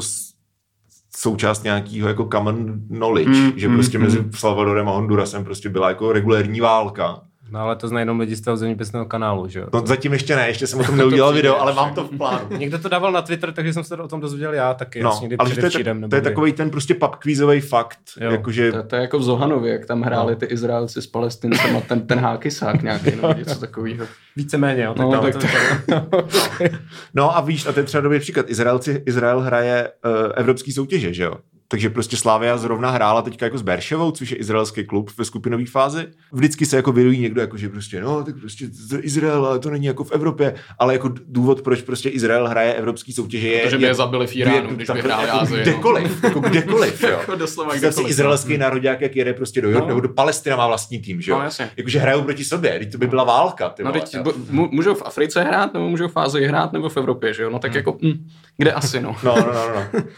součást 1.15 1.63
nějakého 1.63 2.07
jako 2.07 2.29
common 2.31 2.81
knowledge, 2.87 3.29
Mm, 3.29 3.51
že 3.55 3.67
prostě 3.67 3.97
mm. 3.97 4.03
mezi 4.03 4.25
Salvadorem 4.35 4.89
a 4.89 4.91
Hondurasem 4.91 5.43
prostě 5.43 5.69
byla 5.69 5.89
jako 5.89 6.11
regulérní 6.11 6.59
válka. 6.61 7.21
No 7.51 7.59
ale 7.59 7.75
to 7.75 7.87
znají 7.87 8.01
jenom 8.01 8.19
lidi 8.19 8.35
z 8.35 8.41
toho 8.41 8.57
zeměpisného 8.57 9.05
kanálu, 9.05 9.47
že 9.47 9.59
jo. 9.59 9.67
No 9.73 9.81
zatím 9.85 10.13
ještě 10.13 10.35
ne, 10.35 10.47
ještě 10.47 10.67
jsem 10.67 10.79
o 10.79 10.83
tom 10.83 10.97
neudělal 11.01 11.31
přijde 11.31 11.41
video, 11.41 11.53
ještě. 11.53 11.61
ale 11.61 11.73
mám 11.73 11.93
to 11.95 12.03
v 12.03 12.17
plánu. 12.17 12.45
Někdo 12.57 12.79
to 12.79 12.89
dával 12.89 13.11
na 13.11 13.21
Twitter, 13.21 13.51
takže 13.51 13.73
jsem 13.73 13.83
se 13.83 13.95
o 13.97 14.07
tom 14.07 14.19
dozvěděl 14.21 14.53
já 14.53 14.73
taky. 14.73 15.03
No, 15.03 15.17
někdy 15.21 15.37
ale 15.37 15.49
to 15.49 15.65
je, 15.65 15.71
tak, 15.71 16.09
to 16.09 16.15
je 16.15 16.21
takový 16.21 16.53
ten 16.53 16.69
prostě 16.69 16.93
pub 16.93 17.15
quizový 17.15 17.61
fakt, 17.61 17.99
Jo. 18.21 18.31
jakože 18.31 18.71
To, 18.71 18.83
to, 18.83 18.95
je 18.95 19.01
jako 19.01 19.19
v 19.19 19.23
Zohanově, 19.23 19.73
jak 19.73 19.85
tam 19.85 20.01
hráli 20.01 20.33
No. 20.33 20.39
ty 20.39 20.45
Izraelci 20.45 21.01
s 21.01 21.07
Palestincem 21.07 21.77
a 21.77 21.81
ten, 21.81 22.07
ten 22.07 22.19
hákysák 22.19 22.81
nějaký, 22.83 23.11
nebo 23.11 23.33
něco 23.37 23.59
takového. 23.59 24.05
Víceméně, 24.35 24.83
jo. 24.83 24.95
No, 24.97 25.11
tam 25.11 25.21
tak 25.23 25.33
to 25.33 25.39
to- 25.39 25.47
vypadá. 25.47 26.77
No 27.13 27.37
a 27.37 27.41
víš, 27.41 27.65
a 27.67 27.71
to 27.71 27.79
je 27.79 27.83
třeba 27.83 28.01
dobrý 28.01 28.19
příklad. 28.19 28.49
Izraelci, 28.49 29.03
Izrael 29.05 29.39
hraje 29.41 29.89
uh, 30.05 30.11
evropský 30.35 30.71
soutěže, 30.71 31.13
že 31.13 31.23
jo? 31.23 31.33
Takže 31.75 31.89
prostě 31.89 32.17
Slávia 32.17 32.57
zrovna 32.57 32.89
hrála 32.89 33.21
teďka 33.21 33.45
jako 33.45 33.57
s 33.57 33.61
Berševou, 33.61 34.11
což 34.11 34.31
je 34.31 34.37
izraelský 34.37 34.83
klub 34.85 35.11
ve 35.17 35.25
skupinové 35.25 35.65
fázi. 35.65 36.07
Vždycky 36.33 36.65
se 36.65 36.75
jako 36.75 36.91
vyrují 36.91 37.19
někdo, 37.19 37.41
jako 37.41 37.57
že 37.57 37.69
prostě, 37.69 38.01
no, 38.01 38.23
tak 38.23 38.35
prostě 38.39 38.65
to 38.89 38.95
je 38.95 39.01
Izrael, 39.01 39.45
ale 39.45 39.59
to 39.59 39.69
není 39.69 39.85
jako 39.85 40.03
v 40.03 40.11
Evropě. 40.11 40.55
Ale 40.79 40.93
jako 40.93 41.11
důvod, 41.27 41.61
proč 41.61 41.81
prostě 41.81 42.09
Izrael 42.09 42.47
hraje 42.47 42.73
evropský 42.73 43.13
soutěže, 43.13 43.47
je... 43.47 43.61
Protože 43.63 43.77
by 43.77 43.83
je 43.83 43.93
zabili 43.93 44.27
v 44.27 44.35
Iránu, 44.35 44.69
když 44.75 44.87
tak- 44.87 44.95
vyhráli 44.95 45.27
jako 45.27 45.39
Asii, 45.39 45.57
no. 45.57 45.61
Kdekoliv, 45.63 46.23
jako 46.23 46.39
kdekoliv, 46.49 47.03
jo. 47.03 47.09
Jako 47.09 47.35
doslova 47.35 47.75
kdekoliv, 47.75 48.09
izraelský 48.09 48.57
národák, 48.57 49.01
jak 49.01 49.15
jede 49.15 49.33
prostě 49.33 49.61
do 49.61 49.67
Jordánu, 49.67 49.85
No. 49.85 49.95
nebo 49.95 49.99
do 50.07 50.09
Palestina 50.13 50.55
má 50.55 50.67
vlastní 50.67 50.99
tým, 50.99 51.21
že 51.21 51.31
jo? 51.31 51.37
No, 51.37 51.43
jasně. 51.43 51.69
Jakože 51.77 51.99
hrajou 51.99 52.21
proti 52.21 52.43
sobě, 52.43 52.79
teď 52.79 52.91
to 52.91 52.97
by 52.97 53.07
byla 53.07 53.23
válka, 53.23 53.69
ty 53.69 53.83
No 53.83 53.91
teď 53.91 54.15
mu- 54.49 54.69
můžou 54.71 54.95
v 54.95 55.01
Africe 55.05 55.43
hrát, 55.43 55.73
nebo 55.73 55.89
můžou 55.89 56.07
v 56.07 56.17
Ázii 56.17 56.45
hrát, 56.47 56.73
nebo 56.73 56.89
v 56.89 56.97
Evropě, 56.97 57.33
že 57.33 57.43
jo? 57.43 57.49
No 57.49 57.59
tak 57.59 57.71
Hmm. 57.71 57.77
jako, 57.77 57.97
hm, 58.03 58.27
kde 58.57 58.71
asi, 58.73 59.01
no. 59.01 59.15
No, 59.23 59.35
no, 59.35 59.45
no, 59.53 59.69
no. 59.75 60.01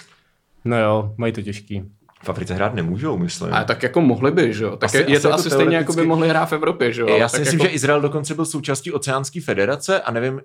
No 0.67 0.79
jo, 0.79 1.13
mají 1.17 1.33
to 1.33 1.41
těžký. 1.41 1.83
V 2.23 2.29
Africe 2.29 2.53
hrát 2.53 2.73
nemůžou, 2.73 3.17
myslím. 3.17 3.53
Ale 3.53 3.65
tak 3.65 3.83
jako 3.83 4.01
mohli 4.01 4.31
by, 4.31 4.53
že 4.53 4.63
jo? 4.63 4.77
Tak 4.77 4.87
Asi- 4.89 4.97
je, 4.97 5.01
je 5.09 5.15
asi 5.17 5.21
to 5.21 5.27
jako 5.27 5.39
asi 5.39 5.49
stejně, 5.49 5.75
jako 5.75 5.91
by 5.91 5.95
teoreticky- 5.95 6.07
mohli 6.07 6.29
hrát 6.29 6.45
v 6.45 6.53
Evropě, 6.53 6.91
že 6.93 7.01
jo? 7.01 7.07
Já 7.07 7.27
si 7.27 7.31
tak 7.33 7.39
myslím, 7.41 7.59
jako... 7.59 7.69
že 7.69 7.75
Izrael 7.75 8.01
dokonce 8.01 8.35
byl 8.35 8.45
součástí 8.45 8.91
Oceánské 8.91 9.41
federace 9.41 10.01
a 10.01 10.11
nevím, 10.11 10.41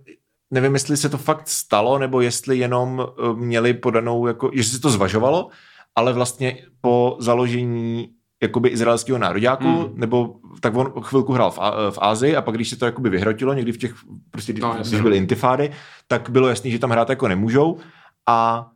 nevím, 0.51 0.75
jestli 0.75 0.97
se 0.97 1.09
to 1.09 1.19
fakt 1.19 1.49
stalo, 1.49 1.99
nebo 1.99 2.21
jestli 2.21 2.59
jenom 2.59 3.07
eh, 3.07 3.35
měli 3.35 3.75
podanou, 3.75 4.27
jako, 4.27 4.51
jestli 4.53 4.73
se 4.75 4.81
to 4.81 4.91
zvažovalo, 4.91 5.49
ale 5.97 6.13
vlastně 6.13 6.57
po 6.81 7.17
založení 7.21 8.09
jakoby 8.43 8.69
izraelského 8.69 9.19
nároďáku, 9.19 9.65
Hmm. 9.65 9.79
mm. 9.79 9.93
nebo 9.95 10.35
tak 10.61 10.75
on 10.77 10.93
chvilku 11.03 11.33
hrál 11.33 11.51
v, 11.51 11.59
v 11.91 11.99
Ázii 12.01 12.37
a 12.37 12.43
pak 12.43 12.55
když 12.55 12.69
se 12.69 12.77
to 12.77 12.85
jakoby 12.85 13.11
vyhrotilo, 13.11 13.53
někdy 13.55 13.73
v 13.73 13.79
těch, 13.79 13.95
prostě 14.31 14.53
No, 14.61 14.75
jasně. 14.79 14.91
když 14.91 15.01
byly 15.03 15.17
intifády, 15.17 15.71
tak 16.09 16.31
bylo 16.31 16.49
jasný, 16.49 16.71
že 16.71 16.79
tam 16.79 16.91
hrát 16.91 17.11
jako 17.11 17.29
nemůžou 17.29 17.79
a 18.29 18.67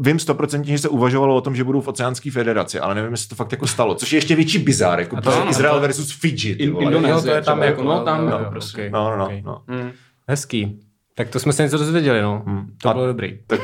vím 0.00 0.18
stoprocentně, 0.18 0.72
že 0.72 0.78
se 0.78 0.88
uvažovalo 0.88 1.36
o 1.36 1.40
tom, 1.40 1.56
že 1.56 1.64
budou 1.64 1.80
v 1.80 1.88
Oceánské 1.88 2.30
federaci, 2.30 2.80
ale 2.80 2.94
nevím, 2.94 3.10
jestli 3.10 3.28
to 3.28 3.34
fakt 3.34 3.52
jako 3.52 3.66
stalo, 3.66 3.94
což 3.94 4.12
je 4.12 4.16
ještě 4.16 4.36
větší 4.36 4.58
bizár, 4.58 5.00
jako 5.00 5.20
to 5.20 5.32
Izrael 5.50 5.74
to- 5.74 5.80
versus 5.80 6.12
Fidži. 6.12 6.50
Indonésie. 6.50 7.22
To 7.22 7.30
je 7.30 7.42
tam 7.42 7.62
jako, 7.62 7.80
jako, 7.80 7.82
no, 7.94 8.04
tam, 8.04 8.24
jo, 8.24 8.30
jo, 8.30 8.38
jo, 8.44 8.50
prostě. 8.50 8.80
okay, 8.80 8.90
No, 8.90 9.10
no, 9.10 9.16
no, 9.16 9.24
okay. 9.24 9.42
no. 9.42 9.62
Hmm. 9.68 9.90
Hezký. 10.28 10.80
Tak 11.18 11.28
to 11.28 11.40
jsme 11.40 11.52
se 11.52 11.62
něco 11.62 11.78
dozvěděli, 11.78 12.22
no. 12.22 12.42
Hmm. 12.46 12.66
To 12.82 12.88
A- 12.88 12.92
bylo 12.94 13.06
dobrý. 13.06 13.38
Tak 13.46 13.60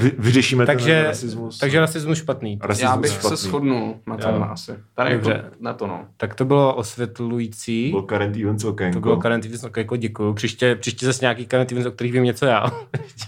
vy, 0.00 0.12
vyřešíme 0.18 0.66
ten 0.66 0.76
Takže, 0.76 1.02
rasismus. 1.02 1.58
takže 1.58 1.80
rasismus 1.80 2.18
špatný. 2.18 2.58
rasismus 2.62 2.90
Já 2.90 2.96
bych 2.96 3.10
špatný. 3.12 3.36
se 3.36 3.46
shodnul 3.48 3.96
na 4.06 4.16
tom 4.16 4.42
asi. 4.42 4.72
Tady 4.94 5.10
jako 5.10 5.24
Dobře. 5.28 5.50
na 5.60 5.72
to 5.74 5.86
no. 5.86 6.06
Tak 6.16 6.34
to 6.34 6.44
bylo 6.44 6.74
osvětlující. 6.74 7.90
Byl 7.90 8.02
current 8.02 8.36
events 8.36 8.64
okénko. 8.64 8.96
To 8.96 9.00
bylo 9.00 9.16
current 9.20 9.44
events, 9.44 9.64
ok, 9.64 9.76
jako 9.76 9.96
děkuju. 9.96 10.34
Příště, 10.34 10.76
příště 10.76 11.06
zase 11.06 11.24
nějaký 11.24 11.46
current 11.46 11.72
events, 11.72 11.88
o 11.88 11.90
kterých 11.92 12.12
vím 12.12 12.24
něco 12.24 12.46
já. 12.46 12.66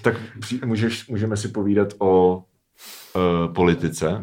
Tak 0.03 0.15
můžeš, 0.65 1.09
můžeme 1.09 1.37
si 1.37 1.49
povídat 1.49 1.89
o 1.99 2.37
uh, 2.37 3.53
politice, 3.55 4.23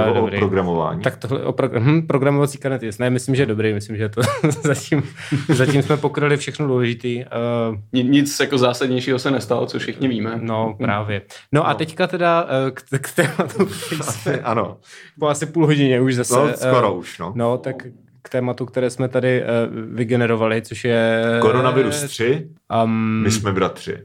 Uh, 0.00 0.06
nebo 0.06 0.20
dobrý. 0.20 0.36
o 0.36 0.40
programování. 0.40 1.02
Tak 1.02 1.16
tohle 1.16 1.42
o 1.44 1.52
pro, 1.52 1.68
hm, 1.80 2.06
programovací 2.06 2.58
events. 2.62 2.98
Ne, 2.98 3.10
myslím, 3.10 3.34
že 3.34 3.42
je 3.42 3.46
dobrý. 3.46 3.74
Myslím, 3.74 3.96
že 3.96 4.08
to 4.08 4.20
zatím, 4.62 5.02
zatím 5.48 5.82
jsme 5.82 5.96
pokryli 5.96 6.36
všechno 6.36 6.66
důležitý. 6.66 7.24
Uh, 7.70 7.76
Ni- 7.92 8.04
Nic 8.04 8.40
jako 8.40 8.58
zásadnějšího 8.58 9.18
se 9.18 9.30
nestalo, 9.30 9.66
co 9.66 9.78
všichni 9.78 10.08
víme. 10.08 10.38
no, 10.42 10.74
právě. 10.78 11.22
No 11.52 11.68
a 11.68 11.74
teďka 11.74 12.06
teda 12.06 12.42
uh, 12.44 12.48
k, 12.70 12.82
k 13.00 13.14
tématu, 13.14 13.66
jsme 14.02 14.38
ano, 14.38 14.76
po 15.18 15.28
asi 15.28 15.46
půl 15.46 15.66
hodině 15.66 16.00
už 16.00 16.14
zase. 16.14 16.34
no, 16.34 16.48
eh, 16.48 16.56
skoro 16.56 16.94
už, 16.94 17.18
no. 17.18 17.32
No, 17.36 17.58
tak 17.58 17.76
k 18.22 18.28
tématu, 18.28 18.66
které 18.66 18.90
jsme 18.90 19.08
tady 19.08 19.42
uh, 19.42 19.48
vygenerovali, 19.96 20.62
což 20.62 20.84
je... 20.84 21.22
Koronavirus 21.40 22.02
3, 22.04 22.48
Um, 22.84 23.22
my 23.22 23.30
jsme 23.30 23.52
bratři. 23.52 23.98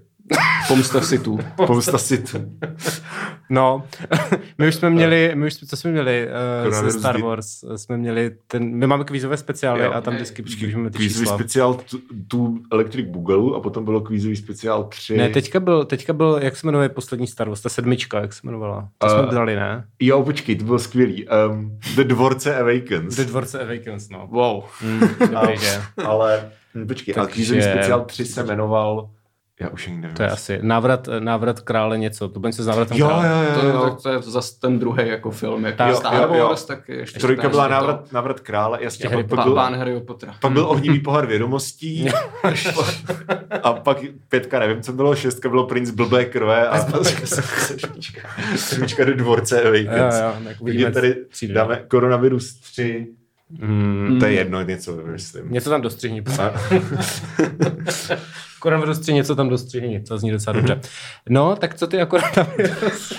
Pomsta 0.67 1.01
si 1.01 1.19
tu. 1.19 1.39
Pomsta 1.67 1.97
si 1.97 2.17
tu. 2.17 2.37
No, 3.49 3.83
my 4.57 4.67
už 4.67 4.75
jsme 4.75 4.89
měli, 4.89 5.31
my 5.35 5.47
už 5.47 5.53
jsme, 5.53 5.67
co 5.67 5.77
jsme 5.77 5.91
měli 5.91 6.27
uh, 6.67 6.73
ze 6.73 6.91
Star 6.99 7.21
Wars, 7.21 7.63
jsme 7.75 7.97
měli 7.97 8.31
ten, 8.47 8.75
my 8.75 8.87
máme 8.87 9.03
kvízové 9.03 9.37
speciály 9.37 9.83
Jo. 9.83 9.91
a 9.93 10.01
tam 10.01 10.13
vždycky 10.15 10.41
můžeme 10.41 10.89
ty 10.89 10.97
Kvízový 10.97 11.23
čísla. 11.25 11.37
speciál 11.37 11.79
tu, 12.27 12.59
Electric 12.71 13.07
Boogaloo 13.09 13.55
a 13.55 13.59
potom 13.59 13.85
bylo 13.85 14.01
kvízový 14.01 14.35
speciál 14.35 14.83
3. 14.83 15.17
Ne, 15.17 15.29
teďka 15.29 15.59
byl, 15.59 15.85
teďka 15.85 16.13
byl, 16.13 16.39
jak 16.41 16.57
se 16.57 16.67
jmenuje 16.67 16.89
poslední 16.89 17.27
Star 17.27 17.47
Wars, 17.49 17.61
ta 17.61 17.69
sedmička, 17.69 18.19
jak 18.21 18.33
se 18.33 18.39
jmenovala. 18.43 18.89
To 18.97 19.07
Eh, 19.07 19.09
jsme 19.09 19.21
brali, 19.21 19.55
ne? 19.55 19.83
Jo, 19.99 20.23
počkej, 20.23 20.55
to 20.55 20.65
bylo 20.65 20.79
skvělý. 20.79 21.27
Um, 21.49 21.79
The 21.95 22.03
Dvorce 22.03 22.55
Awakens. 22.59 23.15
The 23.15 23.23
Dvorce 23.25 23.59
Awakens, 23.61 24.09
no. 24.09 24.27
Wow. 24.31 24.63
Mm, 24.83 24.99
dobrý, 25.31 25.57
že? 25.57 25.81
Ale, 26.05 26.49
počkej, 26.87 27.13
ale 27.17 27.25
Takže- 27.27 27.33
kvízový 27.35 27.61
speciál 27.61 28.01
3 28.05 28.25
se 28.25 28.43
jmenoval, 28.43 29.09
já 29.59 29.69
už 29.69 29.87
ani 29.87 29.97
nevím. 29.97 30.15
To 30.15 30.23
je 30.23 30.29
asi 30.29 30.59
návrat, 30.61 31.07
návrat 31.19 31.59
krále 31.59 31.97
něco, 31.97 32.29
to 32.29 32.39
bude 32.39 32.49
něco 32.49 32.63
s 32.63 32.67
návratem 32.67 32.97
Jo, 32.97 33.07
krále. 33.07 33.27
jo, 33.27 33.61
To, 33.61 33.67
jo, 33.67 33.71
to, 33.71 33.77
jo. 33.87 33.97
to 34.03 34.09
je 34.09 34.19
zase 34.21 34.59
ten 34.59 34.79
druhý 34.79 35.07
jako 35.07 35.31
film. 35.31 35.65
Jako 35.65 35.77
Tak, 35.77 35.95
Star 35.95 36.13
jo, 36.29 36.35
jo. 36.35 36.43
Wars, 36.47 36.65
tak 36.65 36.89
ještě 36.89 37.19
Trojka 37.19 37.49
byla 37.49 37.63
to- 37.65 37.71
návrat, 37.71 38.11
návrat 38.11 38.39
krále, 38.39 38.77
jasně. 38.81 39.05
A 39.05 39.09
Harry 39.09 39.23
pak, 39.23 39.43
byl, 39.43 39.55
pán 39.55 39.75
Harryho 39.75 40.01
Pottera. 40.01 40.35
pak 40.41 40.51
byl 40.51 40.65
ohnivý 40.69 40.99
pohár 40.99 41.25
vědomostí. 41.25 42.07
a 43.63 43.73
pak 43.73 43.97
pětka, 44.29 44.59
nevím, 44.59 44.81
co 44.81 44.93
bylo, 44.93 45.15
šestka 45.15 45.49
bylo 45.49 45.67
princ 45.67 45.89
blbé 45.91 46.25
krve 46.25 46.67
a 46.67 46.79
sedmička, 48.55 49.05
do 49.05 49.15
dvorce. 49.15 49.61
Jo, 49.65 49.73
jo, 49.73 49.83
tak 49.85 50.33
Takže 50.43 50.59
uvidíme, 50.59 50.91
tady 50.91 51.15
dáme 51.53 51.83
koronavirus 51.87 52.59
3, 52.59 53.07
Mm, 53.49 54.17
to 54.19 54.25
je 54.25 54.31
jedno 54.33 54.61
něco, 54.61 54.95
myslím. 55.11 55.51
něco 55.51 55.69
tam 55.69 55.81
dostřihni. 55.81 56.23
A- 58.57 58.59
Koronavirus 58.59 58.99
3, 58.99 59.13
něco 59.13 59.35
tam 59.35 59.49
dostřihni, 59.49 59.99
to 59.99 60.17
zní 60.17 60.31
docela 60.31 60.53
dobře. 60.53 60.79
No, 61.29 61.55
tak 61.55 61.75
co 61.75 61.87
ty 61.87 61.97
jako 61.97 62.17
koronavirus? 62.19 63.13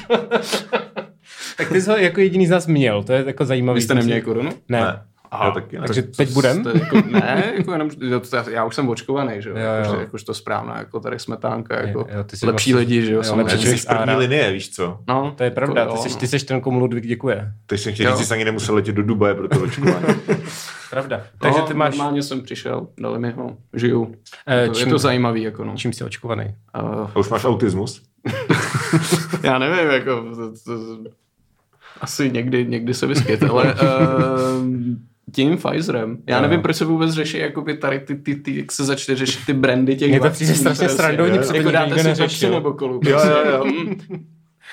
tak 1.57 1.69
ty 1.69 1.81
jsi 1.83 1.91
ho 1.91 1.97
jako 1.97 2.21
jediný 2.21 2.47
z 2.47 2.51
nás 2.51 2.67
měl, 2.67 3.03
to 3.03 3.13
je 3.13 3.25
jako 3.27 3.45
zajímavý. 3.45 3.79
Vy 3.79 3.83
jste 3.83 3.95
neměli 3.95 4.23
korunu? 4.23 4.51
Ne. 4.69 4.81
Ne. 4.81 5.03
Já 5.45 5.51
taky 5.51 5.79
ne. 5.79 5.87
Takže 5.87 6.03
teď 6.03 6.31
budem? 6.33 6.63
To, 6.63 6.69
jako, 6.79 6.97
ne, 7.11 7.53
jako 7.57 7.73
jenom, 7.73 7.91
to- 8.31 8.51
já 8.51 8.65
už 8.65 8.75
jsem 8.75 8.89
očkovaný, 8.89 9.33
že 9.43 9.49
jo, 9.51 9.57
Jo, 9.57 9.63
jakož, 9.65 9.95
jo. 9.95 10.01
jakož 10.01 10.23
to 10.23 10.35
správná, 10.35 10.79
jako 10.79 11.01
tady 11.01 11.19
smetánka, 11.19 11.81
jako 11.87 11.99
Jo, 11.99 12.07
jo, 12.17 12.25
ty 12.25 12.37
jsi 12.37 12.47
lepší 12.47 12.73
vlastně- 12.73 12.95
lidi, 12.95 13.07
že 13.07 13.13
jo, 13.13 13.23
jo, 13.27 13.37
lepší 13.37 13.67
jsi 13.67 13.79
z 13.79 13.85
první 13.85 14.03
Ára. 14.03 14.17
linie, 14.17 14.53
víš 14.53 14.71
co? 14.71 14.99
No, 15.09 15.35
To 15.37 15.45
je 15.45 15.51
pravda, 15.51 15.81
jako, 15.81 15.93
ty 15.93 15.99
jo, 15.99 16.03
jsi, 16.03 16.09
no. 16.11 16.17
ty 16.17 16.27
jsi 16.29 16.39
ten, 16.47 16.61
komu 16.61 16.79
Ludvík 16.81 17.07
děkuje. 17.07 17.53
Teď 17.67 17.81
jsem 17.81 17.95
chtěl 17.95 18.11
říct, 18.11 18.19
že 18.21 18.27
jsi 18.27 18.35
ani 18.35 18.45
nemusel 18.45 18.75
letět 18.75 18.95
do 18.95 19.03
Dubaje 19.03 19.35
pro 19.35 19.49
to 19.49 19.61
očkování. 19.61 20.07
Pravda. 20.91 21.23
Takže 21.41 21.59
no, 21.59 21.67
ty 21.67 21.75
máš, 21.75 21.97
Normálně 21.97 22.23
jsem 22.23 22.43
přišel, 22.43 22.89
dali 23.01 23.19
mi 23.19 23.31
ho, 23.31 23.57
žiju. 23.75 24.15
Eh, 24.47 24.61
Je 24.61 24.69
to, 24.69 24.79
je 24.79 24.85
čím- 24.85 24.93
to 24.93 24.99
zajímavý, 24.99 25.43
jako 25.43 25.65
no. 25.65 25.77
čím 25.77 25.93
jsi 25.93 26.05
očkovaný? 26.05 26.45
Uh, 26.83 27.11
A 27.15 27.17
už 27.17 27.29
máš 27.29 27.45
autismus? 27.45 28.03
já 29.43 29.59
nevím, 29.59 29.91
jako, 29.91 30.25
to, 30.37 30.53
to, 30.65 31.11
asi 32.01 32.31
někdy, 32.31 32.67
někdy 32.67 32.95
se 32.95 33.07
vyskyt, 33.07 33.43
ale 33.43 33.75
uh, 33.75 33.81
tím 35.35 35.57
Pfizerem. 35.57 36.19
Já 36.27 36.37
Jo. 36.37 36.43
nevím, 36.43 36.63
proč 36.63 36.77
se 36.77 36.85
vůbec 36.85 37.11
řeší 37.13 37.39
jakoby 37.39 37.77
tady 37.77 38.01
ty, 38.01 38.15
ty, 38.15 38.35
ty, 38.37 38.57
jak 38.59 38.73
se 38.73 38.85
začne 38.85 39.17
řešit 39.17 39.47
ty 39.47 39.53
brandy 39.53 39.97
těch 39.97 40.11
Mně 40.11 40.21
to 40.21 40.31
přijde 40.31 40.55
strašně 40.55 40.89
srandovní, 40.89 41.37
Jako 41.37 41.53
to 41.63 41.71
dáte 41.71 41.87
nikdo 41.87 41.99
si 42.03 42.09
neřešil. 42.09 42.51
nebo 42.51 42.73
kolu. 42.73 43.01
Jo, 43.05 43.19
jo, 43.25 43.51
jo. 43.51 43.65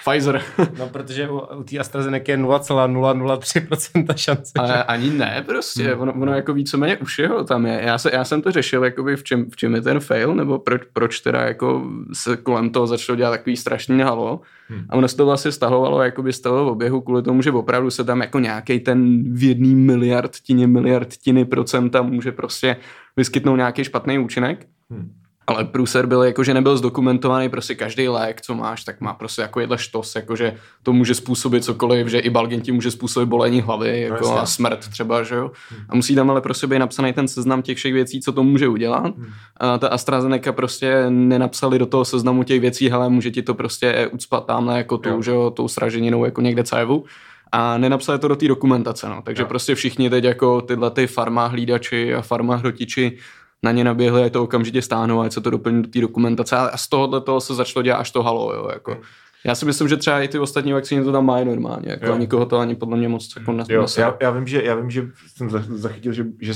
Pfizer. 0.09 0.41
No, 0.79 0.89
protože 0.89 1.29
u, 1.29 1.39
u 1.59 1.63
té 1.63 1.79
AstraZeneca 1.79 2.31
je 2.31 2.37
0,003% 2.37 4.15
šance. 4.15 4.51
Ale 4.55 4.83
ani 4.83 5.09
ne 5.09 5.43
prostě, 5.45 5.95
ono, 5.95 6.13
ono 6.13 6.33
jako 6.33 6.53
víceméně 6.53 6.97
už 6.97 7.19
jeho 7.19 7.43
tam 7.43 7.65
je. 7.65 7.81
Já, 7.83 7.97
se, 7.97 8.09
já 8.13 8.23
jsem 8.23 8.41
to 8.41 8.51
řešil, 8.51 8.83
jakoby 8.83 9.15
v 9.15 9.23
čem, 9.23 9.49
v 9.49 9.55
čem 9.55 9.75
je 9.75 9.81
ten 9.81 9.99
fail, 9.99 10.35
nebo 10.35 10.59
proč, 10.59 10.81
proč 10.93 11.19
teda 11.19 11.41
jako 11.41 11.91
se 12.13 12.37
kolem 12.37 12.69
toho 12.69 12.87
začalo 12.87 13.15
dělat 13.15 13.31
takový 13.31 13.57
strašný 13.57 14.01
halo. 14.01 14.41
Hmm. 14.67 14.85
A 14.89 14.95
ono 14.95 15.07
se 15.07 15.17
to 15.17 15.25
vlastně 15.25 15.51
stahovalo 15.51 16.03
jakoby 16.03 16.33
z 16.33 16.41
toho 16.41 16.71
oběhu 16.71 17.01
kvůli 17.01 17.23
tomu, 17.23 17.41
že 17.41 17.51
opravdu 17.51 17.89
se 17.89 18.03
tam 18.03 18.21
jako 18.21 18.39
nějaký 18.39 18.79
ten 18.79 19.23
v 19.33 19.43
jedný 19.43 19.75
miliardtině, 19.75 20.67
miliardtiny 20.67 21.45
procenta 21.45 22.01
může 22.01 22.31
prostě 22.31 22.77
vyskytnout 23.17 23.55
nějaký 23.55 23.83
špatný 23.83 24.19
účinek. 24.19 24.67
Hmm. 24.89 25.24
Ale 25.47 25.65
průser 25.65 26.05
byl 26.05 26.23
jako, 26.23 26.43
že 26.43 26.53
nebyl 26.53 26.77
zdokumentovaný 26.77 27.49
prostě 27.49 27.75
každý 27.75 28.08
lék, 28.08 28.41
co 28.41 28.55
máš, 28.55 28.84
tak 28.84 29.01
má 29.01 29.13
prostě 29.13 29.41
jako 29.41 29.60
jedle 29.60 29.77
štos, 29.77 30.15
jako 30.15 30.36
že 30.36 30.55
to 30.84 30.93
může 30.93 31.15
způsobit 31.15 31.63
cokoliv, 31.63 32.08
že 32.08 32.19
i 32.19 32.29
balgin 32.29 32.62
ti 32.62 32.71
může 32.71 32.91
způsobit 32.91 33.29
bolení 33.29 33.62
hlavy 33.62 34.01
jako 34.01 34.15
jasně. 34.25 34.39
a 34.39 34.45
smrt 34.45 34.79
třeba, 34.88 35.23
že 35.23 35.36
jo. 35.36 35.51
A 35.89 35.95
musí 35.95 36.15
tam 36.15 36.29
ale 36.31 36.41
prostě 36.41 36.67
být 36.67 36.79
napsaný 36.79 37.13
ten 37.13 37.27
seznam 37.27 37.62
těch 37.62 37.77
všech 37.77 37.93
věcí, 37.93 38.21
co 38.21 38.31
to 38.31 38.43
může 38.43 38.67
udělat. 38.67 39.13
A 39.58 39.77
ta 39.77 39.88
AstraZeneca 39.88 40.51
prostě 40.51 41.05
nenapsali 41.10 41.79
do 41.79 41.86
toho 41.86 42.05
seznamu 42.05 42.43
těch 42.43 42.62
věcí, 42.62 42.89
hele, 42.89 43.10
může 43.10 43.31
ti 43.31 43.41
to 43.41 43.53
prostě 43.53 44.10
ucpat 44.12 44.45
tamhle 44.45 44.77
jako 44.77 44.97
tou, 44.97 45.10
Jo. 45.10 45.21
že 45.21 45.31
jo, 45.31 45.49
tou 45.49 45.67
sraženinou 45.67 46.25
jako 46.25 46.41
někde 46.41 46.63
cévu. 46.63 47.05
A 47.51 47.77
nenapsali 47.77 48.19
to 48.19 48.27
do 48.27 48.36
té 48.36 48.47
dokumentace, 48.47 49.10
no. 49.10 49.21
Takže 49.21 49.43
Jo. 49.43 49.47
prostě 49.47 49.75
všichni 49.75 50.10
teď 50.10 50.23
jako 50.23 50.62
tyhle 50.62 50.91
ty 50.91 51.08
farma 51.08 51.47
hlídači 51.47 52.15
a 52.15 52.21
farma 52.21 52.55
hrotiči 52.55 53.17
na 53.65 53.71
ně 53.71 53.84
naběhli 53.84 54.23
a 54.23 54.30
to 54.30 54.43
okamžitě 54.43 54.82
stáhnou, 54.82 55.19
ať 55.21 55.34
se 55.34 55.41
to 55.41 55.49
doplní 55.49 55.82
do 55.82 55.89
té 55.89 56.01
dokumentace. 56.01 56.56
A 56.56 56.78
z 56.78 56.88
tohohle 56.88 57.21
toho 57.21 57.41
se 57.41 57.54
začalo 57.56 57.84
dělat 57.84 57.97
až 57.97 58.12
to 58.12 58.23
halo, 58.23 58.54
jo, 58.54 58.69
jako. 58.73 58.97
Já 59.45 59.56
si 59.56 59.65
myslím, 59.65 59.88
že 59.88 59.97
třeba 59.97 60.21
i 60.21 60.28
ty 60.28 60.39
ostatní 60.39 60.73
vakcíny 60.73 61.04
to 61.04 61.12
tam 61.12 61.25
mají 61.25 61.45
normálně, 61.45 61.89
jako 61.91 62.06
Jo. 62.06 62.13
a 62.13 62.17
nikoho 62.17 62.45
to 62.45 62.58
ani 62.58 62.75
podle 62.75 62.97
mě 62.97 63.08
moc 63.10 63.34
jako 63.39 63.51
ne, 63.51 63.63
Jo, 63.69 63.82
nesere. 63.82 64.08
já, 64.08 64.17
já, 64.21 64.32
vím, 64.32 64.47
že, 64.47 64.63
já 64.63 64.75
vím, 64.75 64.89
že 64.89 65.08
jsem 65.36 65.49
za- 65.49 65.63
zachytil, 65.69 66.13
že, 66.13 66.25
že 66.41 66.54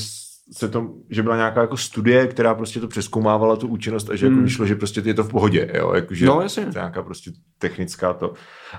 se 0.51 0.69
to, 0.69 0.87
že 1.09 1.23
byla 1.23 1.35
nějaká 1.35 1.61
jako 1.61 1.77
studie, 1.77 2.27
která 2.27 2.53
prostě 2.55 2.79
to 2.79 2.87
přeskoumávala 2.87 3.55
tu 3.55 3.67
účinnost 3.67 4.09
a 4.09 4.15
že 4.15 4.25
jako 4.25 4.35
Hmm. 4.35 4.43
vyšlo, 4.43 4.65
že 4.65 4.75
prostě 4.75 5.01
je 5.05 5.13
to 5.13 5.23
v 5.23 5.29
pohodě, 5.31 5.71
jo, 5.77 5.91
jako, 5.95 6.13
že 6.13 6.25
No, 6.25 6.41
jasně. 6.41 6.63
to 6.63 6.69
je 6.69 6.73
nějaká 6.81 7.01
prostě 7.03 7.31
technická 7.59 8.13
to. 8.13 8.33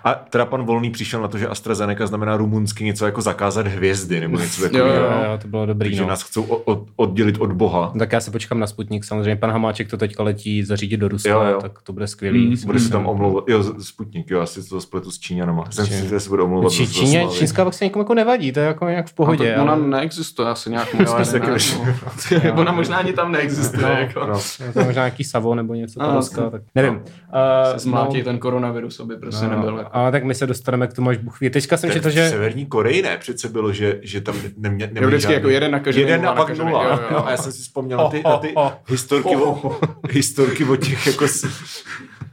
A 0.05 0.14
teda 0.14 0.44
pan 0.46 0.64
Volný 0.64 0.90
přišel 0.90 1.22
na 1.22 1.29
to, 1.29 1.38
že 1.38 1.48
AstraZeneca 1.48 2.07
znamená 2.07 2.37
rumunsky 2.37 2.85
něco 2.85 3.05
jako 3.07 3.20
zakázat 3.22 3.66
hvězdy 3.66 4.20
nebo 4.20 4.38
něco 4.38 4.62
takového. 4.62 4.88
Jo, 4.88 5.03
jo. 5.03 5.22
jo, 5.33 5.38
to 5.42 5.48
bylo 5.48 5.66
dobrý, 5.66 5.88
Takže 5.88 6.03
no. 6.03 6.09
nás 6.09 6.22
chcou 6.22 6.42
od, 6.42 6.85
oddělit 6.96 7.38
od 7.38 7.53
Boha. 7.53 7.90
No, 7.94 7.98
Tak 7.98 8.12
já 8.12 8.20
se 8.20 8.31
počkám 8.31 8.59
na 8.61 8.66
Sputnik, 8.66 9.05
samozřejmě 9.05 9.37
pan 9.37 9.50
Hamáček 9.50 9.90
to 9.90 9.96
teďka 9.96 10.22
letí 10.22 10.64
zařídit 10.64 10.96
do 10.96 11.09
Ruska, 11.09 11.29
Jo, 11.31 11.42
jo. 11.42 11.59
tak 11.61 11.83
to 11.83 11.92
bude 11.92 12.07
skvělý. 12.07 12.46
Mm, 12.46 12.57
Bude 12.66 12.81
se 12.81 12.90
tam 12.90 13.07
omlouvat, 13.07 13.44
jo, 13.48 13.64
Sputnik, 13.83 14.31
jo, 14.31 14.40
asi 14.40 14.68
to 14.68 14.81
spletu 14.81 15.11
s 15.11 15.18
Číňanama. 15.18 15.64
Jsem 15.70 15.87
si, 15.87 16.09
že 16.09 16.20
se 16.20 16.29
bude 16.29 16.42
omlouvat. 16.42 16.72
Za 16.72 16.87
Číně, 16.87 17.26
čínská 17.33 17.64
vakcína 17.64 17.87
někomu 17.87 18.00
jako 18.03 18.14
nevadí, 18.14 18.53
to 18.53 18.61
je 18.61 18.66
jako 18.66 18.88
nějak 18.88 19.07
v 19.07 19.11
No, 19.11 19.14
pohodě. 19.16 19.53
tak 19.55 19.62
ona 19.62 19.72
ale- 19.72 19.87
neexistuje 19.87 20.48
asi 20.48 20.70
nějak 20.70 20.94
moc. 20.94 21.11
No. 22.44 22.55
ona 22.57 22.72
možná 22.72 22.96
ani 22.96 23.12
tam 23.12 23.33
neexistuje. 23.33 23.83
No, 23.83 23.88
jako. 23.88 24.20
No. 24.26 24.35
To 24.72 24.85
možná 24.85 24.92
nějaký 25.03 25.24
Savo 25.24 25.55
nebo 25.55 25.74
něco 25.74 26.12
Ruska, 26.16 26.50
tak 26.50 26.62
nevím. 26.74 26.94
Uh, 26.94 27.00
Zmlátí 27.76 28.22
ten 28.22 28.38
koronavirus, 28.38 29.00
aby 29.00 29.16
prostě 29.16 29.44
no, 29.46 29.50
nebyl. 29.57 29.80
Jako. 29.83 29.97
ale 29.97 30.12
tak 30.12 30.25
my 30.25 30.35
se 30.35 30.47
dostaneme 30.47 30.87
k 30.87 30.93
tomu, 30.93 31.11
až 31.11 31.16
Bůh 31.16 31.40
ví. 31.40 31.51
Teďka 31.51 31.77
jsem 31.77 31.90
četl, 31.90 32.09
v 32.09 32.12
že... 32.12 32.29
Severní 32.29 32.66
Koreji 32.66 33.03
ne, 33.03 33.16
přece 33.19 33.49
bylo, 33.49 33.73
že, 33.73 34.01
že 34.03 34.21
tam 34.21 34.37
nemě, 34.57 34.85
Jo, 34.85 34.90
neměli 34.93 35.16
vždycky 35.16 35.33
jako 35.33 35.49
jeden 35.49 35.71
nakažený, 35.71 36.11
jeden 36.11 36.27
a 36.27 36.35
pak 36.35 36.59
nula. 36.59 36.85
jo, 36.85 36.90
jo, 36.90 37.09
jo. 37.11 37.23
A 37.27 37.31
já 37.31 37.37
jsem 37.37 37.53
si 37.53 37.62
vzpomněl 37.62 37.99
na 37.99 38.09
ty, 38.09 38.23
na 38.25 38.37
ty 38.37 38.55
historky, 38.88 39.37
o, 39.37 39.81
historky 40.11 40.64
o 40.64 40.77
těch 40.77 41.07
jako 41.07 41.27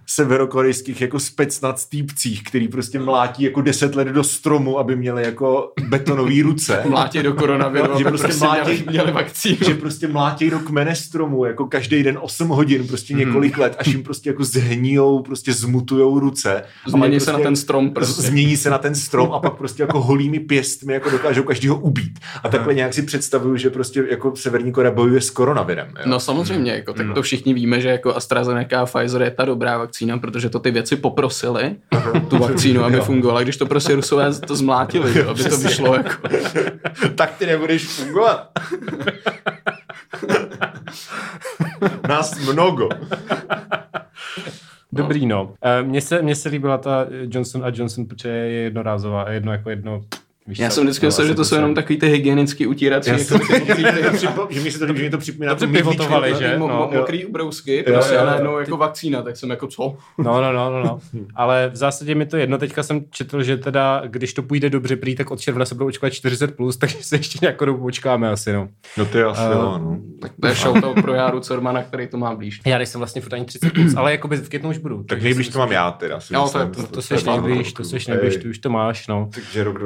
severokorejských 0.10 1.02
jako 1.02 1.20
specnac 1.20 1.86
týpcích, 1.86 2.43
který 2.43 2.67
prostě 2.67 3.00
mlátí 3.00 3.43
jako 3.43 3.62
deset 3.62 3.96
let 3.96 4.08
do 4.08 4.24
stromu, 4.24 4.80
aby 4.80 4.96
měli 4.96 5.24
jako 5.24 5.74
betonový 5.88 6.41
ruce. 6.41 6.84
Mlátí 6.89 7.24
do 7.24 7.34
koronaviru, 7.34 7.98
že 7.98 8.04
prostě 8.04 8.28
prostě 8.28 8.46
mlátí- 8.46 8.70
měli, 8.72 8.84
měli 8.89 9.12
vakcínu. 9.12 9.58
že 9.65 9.74
prostě 9.74 10.08
mlátí 10.08 10.50
do 10.50 10.60
kmene 10.60 10.96
stromu, 10.96 11.46
jako 11.46 11.65
každý 11.65 12.04
den 12.04 12.17
8 12.22 12.48
hodin, 12.48 12.88
prostě 12.88 13.13
několik 13.13 13.58
let, 13.58 13.76
až 13.80 13.88
jim 13.88 14.04
prostě 14.04 14.30
jako 14.30 14.43
zhnijou, 14.43 15.22
prostě 15.24 15.54
zmutujou 15.54 16.20
ruce. 16.20 16.63
Změní 16.88 17.00
mají 17.00 17.20
se 17.20 17.32
na 17.32 17.38
prostě- 17.38 17.43
ten 17.48 17.56
strom 17.56 17.89
prostě. 17.89 18.22
Změní 18.22 18.58
se 18.58 18.70
na 18.70 18.78
ten 18.78 18.96
strom 18.96 19.34
a 19.34 19.39
pak 19.39 19.54
prostě 19.54 19.84
jako 19.84 20.02
holými 20.02 20.39
pěstmi 20.39 20.93
jako 20.93 21.10
dokážou 21.10 21.43
každýho 21.43 21.76
ubít. 21.80 22.20
A 22.43 22.50
takhle 22.50 22.74
nějak 22.74 22.93
si 22.93 23.02
představuju, 23.02 23.58
že 23.58 23.70
prostě 23.70 24.04
jako 24.10 24.36
Severní 24.36 24.72
Korea 24.72 24.91
bojuje 24.91 25.22
s 25.22 25.30
koronavirem. 25.30 25.88
Jo? 25.98 26.04
No 26.06 26.20
samozřejmě, 26.20 26.72
jako, 26.72 26.93
tak 26.93 27.08
to 27.15 27.22
všichni 27.22 27.54
víme, 27.54 27.82
že 27.82 27.89
jako 27.89 28.15
AstraZeneca 28.15 28.82
a 28.82 28.86
Pfizer 28.86 29.22
je 29.22 29.32
ta 29.32 29.46
dobrá 29.46 29.78
vakcína, 29.78 29.97
protože 30.20 30.50
to 30.50 30.60
ty 30.60 30.72
věci 30.72 30.96
poprosili, 30.96 31.76
tu 32.30 32.38
vakcínu, 32.38 32.84
aby 32.84 32.98
Jo. 32.98 33.04
fungovala, 33.04 33.44
když 33.44 33.58
to 33.58 33.66
prostě 33.66 33.96
Rusové 33.96 34.34
to 34.34 34.56
zmlátili, 34.56 35.20
jo, 35.20 35.30
aby 35.30 35.44
to 35.44 35.58
vyšlo 35.58 35.96
jako. 35.96 36.28
tak 37.16 37.38
ty 37.38 37.46
nebudeš 37.46 37.86
fungovat. 37.88 38.50
Nás 42.10 42.40
mnogo. 42.40 42.90
Dobrý, 44.92 45.26
no. 45.26 45.54
Eh, 45.64 45.84
Mně 45.84 46.02
se, 46.02 46.22
mně 46.22 46.36
se 46.36 46.50
líbila 46.50 46.78
ta 46.78 47.06
Johnson 47.28 47.66
a 47.66 47.72
Johnson, 47.74 48.06
protože 48.06 48.30
je 48.30 48.62
jednorázová 48.62 49.22
a 49.24 49.32
jedno 49.32 49.52
jako 49.52 49.70
jedno. 49.70 50.02
Víš 50.48 50.60
Já 50.60 50.70
co? 50.70 50.76
jsem 50.76 50.84
vždycky 50.84 51.06
No, 51.06 51.08
myslel, 51.08 51.28
že 51.28 51.34
to 51.34 51.38
to 51.42 51.46
jsou 51.46 51.56
jenom 51.56 51.70
jsem. 51.70 51.76
takový 51.76 52.00
ty 52.00 52.08
hygienický 52.08 52.68
utírací, 52.68 53.10
Já 53.10 53.18
jako 53.18 53.28
jsem, 53.30 53.40
ty 54.48 54.54
že 54.54 54.62
mi 54.62 54.72
se 54.72 54.80
to 54.80 54.86
líbí, 54.86 55.00
že 55.00 55.04
mi 55.04 55.10
to 55.10 55.18
připomíná 55.18 55.54
myhličku. 55.54 55.72
pivotovali, 55.74 56.36
že? 56.40 56.56
No. 56.60 56.68
mo- 56.68 56.96
mokrý 56.98 57.26
ubrousky, 57.26 57.78
Jo, 57.78 57.94
prostě 57.94 58.16
jo, 58.16 58.22
a 58.22 58.26
najednou 58.26 58.60
jako 58.60 58.78
vakcína, 58.78 59.22
tak 59.22 59.38
jsem 59.38 59.50
jako 59.50 59.68
co? 59.68 59.98
No, 60.18 60.42
no, 60.42 60.54
no, 60.54 60.72
no, 60.72 60.84
no. 60.84 61.00
Ale 61.36 61.70
v 61.74 61.76
zásadě 61.76 62.16
mi 62.16 62.26
to 62.26 62.38
jedno. 62.38 62.58
Teďka 62.58 62.84
jsem 62.84 63.02
četl, 63.10 63.44
že 63.44 63.58
teda, 63.58 64.02
když 64.08 64.34
to 64.34 64.44
půjde 64.44 64.70
dobře 64.70 64.96
prý, 64.96 65.16
tak 65.16 65.32
od 65.32 65.40
června 65.40 65.66
se 65.66 65.76
budou 65.76 65.88
očkovat 65.88 66.14
40+, 66.14 66.48
plus, 66.48 66.78
takže 66.88 66.98
se 67.02 67.16
ještě 67.16 67.40
nějakou 67.42 67.66
dobu 67.66 67.80
počkáme 67.82 68.30
asi, 68.30 68.54
no. 68.54 68.68
No 68.98 69.06
to 69.06 69.18
je 69.18 69.26
asi, 69.26 69.42
Eh, 69.42 69.54
jo, 69.54 69.62
no. 69.62 69.98
Tak 70.22 70.32
to 70.42 70.48
je 70.48 70.54
shoutout 70.54 71.02
pro 71.02 71.14
Járu 71.14 71.40
Cermana, 71.40 71.84
který 71.84 72.08
to 72.08 72.18
má 72.18 72.36
blíž. 72.36 72.62
Já 72.66 72.78
nejsem 72.78 73.00
vlastně 73.00 73.22
furt 73.22 73.34
ani 73.34 73.46
30+, 73.46 73.70
plus, 73.74 73.96
ale 73.96 74.12
jakoby 74.12 74.38
v 74.38 74.48
květnu 74.50 74.70
už 74.70 74.78
budu. 74.78 75.04
Tak 75.04 75.22
nejblíž 75.22 75.50
to 75.50 75.60
mám 75.60 75.72
já 75.72 75.92
teda. 75.92 76.20
si 76.20 76.34
Jo, 76.34 76.44
myslím. 76.44 76.62
to 76.72 76.80
je- 76.80 76.84
že 76.84 76.88
To 76.88 76.94
To 76.96 77.02
seš 77.02 77.24
je 77.26 77.32
nejblíž, 77.32 77.74
to 77.74 77.84
seš 77.84 78.08
nejblíž, 78.08 78.36
ty 78.38 78.50
už 78.50 78.60
to 78.60 78.70
máš, 78.70 79.08
no. 79.08 79.30
Takže 79.34 79.64
rok 79.64 79.80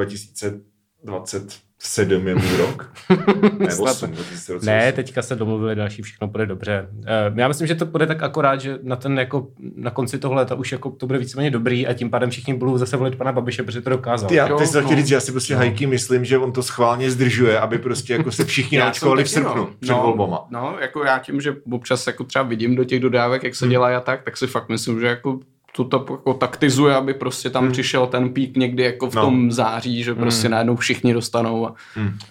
2027 1.03 2.27
je 2.27 2.35
můj 2.35 2.57
rok. 2.57 2.91
Ne, 3.59 3.71
Snad 3.71 3.89
8, 3.91 4.11
2028. 4.11 4.65
Ne, 4.65 4.91
teďka 4.91 5.21
se 5.21 5.35
domluvili 5.35 5.75
další, 5.75 6.01
všechno 6.01 6.27
bude 6.27 6.45
dobře. 6.45 6.87
Eh, 7.05 7.33
Já 7.35 7.47
myslím, 7.47 7.67
že 7.67 7.75
to 7.75 7.85
bude 7.85 8.07
tak 8.07 8.23
akorát, 8.23 8.61
že 8.61 8.79
na 8.83 8.95
ten 8.95 9.19
jako 9.19 9.47
na 9.75 9.91
konci 9.91 10.19
toho 10.19 10.33
léta 10.33 10.55
už 10.55 10.71
jako 10.71 10.89
to 10.91 11.07
bude 11.07 11.19
víceméně 11.19 11.51
dobrý 11.51 11.87
a 11.87 11.93
tím 11.93 12.09
pádem 12.09 12.29
všichni 12.29 12.53
budou 12.53 12.77
zase 12.77 12.97
volit 12.97 13.15
pana 13.15 13.31
Babiše, 13.31 13.63
protože 13.63 13.81
to 13.81 13.89
dokázal. 13.89 14.29
Ty, 14.29 14.35
já 14.35 14.47
Jo, 14.47 14.57
teď 14.57 14.67
jsem 14.67 14.81
no. 14.81 14.87
chtěl 14.87 14.97
říct, 14.97 15.07
že 15.07 15.15
já 15.15 15.21
si 15.21 15.31
prostě 15.31 15.55
hajky 15.55 15.87
myslím, 15.87 16.25
že 16.25 16.37
on 16.37 16.51
to 16.51 16.63
schválně 16.63 17.11
zdržuje, 17.11 17.59
aby 17.59 17.77
prostě 17.77 18.13
jako 18.13 18.31
se 18.31 18.45
všichni 18.45 18.77
Já 18.77 18.83
naočkovali 18.83 19.23
v 19.23 19.27
taky, 19.27 19.33
srpnu 19.33 19.55
no. 19.61 19.69
před 19.79 19.91
no, 19.91 20.01
volbama. 20.03 20.45
No, 20.49 20.75
jako 20.81 21.03
já 21.03 21.19
tím, 21.19 21.41
že 21.41 21.55
občas 21.71 22.07
jako 22.07 22.23
třeba 22.23 22.43
vidím 22.43 22.75
do 22.75 22.83
těch 22.83 22.99
dodávek, 22.99 23.43
jak 23.43 23.55
se 23.55 23.65
Hmm. 23.65 23.71
dělá 23.71 23.97
a 23.97 23.99
tak, 23.99 24.23
tak 24.23 24.37
si 24.37 24.47
fakt 24.47 24.69
myslím, 24.69 24.99
že 24.99 25.07
jako 25.07 25.39
to, 25.75 25.83
to 25.83 26.05
jako 26.09 26.33
taktizuje, 26.33 26.95
aby 26.95 27.13
prostě 27.13 27.49
tam 27.49 27.71
přišel 27.71 28.07
ten 28.07 28.29
pík 28.29 28.57
někdy 28.57 28.83
jako 28.83 29.09
v 29.09 29.13
Hmm. 29.13 29.21
No. 29.23 29.29
tom 29.29 29.51
září, 29.51 30.03
že 30.03 30.15
prostě 30.15 30.49
najednou 30.49 30.75
všichni 30.75 31.13
dostanou 31.13 31.67
a 31.67 31.73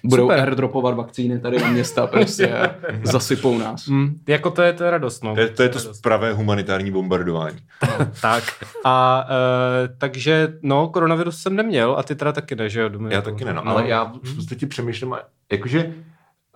budou 0.04 0.24
Super. 0.24 0.40
airdropovat 0.40 0.94
vakcíny 0.94 1.38
tady 1.40 1.58
do 1.58 1.66
města 1.66 2.06
prostě 2.06 2.52
a 2.54 2.74
zasypou 3.02 3.58
nás. 3.58 3.88
Hmm, 3.88 4.14
jako 4.28 4.50
to 4.50 4.62
je, 4.62 4.72
to 4.72 4.84
je 4.84 4.90
radost, 4.90 5.24
no. 5.24 5.34
To 5.34 5.40
je 5.40 5.48
to, 5.48 5.62
je 5.62 5.68
to 5.68 5.78
pravé 6.02 6.32
humanitární 6.32 6.90
bombardování. 6.90 7.58
Tak. 8.22 8.44
A 8.84 9.24
uh, 9.30 9.96
takže, 9.98 10.52
no, 10.62 10.88
koronavirus 10.88 11.42
jsem 11.42 11.56
neměl 11.56 11.94
a 11.98 12.02
ty 12.02 12.14
teda 12.14 12.32
taky 12.32 12.56
ne, 12.56 12.68
že 12.68 12.80
jo? 12.80 12.88
Dominiku? 12.88 13.14
Já 13.14 13.22
taky 13.22 13.44
ne, 13.44 13.54
no, 13.54 13.68
ale 13.68 13.88
já 13.88 14.12
v 14.22 14.34
podstatě 14.36 14.66
přemýšlím, 14.66 15.14
jakože 15.52 15.92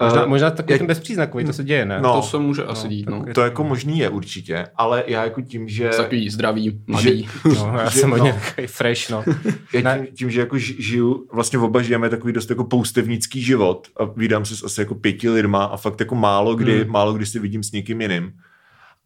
Možná, 0.00 0.22
eh, 0.22 0.26
možná 0.26 0.50
takový 0.50 0.72
jak- 0.72 0.78
ten 0.80 0.86
bezpříznakový, 0.86 1.44
to 1.44 1.52
se 1.52 1.64
děje, 1.64 1.84
ne? 1.86 2.00
No. 2.02 2.14
To 2.16 2.22
se 2.22 2.38
může 2.38 2.64
asi 2.64 2.88
dít, 2.88 3.08
no. 3.10 3.24
to 3.34 3.40
jako 3.40 3.64
možný 3.64 3.98
je 3.98 4.08
určitě, 4.08 4.66
ale 4.76 5.04
já 5.06 5.24
jako 5.24 5.40
tím, 5.40 5.68
že... 5.68 5.88
Takový 5.88 6.30
zdravý, 6.30 6.80
mladý. 6.86 7.28
No, 7.44 7.76
já 7.78 7.88
že- 7.90 8.00
jsem 8.00 8.10
hodně 8.10 8.32
no. 8.32 8.38
takový 8.46 8.66
fresh, 8.66 9.10
no. 9.10 9.24
Já 9.72 9.96
tím, 9.96 10.06
tím, 10.16 10.30
že 10.30 10.40
jako 10.40 10.56
ži- 10.56 10.76
žiju, 10.78 11.26
vlastně 11.32 11.58
oba 11.58 11.82
žijeme 11.82 12.08
takový 12.10 12.32
dost 12.32 12.50
jako 12.50 12.64
poustevnický 12.64 13.42
život 13.42 13.88
a 14.00 14.04
vídám 14.04 14.44
se 14.44 14.56
s 14.56 14.64
asi 14.64 14.80
jako 14.80 14.94
pěti 14.94 15.30
lidma 15.30 15.64
a 15.64 15.76
fakt 15.76 16.00
jako 16.00 16.14
málo 16.14 16.54
kdy, 16.54 16.82
Hmm. 16.82 16.92
málo 16.92 17.12
kdy 17.12 17.26
si 17.26 17.38
vidím 17.38 17.62
s 17.62 17.72
někým 17.72 18.00
jiným. 18.00 18.32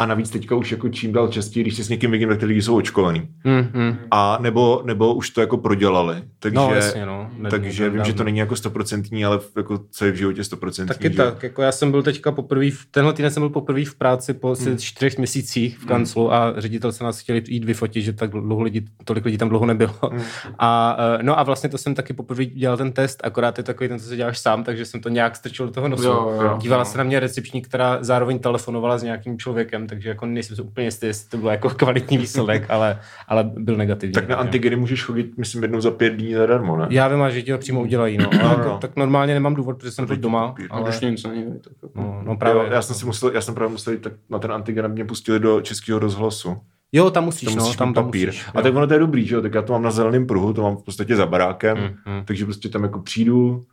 A 0.00 0.06
navíc 0.06 0.30
teďka 0.30 0.54
už 0.54 0.72
jako 0.72 0.88
čím 0.88 1.12
dál 1.12 1.28
častěji, 1.28 1.64
když 1.64 1.76
se 1.76 1.84
s 1.84 1.88
někým 1.88 2.10
vidím, 2.10 2.28
tak 2.28 2.38
ty 2.38 2.46
lidi 2.46 2.62
jsou 2.62 2.76
očkovaný. 2.76 3.28
Mm, 3.44 3.68
mm. 3.82 3.96
A 4.10 4.38
nebo, 4.40 4.82
nebo 4.84 5.14
už 5.14 5.30
to 5.30 5.40
jako 5.40 5.56
prodělali. 5.56 6.22
Takže, 6.38 6.56
No, 6.56 6.74
jasně, 6.74 7.06
no. 7.06 7.30
Takže 7.50 7.90
vím, 7.90 8.04
že 8.04 8.12
to 8.12 8.24
není 8.24 8.38
jako 8.38 8.56
stoprocentní, 8.56 9.24
ale 9.24 9.38
jako 9.56 9.80
co 9.90 10.04
je 10.04 10.12
v 10.12 10.14
životě 10.14 10.44
stoprocentní. 10.44 10.88
Taky 10.94 11.10
že? 11.10 11.16
tak, 11.16 11.42
jako 11.42 11.62
já 11.62 11.72
jsem 11.72 11.90
byl 11.90 12.02
teďka 12.02 12.32
poprvé, 12.32 12.70
v- 12.70 12.86
tenhle 12.90 13.12
týden 13.12 13.30
jsem 13.30 13.40
byl 13.40 13.50
poprvé 13.50 13.84
v 13.84 13.94
práci 13.94 14.34
po 14.34 14.50
asi 14.50 14.68
Hmm. 14.68 14.78
čtyřech 14.78 15.18
měsících 15.18 15.78
v 15.78 15.86
kanclu 15.86 16.32
a 16.32 16.54
ředitel 16.60 16.92
se 16.92 17.04
nás 17.04 17.18
chtěli 17.20 17.42
jít 17.48 17.64
vyfotit, 17.64 18.04
že 18.04 18.12
tak 18.12 18.30
dlouho 18.30 18.62
lidí, 18.62 18.84
tolik 19.04 19.24
lidí 19.24 19.38
tam 19.38 19.48
dlouho 19.48 19.66
nebylo. 19.66 19.92
Hmm. 20.12 20.22
A, 20.58 20.96
eh, 21.18 21.22
no 21.22 21.38
a 21.38 21.42
vlastně 21.42 21.68
to 21.68 21.78
jsem 21.78 21.94
taky 21.94 22.12
poprvé 22.12 22.44
dělal 22.44 22.76
ten 22.76 22.92
test, 22.92 23.20
akorát 23.24 23.58
je 23.58 23.64
takový 23.64 23.88
ten, 23.88 23.98
co 23.98 24.06
se 24.08 24.16
děláš 24.16 24.38
sám, 24.38 24.64
takže 24.64 24.84
jsem 24.84 25.00
to 25.00 25.08
nějak 25.08 25.36
strčil 25.36 25.66
do 25.66 25.72
toho 25.72 25.88
nosu. 25.88 26.04
Jo, 26.04 26.38
jo, 26.42 26.58
Dívala 26.60 26.80
jo. 26.80 26.84
se 26.84 26.98
na 26.98 27.04
mě 27.04 27.20
recepční, 27.20 27.62
která 27.62 27.98
zároveň 28.00 28.38
telefonovala 28.38 28.98
s 28.98 29.02
nějakým 29.02 29.38
člověkem, 29.38 29.87
takže 29.88 30.08
jako 30.08 30.26
nejsem 30.26 30.56
si 30.56 30.62
úplně 30.62 30.86
jistý, 30.86 31.06
jestli 31.06 31.28
to 31.28 31.36
byl 31.36 31.50
jako 31.50 31.70
kvalitní 31.70 32.18
výsledek, 32.18 32.66
ale, 32.70 32.98
ale 33.28 33.44
byl 33.56 33.76
negativní. 33.76 34.12
Tak 34.12 34.28
na 34.28 34.36
antigeny 34.36 34.76
můžeš 34.76 35.04
chodit, 35.04 35.38
myslím, 35.38 35.62
jednou 35.62 35.80
za 35.80 35.90
pět 35.90 36.10
dní 36.10 36.34
zadarmo, 36.34 36.76
ne? 36.76 36.86
Já 36.90 37.08
vím, 37.08 37.24
že 37.30 37.42
ti 37.42 37.52
ho 37.52 37.58
přímo 37.58 37.80
udělají, 37.82 38.18
no. 38.18 38.30
Ale 38.42 38.50
jako, 38.50 38.68
no. 38.68 38.78
tak 38.78 38.96
normálně 38.96 39.34
nemám 39.34 39.54
důvod, 39.54 39.78
protože 39.78 39.90
jsem 39.90 40.06
byl 40.06 40.16
doma. 40.16 40.48
papír. 40.48 40.66
Ale... 40.70 40.88
Už 40.90 41.00
nic 41.00 41.24
není. 41.26 41.44
tak 41.64 41.72
jako- 41.82 42.00
no, 42.00 42.20
no 42.24 42.32
Jo, 42.32 42.36
právě. 42.38 42.62
já 42.70 42.82
jsem 42.82 42.96
si 42.96 43.06
musel, 43.06 43.30
já 43.34 43.40
jsem 43.40 43.54
právě 43.54 43.72
musel 43.72 43.92
jít 43.92 44.02
tak 44.02 44.12
na 44.30 44.38
ten 44.38 44.52
antigen, 44.52 44.84
aby 44.84 44.94
mě 44.94 45.04
pustili 45.04 45.40
do 45.40 45.60
českého 45.60 45.98
rozhlasu. 45.98 46.56
Jo, 46.92 47.10
tam 47.10 47.24
musíš, 47.24 47.48
Tam 47.48 47.56
no, 47.56 47.62
musíš 47.62 47.76
tam, 47.76 47.88
mít 47.88 47.94
tam 47.94 48.04
papír. 48.04 48.28
musíš. 48.28 48.46
a 48.54 48.62
tak 48.62 48.74
ono 48.76 48.86
to 48.86 48.92
je 48.92 48.98
dobrý, 49.00 49.26
že 49.26 49.34
jo? 49.34 49.42
Tak 49.42 49.54
já 49.54 49.62
to 49.62 49.72
mám 49.72 49.82
na 49.82 49.90
zeleném 49.90 50.26
pruhu, 50.26 50.52
to 50.52 50.62
mám 50.62 50.76
v 50.76 50.82
podstatě 50.82 51.16
za 51.16 51.26
barákem, 51.26 51.78
Mm, 51.78 52.14
mm. 52.14 52.24
takže 52.24 52.44
prostě 52.44 52.68
tam 52.68 52.82
jako 52.82 53.00
přijdu, 53.00 53.64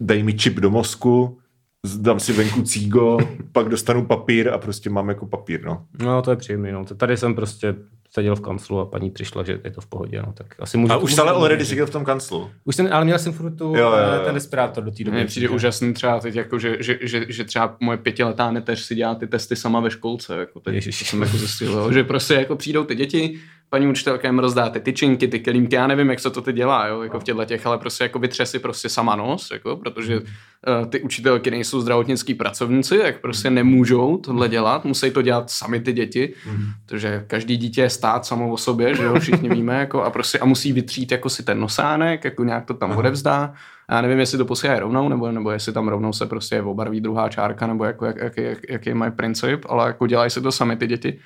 dají 0.00 0.22
mi 0.22 0.34
čip 0.34 0.60
do 0.60 0.70
mozku, 0.70 1.38
dám 1.86 2.20
si 2.20 2.32
venku 2.32 2.62
cígo, 2.62 3.18
pak 3.52 3.68
dostanu 3.68 4.06
papír 4.06 4.48
a 4.48 4.58
prostě 4.58 4.90
mám 4.90 5.08
jako 5.08 5.26
papír, 5.26 5.64
no. 5.64 5.84
No, 5.98 6.22
to 6.22 6.30
je 6.30 6.36
příjemný, 6.36 6.72
no. 6.72 6.84
Tady 6.84 7.16
jsem 7.16 7.34
prostě 7.34 7.74
seděl 8.10 8.36
v 8.36 8.40
kanclu 8.40 8.80
a 8.80 8.86
paní 8.86 9.10
přišla, 9.10 9.42
že 9.42 9.60
je 9.64 9.70
to 9.70 9.80
v 9.80 9.86
pohodě, 9.86 10.22
no. 10.26 10.32
Tak 10.32 10.46
asi 10.58 10.76
můžu... 10.78 10.92
A 10.92 10.96
už 10.96 11.12
stále 11.12 11.30
already 11.32 11.64
seděl 11.64 11.86
v 11.86 11.90
tom 11.90 12.04
kanclu. 12.04 12.50
Už 12.64 12.76
jsem, 12.76 12.88
ale 12.92 13.04
měl 13.04 13.18
jsem 13.18 13.32
furt 13.32 13.50
tu, 13.56 13.64
Jo, 13.64 13.74
jo, 13.76 13.90
jo. 13.90 14.20
eh, 14.20 14.24
ten 14.24 14.34
respirátor 14.34 14.84
do 14.84 14.90
té 14.90 15.04
doby. 15.04 15.16
Mně 15.16 15.26
přijde 15.26 15.46
takže- 15.48 15.56
úžasný 15.56 15.94
třeba 15.94 16.20
teď, 16.20 16.34
jako, 16.34 16.58
že, 16.58 16.76
že, 16.80 16.98
že, 17.02 17.26
že, 17.28 17.44
třeba 17.44 17.76
moje 17.80 17.98
pětiletá 17.98 18.50
neteř 18.50 18.80
si 18.80 18.94
dělá 18.94 19.14
ty 19.14 19.26
testy 19.26 19.56
sama 19.56 19.80
ve 19.80 19.90
školce. 19.90 20.36
Jako 20.36 20.60
teď, 20.60 20.74
Ježiš. 20.74 20.98
to 20.98 21.04
jsem 21.04 21.22
jako 21.22 21.36
zjistil, 21.36 21.72
jo, 21.72 21.92
že 21.92 22.04
prostě 22.04 22.34
jako 22.34 22.56
přijdou 22.56 22.84
ty 22.84 22.94
děti, 22.94 23.38
paní 23.70 23.86
učitelka 23.86 24.28
jim 24.28 24.38
rozdá 24.38 24.68
ty 24.70 24.80
tyčinky, 24.80 25.28
ty 25.28 25.40
kelímky, 25.40 25.74
já 25.74 25.86
nevím, 25.86 26.10
jak 26.10 26.20
se 26.20 26.30
to 26.30 26.42
teď 26.42 26.56
dělá, 26.56 26.86
jo, 26.86 27.02
jako 27.02 27.20
v 27.20 27.24
těchto 27.24 27.44
těch, 27.44 27.66
ale 27.66 27.78
prostě 27.78 28.04
jako 28.04 28.18
vytře 28.18 28.46
si 28.46 28.58
prostě 28.58 28.88
sama 28.88 29.16
nos, 29.16 29.50
jako, 29.50 29.76
protože 29.76 30.20
ty 30.88 31.00
učitelky 31.00 31.50
nejsou 31.50 31.80
zdravotnický 31.80 32.34
pracovníci, 32.34 32.98
tak 32.98 33.20
prostě 33.20 33.50
nemůžou 33.50 34.16
tohle 34.16 34.48
dělat, 34.48 34.84
musí 34.84 35.10
to 35.10 35.22
dělat 35.22 35.50
sami 35.50 35.80
ty 35.80 35.92
děti, 35.92 36.34
protože 36.86 37.24
každý 37.26 37.56
dítě 37.56 37.80
je 37.80 37.90
stát 37.90 38.26
samo 38.26 38.52
o 38.52 38.56
sobě, 38.56 38.94
že 38.94 39.02
jo, 39.02 39.20
všichni 39.20 39.48
víme, 39.48 39.74
jako, 39.74 40.02
a 40.02 40.10
prostě 40.10 40.38
a 40.38 40.44
musí 40.44 40.72
vytřít 40.72 41.12
jako 41.12 41.28
si 41.28 41.42
ten 41.42 41.60
nosánek, 41.60 42.24
jako 42.24 42.44
nějak 42.44 42.66
to 42.66 42.74
tam 42.74 42.96
odevzdá. 42.96 43.52
Já 43.90 44.02
nevím, 44.02 44.18
jestli 44.18 44.38
to 44.38 44.44
posílají 44.44 44.80
rovnou, 44.80 45.08
nebo, 45.08 45.32
nebo 45.32 45.50
jestli 45.50 45.72
tam 45.72 45.88
rovnou 45.88 46.12
se 46.12 46.26
prostě 46.26 46.62
obarví 46.62 47.00
druhá 47.00 47.28
čárka, 47.28 47.66
nebo 47.66 47.84
jako, 47.84 48.06
jak, 48.06 48.16
jak, 48.16 48.36
jak, 48.36 48.58
jaký 48.68 48.94
mají 48.94 49.12
princip, 49.12 49.64
ale 49.68 49.86
jako 49.86 50.06
dělají 50.06 50.30
si 50.30 50.40
to 50.40 50.52
sami 50.52 50.76
ty 50.76 50.86
děti. 50.86 51.18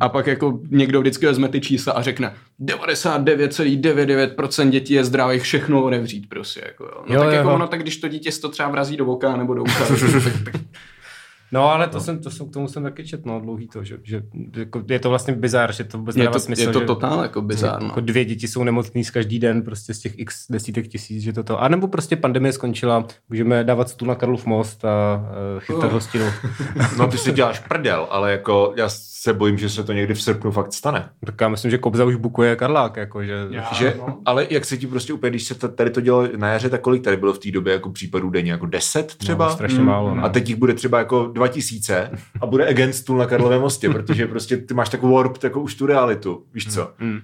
A 0.00 0.08
pak 0.08 0.26
jako 0.26 0.60
někdo 0.70 1.00
vždycky 1.00 1.26
vezme 1.26 1.48
ty 1.48 1.60
čísla 1.60 1.92
a 1.92 2.02
řekne 2.02 2.34
99,99% 2.60 4.70
dětí 4.70 4.94
je 4.94 5.04
zdravých, 5.04 5.42
všechno 5.42 5.82
odevřít 5.82 6.28
prostě. 6.28 6.62
Jako, 6.66 6.84
jo. 6.84 7.04
No 7.08 7.14
Jo, 7.14 7.20
tak 7.20 7.30
jo. 7.30 7.36
jako 7.36 7.54
ono, 7.54 7.66
tak 7.66 7.80
když 7.80 7.96
to 7.96 8.08
dítě 8.08 8.30
to 8.40 8.48
třeba 8.48 8.67
vrazí 8.68 8.96
do 8.96 9.06
oka 9.06 9.36
nebo 9.36 9.54
do 9.54 9.62
ucha, 9.62 9.84
tak, 10.24 10.52
tak, 10.52 10.62
No, 11.52 11.72
ale 11.72 11.86
to, 11.88 12.00
jsem, 12.00 12.18
to 12.18 12.30
jsem, 12.30 12.48
k 12.48 12.52
tomu 12.52 12.68
jsem 12.68 12.82
taky 12.82 13.04
četl, 13.06 13.22
no, 13.28 13.40
dlouhý 13.40 13.68
to, 13.68 13.84
že, 13.84 13.98
že 14.02 14.22
jako, 14.56 14.82
je 14.88 14.98
to 14.98 15.08
vlastně 15.08 15.34
bizár, 15.34 15.72
že 15.72 15.84
to 15.84 15.98
vůbec 15.98 16.16
je 16.16 16.28
to, 16.28 16.40
smysl, 16.40 16.60
je 16.62 16.68
to 16.68 16.80
že, 16.80 16.86
totál 16.86 17.22
jako 17.22 17.42
bizár. 17.42 17.82
Jako 17.82 18.00
No. 18.00 18.06
dvě 18.06 18.24
děti 18.24 18.48
jsou 18.48 18.64
nemocný 18.64 19.04
z 19.04 19.10
každý 19.10 19.38
den, 19.38 19.62
prostě 19.62 19.94
z 19.94 19.98
těch 19.98 20.18
x 20.18 20.44
desítek 20.50 20.88
tisíc, 20.88 21.22
že 21.22 21.32
to 21.32 21.42
to. 21.44 21.62
A 21.62 21.68
nebo 21.68 21.88
prostě 21.88 22.16
pandemie 22.16 22.52
skončila, 22.52 23.06
můžeme 23.28 23.64
dávat 23.64 23.88
stůl 23.88 24.08
na 24.08 24.14
Karlov 24.14 24.46
most 24.46 24.84
a 24.84 24.88
uh, 25.54 25.60
chytat 25.60 25.84
Oh. 25.84 25.92
hostinu. 25.92 26.24
No 26.98 27.08
ty 27.08 27.18
si 27.18 27.32
děláš 27.32 27.58
prdel, 27.58 28.06
ale 28.10 28.32
jako 28.32 28.72
já 28.76 28.88
se 28.88 29.32
bojím, 29.32 29.58
že 29.58 29.68
se 29.68 29.84
to 29.84 29.92
někdy 29.92 30.14
v 30.14 30.22
srpnu 30.22 30.50
fakt 30.50 30.72
stane. 30.72 31.08
tak 31.26 31.40
já 31.40 31.48
myslím, 31.48 31.70
že 31.70 31.78
Kobza 31.78 32.04
už 32.04 32.14
bukuje 32.16 32.56
Karlák, 32.56 32.96
jako, 32.96 33.24
že... 33.24 33.46
Já- 33.50 33.68
Že, 33.74 33.94
no. 33.98 34.18
ale 34.24 34.46
jak 34.50 34.64
se 34.64 34.76
ti 34.76 34.86
prostě 34.86 35.12
úplně, 35.12 35.30
když 35.30 35.44
se 35.44 35.68
tady 35.68 35.90
to 35.90 36.00
dělalo 36.00 36.28
na 36.36 36.48
jaře, 36.48 36.70
tak 36.70 36.80
kolik 36.80 37.02
tady 37.04 37.16
bylo 37.16 37.32
v 37.32 37.38
té 37.38 37.50
době 37.50 37.72
jako 37.72 37.90
případů 37.90 38.30
denně? 38.30 38.52
Jako 38.52 38.66
10 38.66 39.06
třeba? 39.16 39.46
No, 39.46 39.52
strašně 39.52 39.80
málo, 39.80 40.14
no. 40.14 40.24
A 40.24 40.28
teď 40.28 40.48
jich 40.48 40.58
bude 40.58 40.74
třeba 40.74 40.98
jako 40.98 41.32
2000 41.38 42.10
a 42.40 42.46
bude 42.46 42.68
against 42.68 43.06
tool 43.06 43.18
na 43.18 43.26
Karlově 43.26 43.58
mostě, 43.58 43.90
protože 43.92 44.26
prostě 44.26 44.56
ty 44.56 44.74
máš 44.74 44.88
takovou 44.88 45.14
warp, 45.14 45.42
jako 45.44 45.60
už 45.60 45.74
tu 45.74 45.86
realitu, 45.86 46.44
víš 46.54 46.74
co? 46.74 46.92
Hmm. 46.98 47.20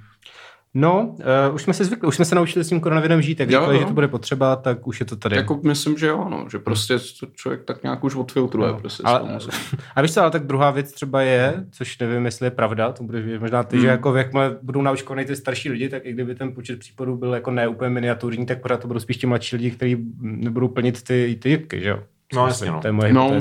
No, 0.76 1.16
uh, 1.48 1.54
už 1.54 1.62
jsme 1.62 1.74
se 1.74 1.84
zvykli, 1.84 2.08
už 2.08 2.16
jsme 2.16 2.24
se 2.24 2.34
naučili 2.34 2.64
s 2.64 2.68
tím 2.68 2.80
koronavirem 2.80 3.22
žít, 3.22 3.40
jak 3.40 3.50
říkali, 3.50 3.78
že 3.78 3.84
to 3.84 3.92
bude 3.92 4.08
potřeba, 4.08 4.56
tak 4.56 4.86
už 4.86 5.00
je 5.00 5.06
to 5.06 5.16
tady. 5.16 5.36
Jako 5.36 5.60
myslím, 5.62 5.98
že 5.98 6.06
jo, 6.06 6.26
no, 6.30 6.46
že 6.50 6.58
prostě 6.58 6.98
člověk 7.34 7.64
tak 7.64 7.82
nějak 7.82 8.04
už 8.04 8.14
odfiltruje. 8.14 8.68
No. 8.68 8.78
Prostě 8.78 9.02
ale, 9.06 9.38
a 9.96 10.02
víš 10.02 10.14
co, 10.14 10.22
ale 10.22 10.30
tak 10.30 10.46
druhá 10.46 10.70
věc 10.70 10.92
třeba 10.92 11.22
je, 11.22 11.64
což 11.70 11.98
nevím, 11.98 12.24
jestli 12.24 12.46
je 12.46 12.50
pravda, 12.50 12.92
to 12.92 13.04
bude 13.04 13.38
možná 13.38 13.62
ty, 13.62 13.76
hmm. 13.76 13.82
že 13.82 13.88
jako 13.88 14.16
jakmile 14.16 14.56
budou 14.62 14.82
naučkovaný 14.82 15.24
ty 15.26 15.36
starší 15.36 15.70
lidi, 15.70 15.88
tak 15.88 16.06
i 16.06 16.12
kdyby 16.12 16.34
ten 16.34 16.52
počet 16.52 16.78
případů 16.78 17.16
byl 17.16 17.34
jako 17.34 17.50
ne 17.50 17.68
úplně 17.68 17.90
miniaturní, 17.90 18.46
tak 18.46 18.60
pořád 18.60 18.80
to 18.80 18.88
budou 18.88 19.00
spíš 19.00 19.16
ti 19.16 19.26
mladší 19.26 19.56
lidi, 19.56 19.70
kteří 19.70 19.96
nebudou 20.20 20.68
plnit 20.68 21.02
ty, 21.02 21.38
ty 21.42 21.50
jibky, 21.50 21.80
že 21.80 21.88
jo? 21.88 22.02
No 22.34 22.46
jasně, 22.46 22.70
no. 22.70 22.80
To 22.80 22.88
je 22.88 22.92
moje 22.92 23.12
no. 23.12 23.40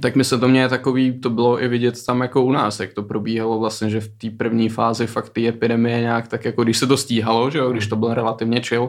Tak 0.00 0.16
mi 0.16 0.24
se 0.24 0.38
to 0.38 0.48
mě 0.48 0.68
takový, 0.68 1.20
to 1.20 1.30
bylo 1.30 1.62
i 1.62 1.68
vidět 1.68 2.06
tam 2.06 2.20
jako 2.20 2.42
u 2.42 2.52
nás, 2.52 2.80
jak 2.80 2.92
to 2.92 3.02
probíhalo 3.02 3.58
vlastně, 3.58 3.90
že 3.90 4.00
v 4.00 4.08
té 4.08 4.30
první 4.30 4.68
fázi 4.68 5.06
fakt 5.06 5.28
ty 5.28 5.48
epidemie 5.48 6.00
nějak 6.00 6.28
tak 6.28 6.44
jako, 6.44 6.64
když 6.64 6.78
se 6.78 6.86
to 6.86 6.96
stíhalo, 6.96 7.50
že 7.50 7.58
jo, 7.58 7.72
když 7.72 7.86
to 7.86 7.96
bylo 7.96 8.14
relativně 8.14 8.60
chill, 8.60 8.82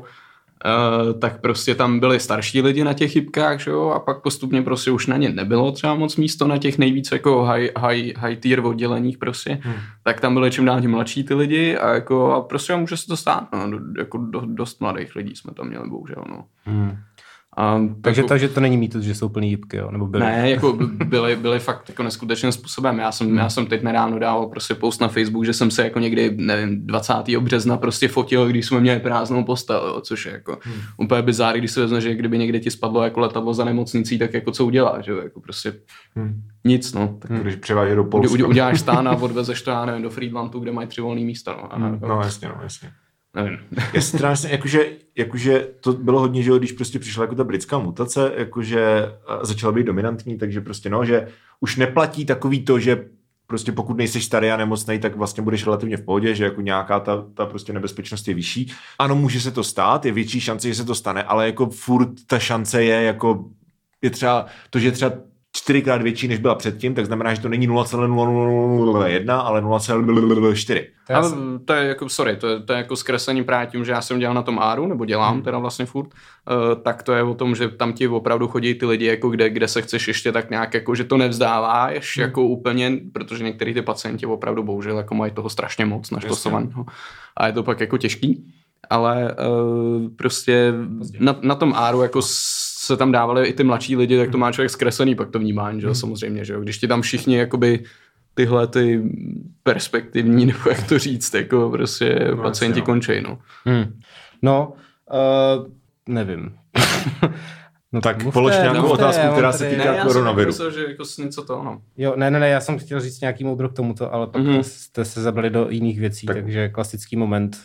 uh, 0.66 1.20
tak 1.20 1.42
prostě 1.42 1.76
tam 1.76 2.00
byli 2.00 2.20
starší 2.20 2.62
lidi 2.62 2.84
na 2.84 2.94
těch 2.94 3.12
chybkách, 3.12 3.60
že 3.60 3.72
jo, 3.72 3.90
a 3.90 4.00
pak 4.00 4.22
postupně 4.22 4.62
prostě 4.62 4.92
už 4.92 5.08
na 5.08 5.18
ně 5.18 5.30
nebylo 5.30 5.72
třeba 5.72 5.96
moc 5.96 6.16
místo 6.16 6.48
na 6.48 6.58
těch 6.58 6.78
nejvíc 6.78 7.12
jako 7.12 7.44
high, 7.44 7.70
high, 7.78 8.14
high 8.18 8.36
tier 8.36 8.60
odděleních 8.60 9.18
prostě, 9.18 9.60
hmm. 9.62 9.76
tak 10.04 10.22
tam 10.22 10.34
byly 10.34 10.52
čím 10.52 10.66
dál 10.66 10.82
tím 10.82 10.92
mladší 10.92 11.24
ty 11.24 11.34
lidi 11.34 11.78
a 11.78 11.94
jako 11.94 12.34
a 12.34 12.42
prostě 12.42 12.76
může 12.76 12.98
se 12.98 13.08
to 13.08 13.18
stát, 13.18 13.48
no, 13.54 13.80
jako 13.98 14.18
do, 14.18 14.42
dost 14.46 14.82
mladých 14.82 15.16
lidí 15.16 15.36
jsme 15.36 15.54
tam 15.54 15.68
měli, 15.68 15.90
bohužel, 15.90 16.24
no. 16.30 16.46
Hmm. 16.66 16.98
A 17.58 17.82
takže, 18.02 18.22
jako, 18.22 18.30
takže 18.30 18.50
to 18.50 18.60
není 18.60 18.78
mýtus, 18.78 19.04
že 19.04 19.16
jsou 19.16 19.30
plný 19.30 19.50
jípky, 19.50 19.78
jo? 19.78 19.92
Nebo 19.92 20.08
byly? 20.08 20.24
Ne, 20.24 20.50
jako 20.50 20.74
byly, 21.06 21.36
byly 21.36 21.60
fakt 21.60 21.90
jako 21.90 22.04
neskutečným 22.04 22.52
způsobem. 22.52 23.00
Já 23.00 23.12
jsem, 23.12 23.28
hmm. 23.28 23.38
já 23.38 23.50
jsem 23.50 23.66
teď 23.66 23.84
nedávno 23.84 24.20
dával 24.20 24.48
prostě 24.48 24.76
post 24.76 25.02
na 25.02 25.08
Facebook, 25.08 25.46
že 25.46 25.54
jsem 25.54 25.72
se 25.72 25.84
jako 25.84 26.00
někdy, 26.00 26.36
nevím, 26.38 26.88
20. 26.88 27.14
března 27.40 27.78
prostě 27.78 28.08
fotil, 28.08 28.48
když 28.48 28.66
jsme 28.66 28.80
měli 28.80 29.00
prázdnou 29.00 29.44
postel, 29.44 29.88
jo? 29.88 30.02
což 30.02 30.26
je 30.26 30.32
jako 30.32 30.58
hmm. 30.62 30.76
úplně 30.98 31.22
bizár, 31.22 31.58
když 31.58 31.72
se 31.72 31.82
vezme, 31.82 32.02
že 32.02 32.16
kdyby 32.16 32.38
někde 32.38 32.60
ti 32.60 32.72
spadlo 32.72 33.04
jako 33.04 33.20
letadlo 33.20 33.54
za 33.54 33.66
nemocnicí, 33.66 34.20
tak 34.20 34.34
jako 34.34 34.52
co 34.52 34.66
uděláš, 34.66 35.08
jo? 35.08 35.18
Jako 35.18 35.40
prostě 35.40 35.74
hmm. 36.16 36.42
nic, 36.66 36.94
no. 36.94 37.18
Tak 37.20 37.32
hmm. 37.32 37.40
Když 37.40 37.56
převáží 37.56 37.96
do 37.96 38.04
Polska. 38.04 38.48
Uděláš 38.48 38.80
stán 38.80 39.08
a 39.08 39.16
odvezeš 39.22 39.62
to, 39.62 39.72
já 39.72 39.86
nevím, 39.86 40.02
do 40.02 40.10
Friedlandu, 40.10 40.60
kde 40.60 40.72
mají 40.72 40.88
tři 40.88 41.02
volný 41.02 41.26
místa, 41.26 41.58
no. 41.62 41.74
A, 41.74 41.78
hmm. 41.78 42.00
No 42.08 42.22
jasně, 42.22 42.48
no 42.48 42.56
jasně. 42.64 42.92
Nevím. 43.36 43.60
Si 43.94 44.02
strašně, 44.02 44.50
jakože, 44.52 44.86
jakože 45.16 45.68
to 45.80 45.94
bylo 45.94 46.20
hodně, 46.20 46.44
že 46.44 46.52
když 46.58 46.72
prostě 46.72 47.00
přišla 47.00 47.24
jako 47.24 47.36
ta 47.36 47.44
britská 47.44 47.80
mutace, 47.80 48.34
jakože 48.38 49.12
začala 49.42 49.72
být 49.72 49.86
dominantní, 49.86 50.38
takže 50.38 50.62
prostě 50.62 50.90
no, 50.90 51.06
že 51.06 51.28
už 51.60 51.76
neplatí 51.76 52.26
takový 52.26 52.66
to, 52.66 52.80
že 52.80 53.06
prostě 53.48 53.72
pokud 53.72 53.98
nejsi 53.98 54.22
starý 54.22 54.52
a 54.52 54.58
nemocný, 54.58 55.00
tak 55.00 55.16
vlastně 55.16 55.44
budeš 55.44 55.66
relativně 55.66 55.98
v 55.98 56.02
pohodě, 56.02 56.36
že 56.36 56.44
jako 56.44 56.62
nějaká 56.62 57.00
ta, 57.00 57.26
ta 57.34 57.46
prostě 57.46 57.74
nebezpečnost 57.74 58.28
je 58.28 58.34
vyšší. 58.34 58.74
Ano, 59.00 59.16
může 59.16 59.42
se 59.42 59.52
to 59.52 59.64
stát, 59.64 60.06
je 60.06 60.12
větší 60.12 60.40
šance, 60.40 60.68
že 60.68 60.76
se 60.76 60.86
to 60.86 60.96
stane, 60.96 61.24
ale 61.24 61.46
jako 61.46 61.70
furt 61.70 62.10
ta 62.28 62.40
šance 62.40 62.84
je 62.84 63.04
jako 63.04 63.46
je 64.02 64.10
třeba 64.10 64.46
to, 64.70 64.80
že 64.80 64.92
třeba 64.92 65.12
čtyřikrát 65.66 66.02
větší, 66.02 66.28
než 66.28 66.40
byla 66.40 66.56
předtím, 66.56 66.96
tak 66.96 67.06
znamená, 67.06 67.34
že 67.34 67.42
to 67.42 67.50
není 67.50 67.70
0,0001, 67.70 69.40
ale 69.40 69.62
0,4. 69.62 70.86
Ale 71.14 71.32
to 71.66 71.74
je 71.74 71.88
jako, 71.88 72.10
sorry, 72.10 72.36
to 72.36 72.48
je, 72.48 72.60
to 72.60 72.74
je 72.74 72.78
jako 72.78 72.96
zkreslení 72.96 73.44
právě 73.44 73.68
tím, 73.68 73.86
že 73.86 73.92
já 73.92 74.02
jsem 74.02 74.20
dělal 74.20 74.34
na 74.36 74.42
tom 74.42 74.60
áru, 74.60 74.88
nebo 74.88 75.06
dělám 75.06 75.34
hmm. 75.34 75.44
teda 75.44 75.58
vlastně 75.58 75.86
furt, 75.86 76.08
uh, 76.08 76.82
tak 76.84 77.04
to 77.04 77.14
je 77.14 77.24
o 77.24 77.34
tom, 77.34 77.56
že 77.56 77.70
tam 77.70 77.94
ti 77.94 78.08
opravdu 78.08 78.48
chodí 78.48 78.74
ty 78.74 78.86
lidi, 78.86 79.06
jako 79.06 79.30
kde, 79.30 79.50
kde 79.50 79.68
se 79.68 79.82
chceš 79.82 80.08
ještě 80.08 80.32
tak 80.32 80.50
nějak, 80.50 80.74
jako 80.74 80.96
že 80.96 81.04
to 81.04 81.18
nevzdáváš, 81.18 82.18
hmm. 82.18 82.22
jako 82.22 82.44
úplně, 82.44 83.00
protože 83.14 83.44
některý 83.44 83.74
ty 83.74 83.82
pacienti 83.82 84.26
opravdu 84.26 84.64
bohužel 84.64 84.98
jako 84.98 85.16
mají 85.16 85.32
toho 85.32 85.50
strašně 85.50 85.86
moc 85.86 86.12
naštosovaného. 86.12 86.86
A 87.38 87.48
je 87.48 87.54
to 87.54 87.64
pak 87.64 87.80
jako 87.80 87.98
těžký 87.98 88.54
ale 88.90 89.36
uh, 89.36 90.10
prostě 90.16 90.74
na, 91.20 91.36
na 91.42 91.56
tom 91.56 91.74
áru 91.76 92.02
jako 92.02 92.22
se 92.86 92.98
tam 92.98 93.12
dávali 93.12 93.48
i 93.48 93.54
ty 93.54 93.64
mladší 93.64 93.96
lidi, 93.96 94.18
tak 94.18 94.32
to 94.32 94.38
má 94.38 94.52
člověk 94.52 94.70
zkreslený 94.70 95.16
pak 95.16 95.30
to 95.30 95.40
vnímání, 95.40 95.82
že 95.82 95.88
jo, 95.88 95.92
hmm. 95.92 95.96
samozřejmě, 95.96 96.46
že 96.46 96.54
jo. 96.54 96.62
Když 96.62 96.78
ti 96.78 96.88
tam 96.88 97.02
všichni 97.02 97.38
jakoby 97.38 97.84
tyhle 98.34 98.68
ty 98.68 99.02
perspektivní, 99.64 100.46
nebo 100.46 100.60
jak 100.70 100.88
to 100.88 101.00
říct, 101.00 101.34
jako 101.34 101.70
prostě 101.70 102.28
no, 102.36 102.44
pacienti 102.44 102.80
no. 102.80 102.86
končí, 102.86 103.22
no. 103.22 103.40
Hmm. 103.66 104.00
No, 104.42 104.74
uh, 105.14 105.68
nevím. 106.10 106.56
No 107.92 108.02
tak 108.02 108.24
mluvte, 108.24 108.34
polož 108.34 108.54
nějakou 108.54 108.82
mluvte, 108.82 109.04
otázku, 109.04 109.28
která 109.32 109.52
se 109.52 109.70
týká 109.70 109.92
ne, 109.92 110.00
koronaviru. 110.04 110.50
Já 110.50 110.54
jsem 110.54 110.66
myslel, 110.66 110.86
že 110.86 110.92
jako 110.92 111.04
něco 111.24 111.44
to, 111.44 111.64
no. 111.64 111.82
Jo, 111.98 112.14
ne, 112.16 112.32
ne, 112.32 112.40
ne, 112.40 112.50
já 112.50 112.62
jsem 112.62 112.78
chtěl 112.80 113.00
říct 113.00 113.22
nějaký 113.22 113.44
moudro 113.44 113.70
k 113.70 113.74
tomuto, 113.74 114.14
ale 114.14 114.28
pak 114.28 114.42
mm-hmm. 114.42 114.60
jste 114.60 115.06
se 115.06 115.22
zabrali 115.22 115.50
do 115.50 115.68
jiných 115.70 116.00
věcí, 116.00 116.28
tak. 116.28 116.36
takže 116.36 116.70
klasický 116.70 117.16
moment 117.16 117.58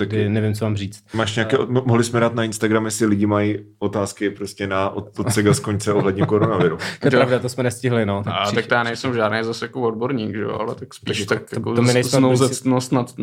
tak 0.00 0.08
kdy 0.08 0.28
nevím, 0.28 0.54
co 0.54 0.64
mám 0.64 0.76
říct. 0.76 1.04
Máš 1.14 1.36
nějaké, 1.36 1.56
mohli 1.68 2.04
jsme 2.04 2.20
dát 2.20 2.34
na 2.34 2.44
Instagram, 2.44 2.84
jestli 2.84 3.06
lidi 3.06 3.26
mají 3.26 3.58
otázky 3.78 4.30
prostě 4.30 4.66
na 4.66 4.90
od, 4.90 5.18
od 5.18 5.32
Sega 5.32 5.54
z 5.54 5.60
konce 5.60 5.92
ohledně 5.92 6.26
koronaviru. 6.26 6.78
to 7.00 7.06
je 7.06 7.10
pravda, 7.10 7.38
to 7.38 7.48
jsme 7.48 7.62
nestihli, 7.62 8.06
no. 8.06 8.22
Tak, 8.24 8.34
a, 8.36 8.52
tak 8.52 8.64
já 8.70 8.82
nejsem 8.82 9.14
žádný 9.14 9.38
zase 9.42 9.64
jako 9.64 9.80
odborník, 9.80 10.36
že 10.36 10.40
jo, 10.40 10.56
ale 10.60 10.74
tak 10.74 10.94
spíš 10.94 11.26
tak, 11.26 11.40
tak 11.40 11.52
jako 11.52 11.70
to, 11.70 11.76
to 11.76 11.82
my 11.82 11.92
nejsme 11.92 12.18
odborníci... 12.18 12.94
nad, 12.94 13.14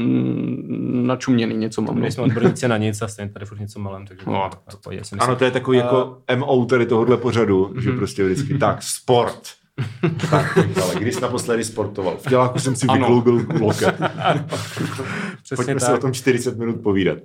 načuměný 0.92 1.56
něco 1.56 1.82
mám. 1.82 1.96
My 1.96 2.02
nejsme 2.02 2.24
odborníci 2.28 2.68
na 2.68 2.78
nic 2.78 3.02
a 3.02 3.08
stejně 3.08 3.32
tady 3.32 3.46
furt 3.46 3.60
něco 3.60 3.80
malém, 3.80 4.08
takže 4.08 4.24
no, 4.28 4.50
to, 4.50 4.78
to, 4.78 4.90
to, 4.90 5.24
ano, 5.24 5.36
to 5.36 5.46
je 5.46 5.52
takový 5.52 5.78
uh, 5.78 5.84
jako 5.84 6.18
MO 6.36 6.66
tady 6.66 6.86
tohohle 6.86 7.18
pořadu, 7.18 7.74
že 7.82 7.90
mhm. 7.90 7.98
prostě 7.98 8.24
vždycky 8.24 8.58
tak, 8.58 8.84
sport 8.84 9.42
tak, 10.30 10.58
ale 10.58 10.96
když 11.00 11.20
naposledy 11.20 11.64
sportoval? 11.64 12.18
V 12.18 12.30
těláku 12.30 12.60
jsem 12.60 12.76
si 12.76 12.88
vykloubil 12.94 13.46
loket. 13.60 13.96
Pojďme 15.56 15.74
tak. 15.74 15.84
si 15.84 15.92
o 15.94 15.98
tom 15.98 16.14
40 16.14 16.58
minut 16.58 16.82
povídat. 16.82 17.18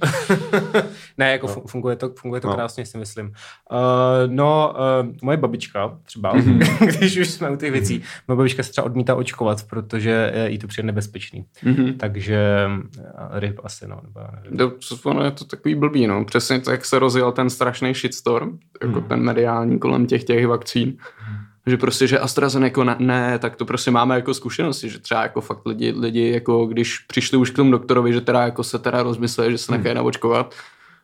ne, 1.19 1.33
jako 1.33 1.47
no. 1.47 1.63
funguje 1.67 1.97
to, 1.97 2.11
funguje 2.19 2.41
to 2.41 2.49
no. 2.49 2.55
krásně, 2.55 2.87
si 2.87 2.99
myslím. 2.99 3.27
Uh, 3.27 3.33
no, 4.27 4.75
uh, 5.03 5.13
moje 5.23 5.37
babička 5.37 5.99
třeba, 6.03 6.33
mhm. 6.33 6.59
když 6.99 7.17
už 7.17 7.31
jsme 7.31 7.51
u 7.51 7.57
těch 7.57 7.73
věcí, 7.73 7.99
mm-hmm. 7.99 8.23
moje 8.29 8.37
babička 8.37 8.63
se 8.63 8.71
třeba 8.71 8.85
odmítá 8.85 9.15
očkovat, 9.15 9.63
protože 9.63 10.33
jí 10.47 10.59
to 10.59 10.67
přijde 10.67 10.87
nebezpečný. 10.87 11.45
Mm-hmm. 11.65 11.97
Takže 11.97 12.67
uh, 12.99 13.03
ryb 13.31 13.61
asi, 13.65 13.89
no. 13.89 14.01
Nebo. 14.03 14.71
To, 14.71 15.09
ono 15.11 15.25
je 15.25 15.31
to 15.31 15.45
takový 15.45 15.75
blbý, 15.75 16.07
no. 16.07 16.25
Přesně 16.25 16.61
tak, 16.61 16.73
jak 16.73 16.85
se 16.85 16.99
rozjel 16.99 17.33
ten 17.33 17.51
strašný 17.51 17.95
shitstorm, 17.95 18.59
jako 18.83 19.01
mm. 19.01 19.09
ten 19.09 19.21
mediální 19.21 19.79
kolem 19.79 20.07
těch 20.07 20.25
těch 20.25 20.47
vakcín. 20.47 20.89
Mm 20.89 21.52
že 21.67 21.77
prostě, 21.77 22.07
že 22.07 22.19
AstraZeneca 22.19 22.85
ne, 22.85 22.97
ne, 22.99 23.39
tak 23.39 23.57
to 23.57 23.65
prostě 23.65 23.91
máme 23.91 24.15
jako 24.15 24.35
zkušenosti, 24.35 24.89
že 24.89 24.99
třeba 24.99 25.23
jako 25.23 25.41
fakt 25.41 25.67
lidi, 25.67 25.95
lidi 25.97 26.31
jako 26.31 26.67
když 26.67 26.99
přišli 26.99 27.39
už 27.39 27.51
k 27.51 27.57
tomu 27.57 27.71
doktorovi, 27.71 28.13
že 28.13 28.21
teda 28.21 28.43
jako 28.43 28.65
se 28.65 28.79
teda 28.79 29.03
rozmysleli, 29.03 29.53
že 29.53 29.59
se 29.59 29.73
nechají 29.73 29.89
hmm. 29.89 29.97
naočkovat, 29.97 30.55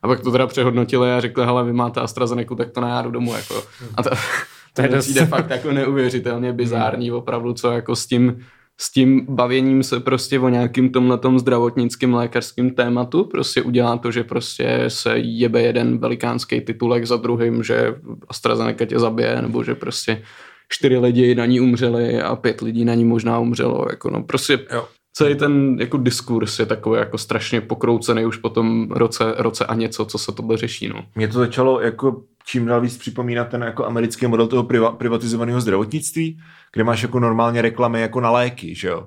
a 0.03 0.09
pak 0.09 0.21
to 0.21 0.31
teda 0.31 0.47
přehodnotili 0.47 1.13
a 1.13 1.21
řekli, 1.21 1.45
hele, 1.45 1.65
vy 1.65 1.73
máte 1.73 2.01
AstraZeneca, 2.01 2.55
tak 2.55 2.71
to 2.71 2.81
na 2.81 3.03
domů, 3.03 3.35
jako. 3.35 3.63
A 3.95 4.03
to, 4.03 4.11
to, 4.73 4.89
to 4.89 4.99
přijde 4.99 5.27
fakt 5.27 5.51
jako 5.51 5.73
neuvěřitelně 5.73 6.53
bizární, 6.53 7.09
hmm. 7.09 7.19
opravdu, 7.19 7.53
co 7.53 7.71
jako 7.71 7.97
s 7.97 8.07
tím, 8.07 8.47
s 8.81 8.93
tím 8.93 9.27
bavěním 9.29 9.83
se 9.83 10.01
prostě 10.01 10.41
o 10.41 10.49
nějakým 10.49 10.93
tomhletom 10.93 11.39
zdravotnickým 11.39 12.15
lékařským 12.15 12.71
tématu 12.71 13.25
prostě 13.25 13.63
udělá 13.63 13.97
to, 13.97 14.11
že 14.11 14.25
prostě 14.25 14.85
se 14.89 15.19
jebe 15.19 15.63
jeden 15.63 15.99
velikánský 15.99 16.61
titulek 16.61 17.07
za 17.07 17.17
druhým, 17.17 17.63
že 17.63 17.95
AstraZeneca 18.29 18.85
tě 18.85 18.99
zabije, 18.99 19.43
nebo 19.43 19.65
že 19.65 19.75
prostě 19.75 20.23
čtyři 20.69 20.99
lidi 20.99 21.35
na 21.35 21.47
ní 21.47 21.61
umřeli 21.61 22.23
a 22.23 22.37
pět 22.37 22.61
lidí 22.61 22.85
na 22.85 22.95
ní 22.95 23.05
možná 23.05 23.39
umřelo. 23.39 23.87
Jako 23.91 24.11
no, 24.11 24.23
prostě 24.23 24.67
jo. 24.73 24.89
celý 25.13 25.35
ten 25.35 25.77
jako 25.81 25.97
diskurs 25.97 26.59
je 26.59 26.67
takový 26.67 26.99
jako 26.99 27.19
strašně 27.19 27.61
pokroucený 27.61 28.25
už 28.25 28.37
po 28.37 28.49
tom 28.49 28.91
roce, 28.91 29.35
roce 29.39 29.67
a 29.67 29.75
něco, 29.75 30.05
co 30.05 30.19
se 30.19 30.33
tohle 30.33 30.57
řeší. 30.57 30.89
No. 30.89 31.05
Mě 31.15 31.29
to 31.29 31.39
začalo 31.39 31.81
jako 31.81 32.23
čím 32.47 32.67
dál 32.67 32.81
víc 32.81 32.97
připomínat 32.97 33.49
ten 33.49 33.63
jako 33.63 33.87
americký 33.87 34.27
model 34.27 34.47
toho 34.47 34.63
priva, 34.63 34.93
privatizovaného 34.93 35.61
zdravotnictví, 35.61 36.39
kde 36.73 36.85
máš 36.85 37.03
jako 37.03 37.21
normálně 37.21 37.63
reklamy 37.63 38.01
jako 38.01 38.21
na 38.21 38.31
léky, 38.31 38.75
že 38.75 38.89
jo. 38.89 39.07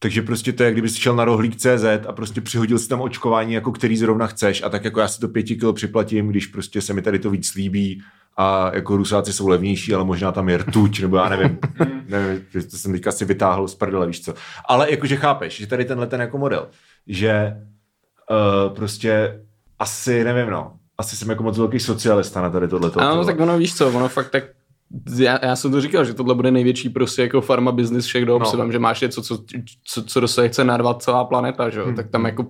Takže 0.00 0.22
prostě 0.22 0.52
to 0.52 0.62
je, 0.62 0.72
kdyby 0.72 0.88
jsi 0.88 1.00
šel 1.00 1.16
na 1.16 1.24
rohlík 1.24 1.56
CZ 1.56 1.84
a 2.08 2.12
prostě 2.12 2.40
přihodil 2.40 2.78
si 2.78 2.88
tam 2.88 3.00
očkování, 3.00 3.52
jako 3.52 3.72
který 3.72 3.96
zrovna 3.96 4.26
chceš 4.26 4.62
a 4.62 4.68
tak 4.68 4.84
jako 4.84 5.00
já 5.00 5.08
si 5.08 5.20
to 5.20 5.28
pěti 5.28 5.56
kilo 5.56 5.72
připlatím, 5.72 6.28
když 6.28 6.46
prostě 6.46 6.80
se 6.80 6.94
mi 6.94 7.02
tady 7.02 7.18
to 7.18 7.30
víc 7.30 7.54
líbí 7.54 8.02
a 8.38 8.70
jako 8.74 8.96
Rusáci 8.96 9.32
jsou 9.32 9.48
levnější, 9.48 9.94
ale 9.94 10.04
možná 10.04 10.32
tam 10.32 10.48
je 10.48 10.58
rtuť, 10.58 11.00
nebo 11.00 11.16
já 11.16 11.28
nevím, 11.28 11.58
nevím, 12.08 12.44
to 12.70 12.76
jsem 12.76 12.92
teďka 12.92 13.12
si 13.12 13.24
vytáhl 13.24 13.68
z 13.68 13.74
prdele, 13.74 14.06
víš 14.06 14.24
co. 14.24 14.34
Ale 14.68 14.90
jakože 14.90 15.16
chápeš, 15.16 15.56
že 15.56 15.66
tady 15.66 15.84
tenhle 15.84 16.06
ten 16.06 16.20
jako 16.20 16.38
model, 16.38 16.68
že 17.06 17.56
uh, 18.30 18.74
prostě 18.74 19.40
asi, 19.78 20.24
nevím 20.24 20.50
no, 20.50 20.72
asi 20.98 21.16
jsem 21.16 21.30
jako 21.30 21.42
moc 21.42 21.58
velký 21.58 21.80
socialista 21.80 22.42
na 22.42 22.50
tady 22.50 22.68
tohle. 22.68 22.90
Ano, 22.96 23.24
tak 23.24 23.40
ono 23.40 23.58
víš 23.58 23.76
co, 23.76 23.88
ono 23.88 24.08
fakt 24.08 24.30
tak 24.30 24.44
já, 25.18 25.38
já, 25.42 25.56
jsem 25.56 25.70
to 25.70 25.80
říkal, 25.80 26.04
že 26.04 26.14
tohle 26.14 26.34
bude 26.34 26.50
největší 26.50 26.88
prostě 26.88 27.22
jako 27.22 27.40
farma 27.40 27.72
business 27.72 28.06
všech 28.06 28.24
dob, 28.24 28.42
no. 28.56 28.72
že 28.72 28.78
máš 28.78 29.00
něco, 29.00 29.22
co, 29.22 29.44
co, 29.84 30.02
co 30.02 30.20
dosahy 30.20 30.48
chce 30.48 30.64
narvat 30.64 31.02
celá 31.02 31.24
planeta, 31.24 31.70
že 31.70 31.78
jo? 31.78 31.86
Hmm. 31.86 31.94
tak 31.94 32.10
tam 32.10 32.24
jako 32.24 32.46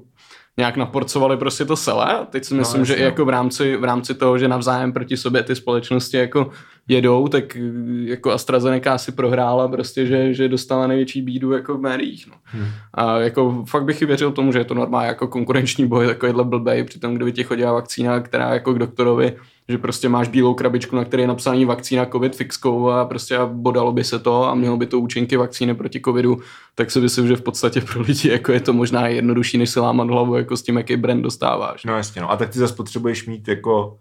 nějak 0.58 0.76
naporcovali 0.76 1.36
prostě 1.36 1.64
to 1.64 1.76
celé. 1.76 2.26
Teď 2.30 2.44
si 2.44 2.54
myslím, 2.54 2.80
no, 2.80 2.84
že 2.84 2.94
i 2.94 3.02
jako 3.02 3.24
v 3.24 3.28
rámci, 3.28 3.76
v 3.76 3.84
rámci 3.84 4.14
toho, 4.14 4.38
že 4.38 4.48
navzájem 4.48 4.92
proti 4.92 5.16
sobě 5.16 5.42
ty 5.42 5.56
společnosti 5.56 6.16
jako 6.16 6.50
jedou, 6.88 7.28
tak 7.28 7.56
eh, 7.56 7.60
jako 8.04 8.32
AstraZeneca 8.32 8.98
si 8.98 9.12
prohrála 9.12 9.68
prostě, 9.68 10.06
že, 10.06 10.34
že 10.34 10.48
dostala 10.48 10.86
největší 10.86 11.22
bídu 11.22 11.52
jako 11.52 11.74
v 11.74 11.80
médiích. 11.80 12.26
No. 12.26 12.34
Hmm. 12.44 12.66
A 12.94 13.18
jako 13.18 13.64
fakt 13.68 13.84
bych 13.84 14.02
i 14.02 14.06
věřil 14.06 14.32
tomu, 14.32 14.52
že 14.52 14.58
je 14.58 14.64
to 14.64 14.74
normálně 14.74 15.08
jako 15.08 15.28
konkurenční 15.28 15.86
boj, 15.86 16.06
takovýhle 16.06 16.44
blbej, 16.44 16.84
přitom 16.84 17.14
kdyby 17.14 17.32
ti 17.32 17.44
chodila 17.44 17.72
vakcína, 17.72 18.20
která 18.20 18.54
jako 18.54 18.74
k 18.74 18.78
doktorovi, 18.78 19.36
že 19.68 19.78
prostě 19.78 20.08
máš 20.08 20.28
bílou 20.28 20.54
krabičku, 20.54 20.96
na 20.96 21.04
které 21.04 21.22
je 21.22 21.26
napsaný 21.26 21.64
vakcína 21.64 22.06
COVID 22.06 22.36
fixkou 22.36 22.90
a 22.90 23.04
prostě 23.04 23.38
bodalo 23.52 23.92
by 23.92 24.04
se 24.04 24.18
to 24.18 24.44
a 24.44 24.54
mělo 24.54 24.76
by 24.76 24.86
to 24.86 25.00
účinky 25.00 25.36
vakcíny 25.36 25.74
proti 25.74 26.00
covidu, 26.00 26.38
tak 26.74 26.90
si 26.90 27.00
myslím, 27.00 27.26
že 27.26 27.36
v 27.36 27.42
podstatě 27.42 27.80
pro 27.80 28.00
lidi 28.02 28.30
jako 28.30 28.52
je 28.52 28.60
to 28.60 28.72
možná 28.72 29.08
jednodušší, 29.08 29.58
než 29.58 29.70
se 29.70 29.80
lámat 29.80 30.08
hlavu 30.08 30.36
jako 30.36 30.56
s 30.56 30.62
tím, 30.62 30.76
jaký 30.76 30.96
brand 30.96 31.22
dostáváš. 31.22 31.84
No 31.84 31.96
jasně, 31.96 32.22
no 32.22 32.30
a 32.30 32.36
tak 32.36 32.50
ty 32.50 32.58
zase 32.58 32.74
potřebuješ 32.74 33.26
mít 33.26 33.48
jako 33.48 33.98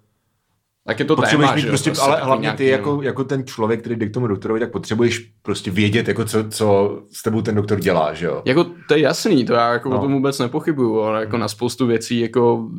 tak 0.87 0.99
je 0.99 1.05
to 1.05 1.15
potřebuješ 1.15 1.47
téma, 1.49 1.55
mít 1.55 1.61
že 1.61 1.67
prostě, 1.67 1.89
prostě 1.89 2.05
ale 2.11 2.21
hlavně 2.21 2.41
nějaký, 2.41 2.57
ty 2.57 2.67
jako, 2.67 2.99
jako 3.01 3.23
ten 3.23 3.45
člověk, 3.45 3.79
který 3.79 3.95
jde 3.95 4.05
k 4.05 4.13
tomu 4.13 4.27
doktorovi, 4.27 4.59
tak 4.59 4.71
potřebuješ 4.71 5.31
prostě 5.41 5.71
vědět, 5.71 6.07
jako 6.07 6.25
co, 6.25 6.43
co 6.49 6.99
s 7.13 7.23
tebou 7.23 7.41
ten 7.41 7.55
doktor 7.55 7.79
dělá, 7.79 8.13
že 8.13 8.25
jo? 8.25 8.41
Jako 8.45 8.65
to 8.87 8.93
je 8.93 8.99
jasný, 8.99 9.45
to 9.45 9.53
já 9.53 9.73
jako 9.73 9.89
No. 9.89 9.97
o 9.97 10.01
tom 10.01 10.13
vůbec 10.13 10.39
nepochybuju, 10.39 10.99
ale 11.01 11.19
jako 11.19 11.37
na 11.37 11.47
spoustu 11.47 11.85
věcí 11.87 12.19
jako 12.19 12.69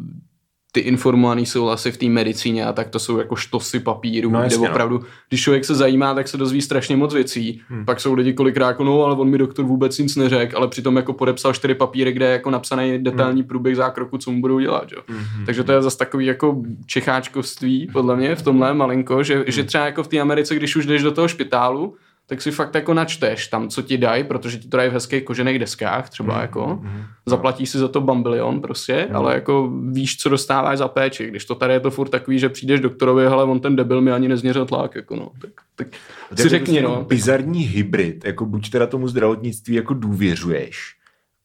ty 0.72 0.80
informovaný 0.80 1.46
souhlasy 1.46 1.92
v 1.92 1.96
té 1.96 2.06
medicíně 2.06 2.66
a 2.66 2.72
tak 2.72 2.88
to 2.88 2.98
jsou 2.98 3.18
jako 3.18 3.36
štosy 3.36 3.80
papíru, 3.80 4.30
No 4.30 4.38
no, 4.38 4.38
kde 4.38 4.46
jasně, 4.54 4.66
no. 4.66 4.70
opravdu, 4.70 5.00
když 5.28 5.42
člověk 5.42 5.64
se 5.64 5.74
zajímá, 5.74 6.14
tak 6.14 6.28
se 6.28 6.36
dozví 6.36 6.62
strašně 6.62 6.96
moc 6.96 7.14
věcí. 7.14 7.60
Hmm. 7.68 7.84
Pak 7.84 8.00
jsou 8.00 8.14
lidi 8.14 8.32
kolikrát 8.32 8.68
jako, 8.68 8.84
no, 8.84 9.04
ale 9.04 9.14
on 9.14 9.28
mi 9.28 9.38
doktor 9.38 9.64
vůbec 9.64 9.98
nic 9.98 10.16
neřekl, 10.16 10.56
ale 10.56 10.68
přitom 10.68 10.96
jako 10.96 11.12
podepsal 11.12 11.52
čtyři 11.52 11.74
papíry, 11.74 12.12
kde 12.12 12.26
je 12.26 12.32
jako 12.32 12.50
napsaný 12.50 12.98
detailní 12.98 13.42
průběh 13.42 13.76
zákroku, 13.76 14.18
co 14.18 14.30
mu 14.30 14.40
budou 14.40 14.60
dělat, 14.60 14.92
jo. 14.92 15.02
Mhm. 15.08 15.46
Takže 15.46 15.64
to 15.64 15.72
je 15.72 15.82
zase 15.82 15.98
takový 15.98 16.26
jako 16.26 16.62
čecháčkovství, 16.86 17.88
podle 17.92 18.16
mě, 18.16 18.34
v 18.34 18.42
tomhle 18.42 18.74
malinko, 18.74 19.22
že, 19.22 19.44
že 19.46 19.64
třeba 19.64 19.84
jako 19.84 20.02
v 20.02 20.08
té 20.08 20.18
Americe, 20.18 20.54
když 20.54 20.76
už 20.76 20.86
jdeš 20.86 21.02
do 21.02 21.10
toho 21.10 21.28
špitálu, 21.28 21.94
tak 22.28 22.42
si 22.42 22.50
fakt 22.50 22.74
jako 22.74 22.94
načteš 22.94 23.46
tam, 23.48 23.68
co 23.68 23.82
ti 23.82 23.98
dají, 23.98 24.24
protože 24.24 24.58
ti 24.58 24.68
to 24.68 24.76
dají 24.76 24.90
v 24.90 24.92
hezkých 24.92 25.24
kožených 25.24 25.58
deskách 25.58 26.10
třeba 26.10 26.32
Mhm, 26.32 26.42
jako. 26.42 26.82
Zaplatíš 27.26 27.70
si 27.70 27.78
za 27.78 27.88
to 27.88 28.00
bambilion 28.00 28.60
prostě, 28.60 29.08
ale 29.12 29.34
jako 29.34 29.70
víš, 29.92 30.16
co 30.16 30.28
dostáváš 30.28 30.78
za 30.78 30.88
péči. 30.88 31.26
Když 31.26 31.44
to 31.44 31.54
tady 31.54 31.72
je 31.72 31.80
to 31.80 31.90
furt 31.90 32.08
takový, 32.08 32.38
že 32.38 32.48
přijdeš 32.48 32.80
doktorovi, 32.80 33.26
ale 33.26 33.44
on 33.44 33.60
ten 33.60 33.76
debil 33.76 34.00
mi 34.00 34.12
ani 34.12 34.28
nezměřil 34.28 34.66
tlak, 34.66 34.94
jako 34.94 35.16
no. 35.16 35.30
Tak, 35.40 35.50
tak 35.76 35.88
To 36.28 36.36
si 36.36 36.42
je 36.42 36.48
řekni, 36.48 36.80
prostě 36.80 36.82
no. 36.82 37.04
Bizarní 37.04 37.62
hybrid, 37.62 38.24
jako 38.24 38.46
buď 38.46 38.70
teda 38.70 38.86
tomu 38.86 39.08
zdravotnictví 39.08 39.74
jako 39.74 39.94
důvěřuješ 39.94 40.94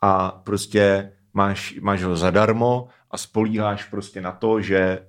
a 0.02 0.42
prostě 0.44 1.12
máš, 1.34 1.76
máš 1.82 2.04
ho 2.04 2.16
zadarmo 2.16 2.88
a 3.12 3.18
spolíháš 3.18 3.84
prostě 3.84 4.22
na 4.22 4.32
to, 4.32 4.62
že, 4.62 4.78
eh, 4.78 5.00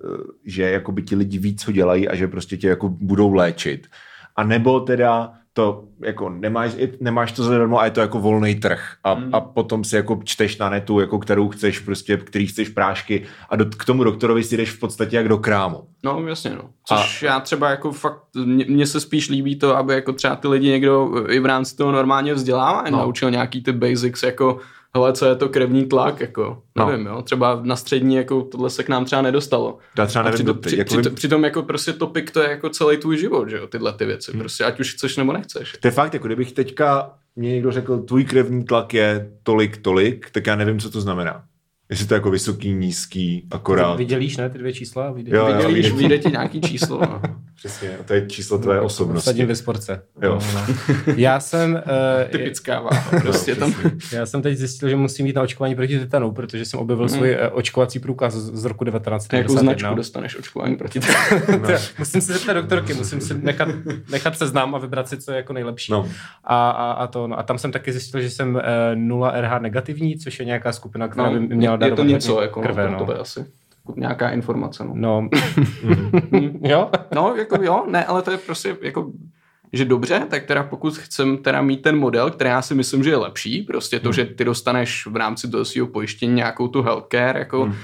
že 0.45 0.63
jako 0.63 0.91
by 0.91 1.01
ti 1.01 1.15
lidi 1.15 1.37
víc 1.37 1.63
co 1.63 1.71
dělají 1.71 2.07
a 2.07 2.15
že 2.15 2.27
prostě 2.27 2.57
tě 2.57 2.67
jako 2.67 2.89
budou 2.89 3.33
léčit. 3.33 3.87
A 4.35 4.43
nebo 4.43 4.79
teda 4.79 5.33
to 5.55 5.83
jako 6.03 6.29
nemáš, 6.29 6.71
nemáš 7.01 7.31
to 7.31 7.43
zadarmo 7.43 7.79
a 7.79 7.85
je 7.85 7.91
to 7.91 8.01
jako 8.01 8.19
volný 8.19 8.55
trh 8.55 8.93
a, 9.03 9.13
Hmm. 9.13 9.35
a 9.35 9.39
potom 9.41 9.83
si 9.83 9.95
jako 9.95 10.19
čteš 10.23 10.57
na 10.57 10.69
netu, 10.69 10.99
jako 10.99 11.19
kterou 11.19 11.49
chceš 11.49 11.79
prostě, 11.79 12.17
který 12.17 12.47
chceš 12.47 12.69
prášky 12.69 13.23
a 13.49 13.55
do, 13.55 13.65
k 13.65 13.85
tomu 13.85 14.03
doktorovi 14.03 14.43
si 14.43 14.57
jdeš 14.57 14.71
v 14.71 14.79
podstatě 14.79 15.15
jak 15.15 15.27
do 15.27 15.37
krámu. 15.37 15.83
No, 16.03 16.27
jasně, 16.27 16.49
no. 16.49 16.69
Což 16.87 17.23
a... 17.23 17.25
já 17.25 17.39
třeba 17.39 17.69
jako 17.69 17.91
fakt, 17.91 18.19
mně- 18.45 18.87
se 18.87 18.99
spíš 18.99 19.29
líbí 19.29 19.55
to, 19.55 19.77
aby 19.77 19.93
jako 19.93 20.13
třeba 20.13 20.35
ty 20.35 20.47
lidi 20.47 20.67
někdo 20.69 21.11
i 21.29 21.39
v 21.39 21.45
rámci 21.45 21.75
toho 21.75 21.91
normálně 21.91 22.33
vzdělávání 22.33 22.91
no. 22.91 22.97
naučil 22.97 23.31
nějaký 23.31 23.63
ty 23.63 23.71
basics, 23.71 24.23
jako 24.23 24.59
hele, 24.95 25.13
co 25.13 25.25
je 25.25 25.35
to 25.35 25.49
krevní 25.49 25.85
tlak, 25.85 26.19
jako, 26.21 26.61
No. 26.77 26.89
nevím, 26.89 27.05
jo, 27.05 27.21
třeba 27.21 27.59
na 27.63 27.75
střední, 27.75 28.15
jako 28.15 28.41
tohle 28.41 28.69
se 28.69 28.83
k 28.83 28.89
nám 28.89 29.05
třeba 29.05 29.21
nedostalo. 29.21 29.77
Já 29.97 30.05
třeba 30.05 30.23
nevím, 30.23 30.35
přitom, 30.35 30.57
při, 30.61 30.77
jako 30.77 30.87
při, 30.87 30.97
vím- 31.09 31.15
přitom 31.15 31.43
jako 31.43 31.63
prostě 31.63 31.93
topik 31.93 32.31
to 32.31 32.41
je 32.41 32.49
jako 32.49 32.69
celý 32.69 32.97
tvůj 32.97 33.17
život, 33.17 33.49
že 33.49 33.57
jo, 33.57 33.67
tyhle 33.67 33.93
ty 33.93 34.05
věci, 34.05 34.31
Hmm. 34.31 34.39
prostě 34.39 34.63
ať 34.63 34.79
už 34.79 34.93
chceš 34.93 35.17
nebo 35.17 35.33
nechceš. 35.33 35.75
To 35.81 35.87
je 35.87 35.91
fakt, 35.91 36.13
jako 36.13 36.27
kdybych 36.27 36.51
teďka 36.51 37.11
mě 37.35 37.49
někdo 37.51 37.71
řekl, 37.71 37.97
tvůj 37.97 38.23
krevní 38.25 38.63
tlak 38.65 38.93
je 38.93 39.31
tolik, 39.43 39.77
tolik, 39.77 40.29
tak 40.31 40.47
já 40.47 40.55
nevím, 40.55 40.79
co 40.79 40.91
to 40.91 41.01
znamená. 41.01 41.43
Jestli 41.89 42.05
to 42.07 42.13
je 42.13 42.15
jako 42.15 42.31
vysoký, 42.31 42.73
nízký, 42.73 43.47
akorát. 43.51 43.95
Vydělíš, 43.95 44.37
ne, 44.37 44.49
ty 44.49 44.57
dvě 44.57 44.73
čísla? 44.73 45.13
Jo, 45.25 45.47
jo. 45.47 45.71
Když 45.71 45.85
vidím. 45.85 45.97
vyjde 45.97 46.17
ti 46.17 46.29
nějaký 46.31 46.61
číslo, 46.61 46.99
no. 47.01 47.21
Přesně, 47.55 47.97
a 47.97 48.03
to 48.03 48.13
je 48.13 48.27
číslo 48.27 48.57
tvé 48.57 48.81
osobnosti. 48.81 49.21
Vsadím 49.21 49.47
ve 49.47 49.55
sportce. 49.55 50.01
Jo. 50.21 50.39
No, 50.53 50.65
no. 50.67 50.75
Já 51.15 51.39
jsem... 51.39 51.73
Uh, 51.73 52.29
Typická 52.31 52.79
váha, 52.79 53.19
prostě 53.21 53.55
tam. 53.55 53.73
Já 54.11 54.25
jsem 54.25 54.41
teď 54.41 54.57
zjistil, 54.57 54.89
že 54.89 54.95
musím 54.95 55.25
jít 55.25 55.35
na 55.35 55.41
očkování 55.41 55.75
proti 55.75 55.99
tetanu, 55.99 56.31
protože 56.31 56.65
jsem 56.65 56.79
objevil 56.79 57.09
svůj 57.09 57.31
eh, 57.31 57.49
očkovací 57.49 57.99
průkaz 57.99 58.33
z, 58.33 58.55
z 58.55 58.65
roku 58.65 58.85
Jakou 58.85 58.97
1991. 58.97 59.61
značku 59.61 59.95
dostaneš 59.95 60.35
očkování 60.39 60.75
proti 60.75 60.99
tomu? 60.99 61.13
musím 61.99 62.21
se 62.21 62.33
zeptat 62.33 62.53
doktorky, 62.53 62.93
musím 62.93 63.21
si 63.21 63.33
nechat, 63.33 63.67
nechat 64.11 64.37
seznam 64.37 64.75
a 64.75 64.77
vybrat 64.77 65.07
si, 65.09 65.17
co 65.17 65.31
je 65.31 65.37
jako 65.37 65.53
nejlepší. 65.53 65.91
No. 65.91 66.09
A, 66.43 66.69
a, 66.69 66.91
a, 66.91 67.07
to, 67.07 67.27
no. 67.27 67.39
a 67.39 67.43
tam 67.43 67.57
jsem 67.57 67.71
taky 67.71 67.91
zjistil, 67.91 68.21
že 68.21 68.29
jsem 68.29 68.55
uh, 68.55 68.61
0 68.95 69.41
RH 69.41 69.61
negativní, 69.61 70.17
což 70.17 70.39
je 70.39 70.45
nějaká 70.45 70.71
skupina, 70.71 71.07
která 71.07 71.29
No, 71.29 71.39
by 71.39 71.55
měla 71.55 71.73
je 71.73 71.77
darovat 71.77 71.97
to 71.97 72.03
něco, 72.03 72.41
jako 72.41 72.61
krve. 72.61 72.91
no, 72.91 72.99
to, 72.99 73.05
to 73.05 73.11
je 73.11 73.17
asi 73.17 73.45
nějaká 73.95 74.29
informace, 74.29 74.83
no. 74.83 74.91
No, 74.95 75.29
jo? 76.61 76.89
No, 77.15 77.35
jako 77.35 77.57
jo, 77.63 77.85
ne, 77.89 78.05
ale 78.05 78.21
to 78.21 78.31
je 78.31 78.37
prostě 78.37 78.77
jako 78.81 79.11
že 79.73 79.85
dobře, 79.85 80.21
tak 80.29 80.43
teda 80.45 80.63
pokud 80.63 80.97
chcem 80.97 81.37
teda 81.37 81.61
mít 81.61 81.81
ten 81.81 81.97
model, 81.97 82.31
který 82.31 82.49
já 82.49 82.61
si 82.61 82.75
myslím, 82.75 83.03
že 83.03 83.09
je 83.09 83.15
lepší, 83.17 83.61
prostě 83.61 83.99
to, 83.99 84.07
Hmm. 84.09 84.13
že 84.13 84.25
ty 84.25 84.45
dostaneš 84.45 85.05
v 85.07 85.15
rámci 85.15 85.49
toho 85.49 85.65
svého 85.65 85.87
pojištění 85.87 86.33
nějakou 86.33 86.67
tu 86.67 86.81
healthcare, 86.81 87.39
jako 87.39 87.63
Hmm. 87.63 87.71
uh, 87.71 87.77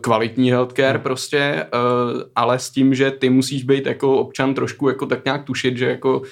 kvalitní 0.00 0.50
healthcare 0.50 0.98
prostě, 0.98 1.66
uh, 1.74 2.20
ale 2.36 2.58
s 2.58 2.70
tím, 2.70 2.94
že 2.94 3.10
ty 3.10 3.30
musíš 3.30 3.64
být 3.64 3.86
jako 3.86 4.16
občan 4.18 4.54
trošku 4.54 4.88
jako 4.88 5.06
tak 5.06 5.24
nějak 5.24 5.44
tušit, 5.44 5.76
že 5.76 5.90
jako 5.90 6.18
uh, 6.18 6.26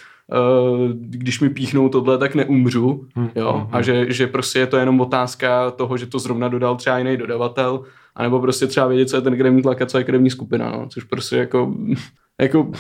když 1.01 1.41
mi 1.41 1.51
píchnou 1.51 1.89
tohle, 1.89 2.19
tak 2.19 2.35
neumřu, 2.35 3.07
Hmm. 3.15 3.31
jo, 3.35 3.69
a 3.73 3.83
že, 3.83 4.13
že 4.13 4.27
prostě 4.27 4.59
je 4.59 4.67
to 4.67 4.77
jenom 4.77 5.01
otázka 5.01 5.71
toho, 5.71 5.97
že 5.97 6.07
to 6.07 6.19
zrovna 6.19 6.49
dodal 6.49 6.77
třeba 6.77 6.99
jiný 6.99 7.17
dodavatel, 7.17 7.83
anebo 8.19 8.41
prostě 8.41 8.67
třeba 8.67 8.87
vědět, 8.87 9.09
co 9.09 9.17
je 9.17 9.23
ten 9.23 9.37
krevní 9.37 9.63
tlak 9.63 9.83
a 9.83 9.87
co 9.87 9.99
je 9.99 10.05
krevní 10.05 10.31
skupina, 10.31 10.71
no, 10.71 10.89
což 10.89 11.05
prostě 11.05 11.37
jako, 11.37 11.75
jako 12.41 12.71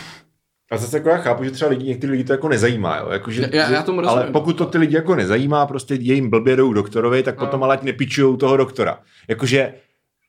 A 0.70 0.76
zase 0.76 0.96
jako 0.96 1.08
já 1.08 1.16
chápu, 1.16 1.44
že 1.44 1.50
třeba 1.50 1.70
lidi, 1.70 1.84
některý 1.86 2.10
lidi 2.12 2.24
to 2.24 2.32
jako 2.32 2.48
nezajímá, 2.48 2.96
jo? 2.98 3.08
Jako, 3.10 3.30
že, 3.30 3.50
Já- 3.52 3.70
já 3.70 3.82
tomu 3.82 4.00
rozumím. 4.00 4.22
ale 4.22 4.32
pokud 4.32 4.52
to 4.52 4.66
ty 4.66 4.78
lidi 4.78 4.94
jako 4.96 5.14
nezajímá, 5.14 5.66
prostě 5.66 5.94
je 5.94 6.14
jim 6.14 6.30
blbě 6.30 6.56
jdou 6.56 6.72
doktorovi, 6.72 7.22
tak 7.22 7.38
No. 7.38 7.46
potom 7.46 7.62
ale 7.64 7.74
ať 7.74 7.82
nepičujou 7.82 8.36
toho 8.36 8.56
doktora. 8.56 9.00
Jakože, 9.28 9.74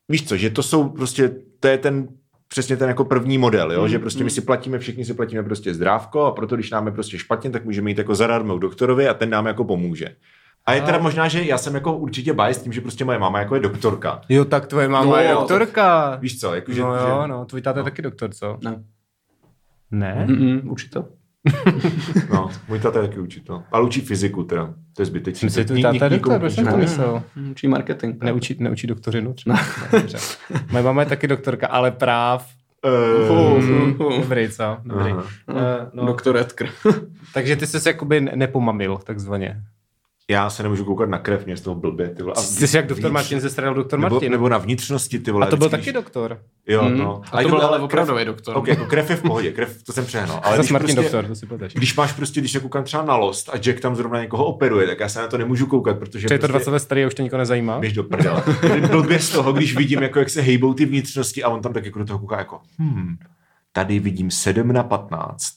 víš 0.10 0.28
co, 0.28 0.38
že 0.38 0.50
to 0.50 0.64
jsou 0.64 0.90
prostě, 0.90 1.32
to 1.60 1.68
je 1.68 1.78
ten 1.78 2.08
přesně 2.48 2.78
ten 2.78 2.88
jako 2.90 3.06
první 3.06 3.38
model, 3.38 3.72
jo? 3.72 3.82
Mm, 3.82 3.90
že 3.90 4.00
prostě 4.00 4.20
my 4.20 4.24
mm. 4.24 4.30
si 4.30 4.42
platíme, 4.42 4.80
všichni 4.80 5.06
si 5.06 5.14
platíme 5.14 5.44
prostě 5.44 5.74
zdrávko 5.74 6.22
a 6.22 6.32
proto, 6.32 6.56
když 6.56 6.72
nám 6.72 6.86
je 6.86 6.92
prostě 6.92 7.18
špatně, 7.18 7.50
tak 7.50 7.66
můžeme 7.66 7.90
jít 7.92 7.98
jako 7.98 8.16
zadarmo 8.16 8.58
k 8.58 8.62
doktorovi 8.62 9.08
a 9.08 9.14
ten 9.14 9.30
nám 9.30 9.46
jako 9.46 9.64
pomůže. 9.64 10.08
A 10.70 10.74
je 10.74 10.82
teda 10.82 10.98
možná, 11.00 11.28
že 11.28 11.44
já 11.44 11.58
jsem 11.58 11.76
jako 11.76 11.98
určitě 11.98 12.34
biased 12.34 12.64
tím, 12.64 12.74
že 12.74 12.82
prostě 12.82 13.06
moje 13.06 13.20
máma 13.20 13.40
jako 13.40 13.56
je 13.56 13.62
doktorka. 13.62 14.22
Jo, 14.30 14.46
tak 14.46 14.68
tvoje 14.68 14.88
máma 14.88 15.06
No, 15.12 15.18
je 15.18 15.32
doktorka. 15.34 16.16
Víš 16.16 16.40
co, 16.40 16.56
jako, 16.56 16.74
že, 16.74 16.82
no 16.82 16.96
že, 17.00 17.10
jo, 17.10 17.28
no, 17.28 17.46
tvůj 17.46 17.62
táta 17.62 17.80
je 17.80 17.82
no. 17.82 17.86
taky 17.86 18.02
doktor, 18.02 18.30
co? 18.34 18.58
ne. 18.64 18.84
Ne? 19.92 20.26
Mm-mm, 20.30 20.72
učitel. 20.72 21.06
no, 22.34 22.50
můj 22.68 22.80
táta 22.80 23.02
je 23.02 23.08
taky 23.08 23.20
učitel. 23.20 23.64
Ale 23.72 23.84
učí 23.86 24.02
fyziku 24.02 24.44
teda, 24.44 24.74
to 24.96 25.02
je 25.02 25.06
zbytečné. 25.06 25.46
Myslím, 25.46 25.78
že 25.78 25.84
táta 25.84 26.06
je 26.06 26.10
doktor, 26.10 26.40
proč 26.40 26.54
jsem 26.54 26.68
to 26.68 26.78
myslel? 26.78 27.24
Učí 27.52 27.68
marketing. 27.68 28.24
Neučí, 28.24 28.56
neučí 28.60 28.88
doktorinu 28.88 29.34
třeba. 29.34 29.56
Ne, 29.56 30.00
dobře. 30.00 30.18
Moje 30.72 30.84
máma 30.84 31.02
je 31.02 31.06
taky 31.10 31.28
doktorka, 31.28 31.68
ale 31.68 31.92
práv. 31.92 32.48
Eh, 32.86 33.30
Mm. 33.60 34.22
Dobrý, 34.22 34.50
co? 34.50 34.78
Dobrý. 34.84 35.14
Uh, 35.14 35.24
no, 35.94 36.06
Doktor 36.06 36.38
Edgar. 36.38 36.70
takže 37.34 37.56
ty 37.56 37.68
jsi 37.68 37.80
se 37.80 37.90
jakoby 37.90 38.22
ne- 38.22 38.32
nepomamil, 38.36 38.98
takzvaně. 38.98 39.62
Já 40.30 40.50
se 40.50 40.64
nemůžu 40.64 40.86
koukat 40.86 41.10
na 41.10 41.20
krev, 41.20 41.46
mě 41.46 41.58
z 41.58 41.62
toho 41.62 41.76
blbě. 41.76 42.10
Ty 42.10 42.24
vole. 42.24 42.34
A 42.38 42.42
Jsi 42.42 42.78
jak 42.78 42.88
doktor 42.88 43.12
Martin 43.12 43.40
ze 43.40 43.50
strany 43.50 43.76
doktor 43.76 44.00
nebo, 44.00 44.16
Martin. 44.16 44.32
nebo 44.32 44.50
na 44.50 44.58
vnitřnosti, 44.58 45.20
ty 45.20 45.32
vole. 45.32 45.48
A 45.48 45.50
to 45.50 45.58
byl 45.58 45.68
vždycky, 45.68 45.86
taky 45.86 45.94
doktor. 45.94 46.40
Jo, 46.68 46.84
Mm. 46.90 46.98
no. 46.98 47.22
A 47.32 47.42
to 47.42 47.50
byl 47.50 47.62
ale 47.62 47.80
opravdový 47.80 48.26
doktor. 48.26 48.58
Ok, 48.58 48.68
jako 48.68 48.86
krev 48.86 49.10
je 49.10 49.16
v 49.16 49.22
pohodě, 49.22 49.52
krev, 49.52 49.84
to 49.84 49.94
jsem 49.94 50.06
přehnal. 50.06 50.40
Ale 50.44 50.58
Zas 50.58 50.70
Martin 50.70 50.96
prostě, 50.96 51.02
doktor, 51.12 51.26
to 51.26 51.36
si 51.36 51.46
pleteš. 51.46 51.74
Když 51.74 51.96
máš 51.96 52.14
prostě, 52.14 52.40
když 52.40 52.52
se 52.52 52.60
koukám 52.60 52.84
třeba 52.84 53.04
na 53.04 53.16
Lost 53.16 53.50
a 53.50 53.58
Jack 53.58 53.80
tam 53.80 53.96
zrovna 53.96 54.22
někoho 54.22 54.46
operuje, 54.46 54.88
tak 54.88 55.00
já 55.00 55.10
se 55.10 55.20
na 55.22 55.28
to 55.28 55.38
nemůžu 55.38 55.66
koukat, 55.66 56.00
protože 56.00 56.28
Že 56.28 56.36
je 56.36 56.40
to 56.40 56.48
prostě, 56.48 56.52
20 56.52 56.72
let 56.72 56.80
starý 56.80 57.04
a 57.04 57.08
už 57.08 57.14
to 57.14 57.22
nikoho 57.22 57.38
nezajímá? 57.38 57.80
Běž 57.80 57.94
do 57.94 58.04
prdele. 58.04 58.44
Blbě 58.92 59.20
z 59.20 59.30
toho, 59.30 59.54
když 59.54 59.76
vidím, 59.78 60.02
jako 60.02 60.20
jak 60.20 60.30
se 60.30 60.42
hejbou 60.42 60.74
ty 60.74 60.86
vnitřnosti 60.86 61.44
a 61.44 61.50
on 61.50 61.62
tam 61.62 61.74
tak 61.74 61.86
jako 61.86 62.00
do 62.00 62.06
toho 62.06 62.20
kouká 62.20 62.38
jako, 62.38 62.60
hmm, 62.80 63.16
tady 63.72 64.00
vidím 64.00 64.32
7 64.32 64.72
na 64.74 64.84
15. 64.84 65.54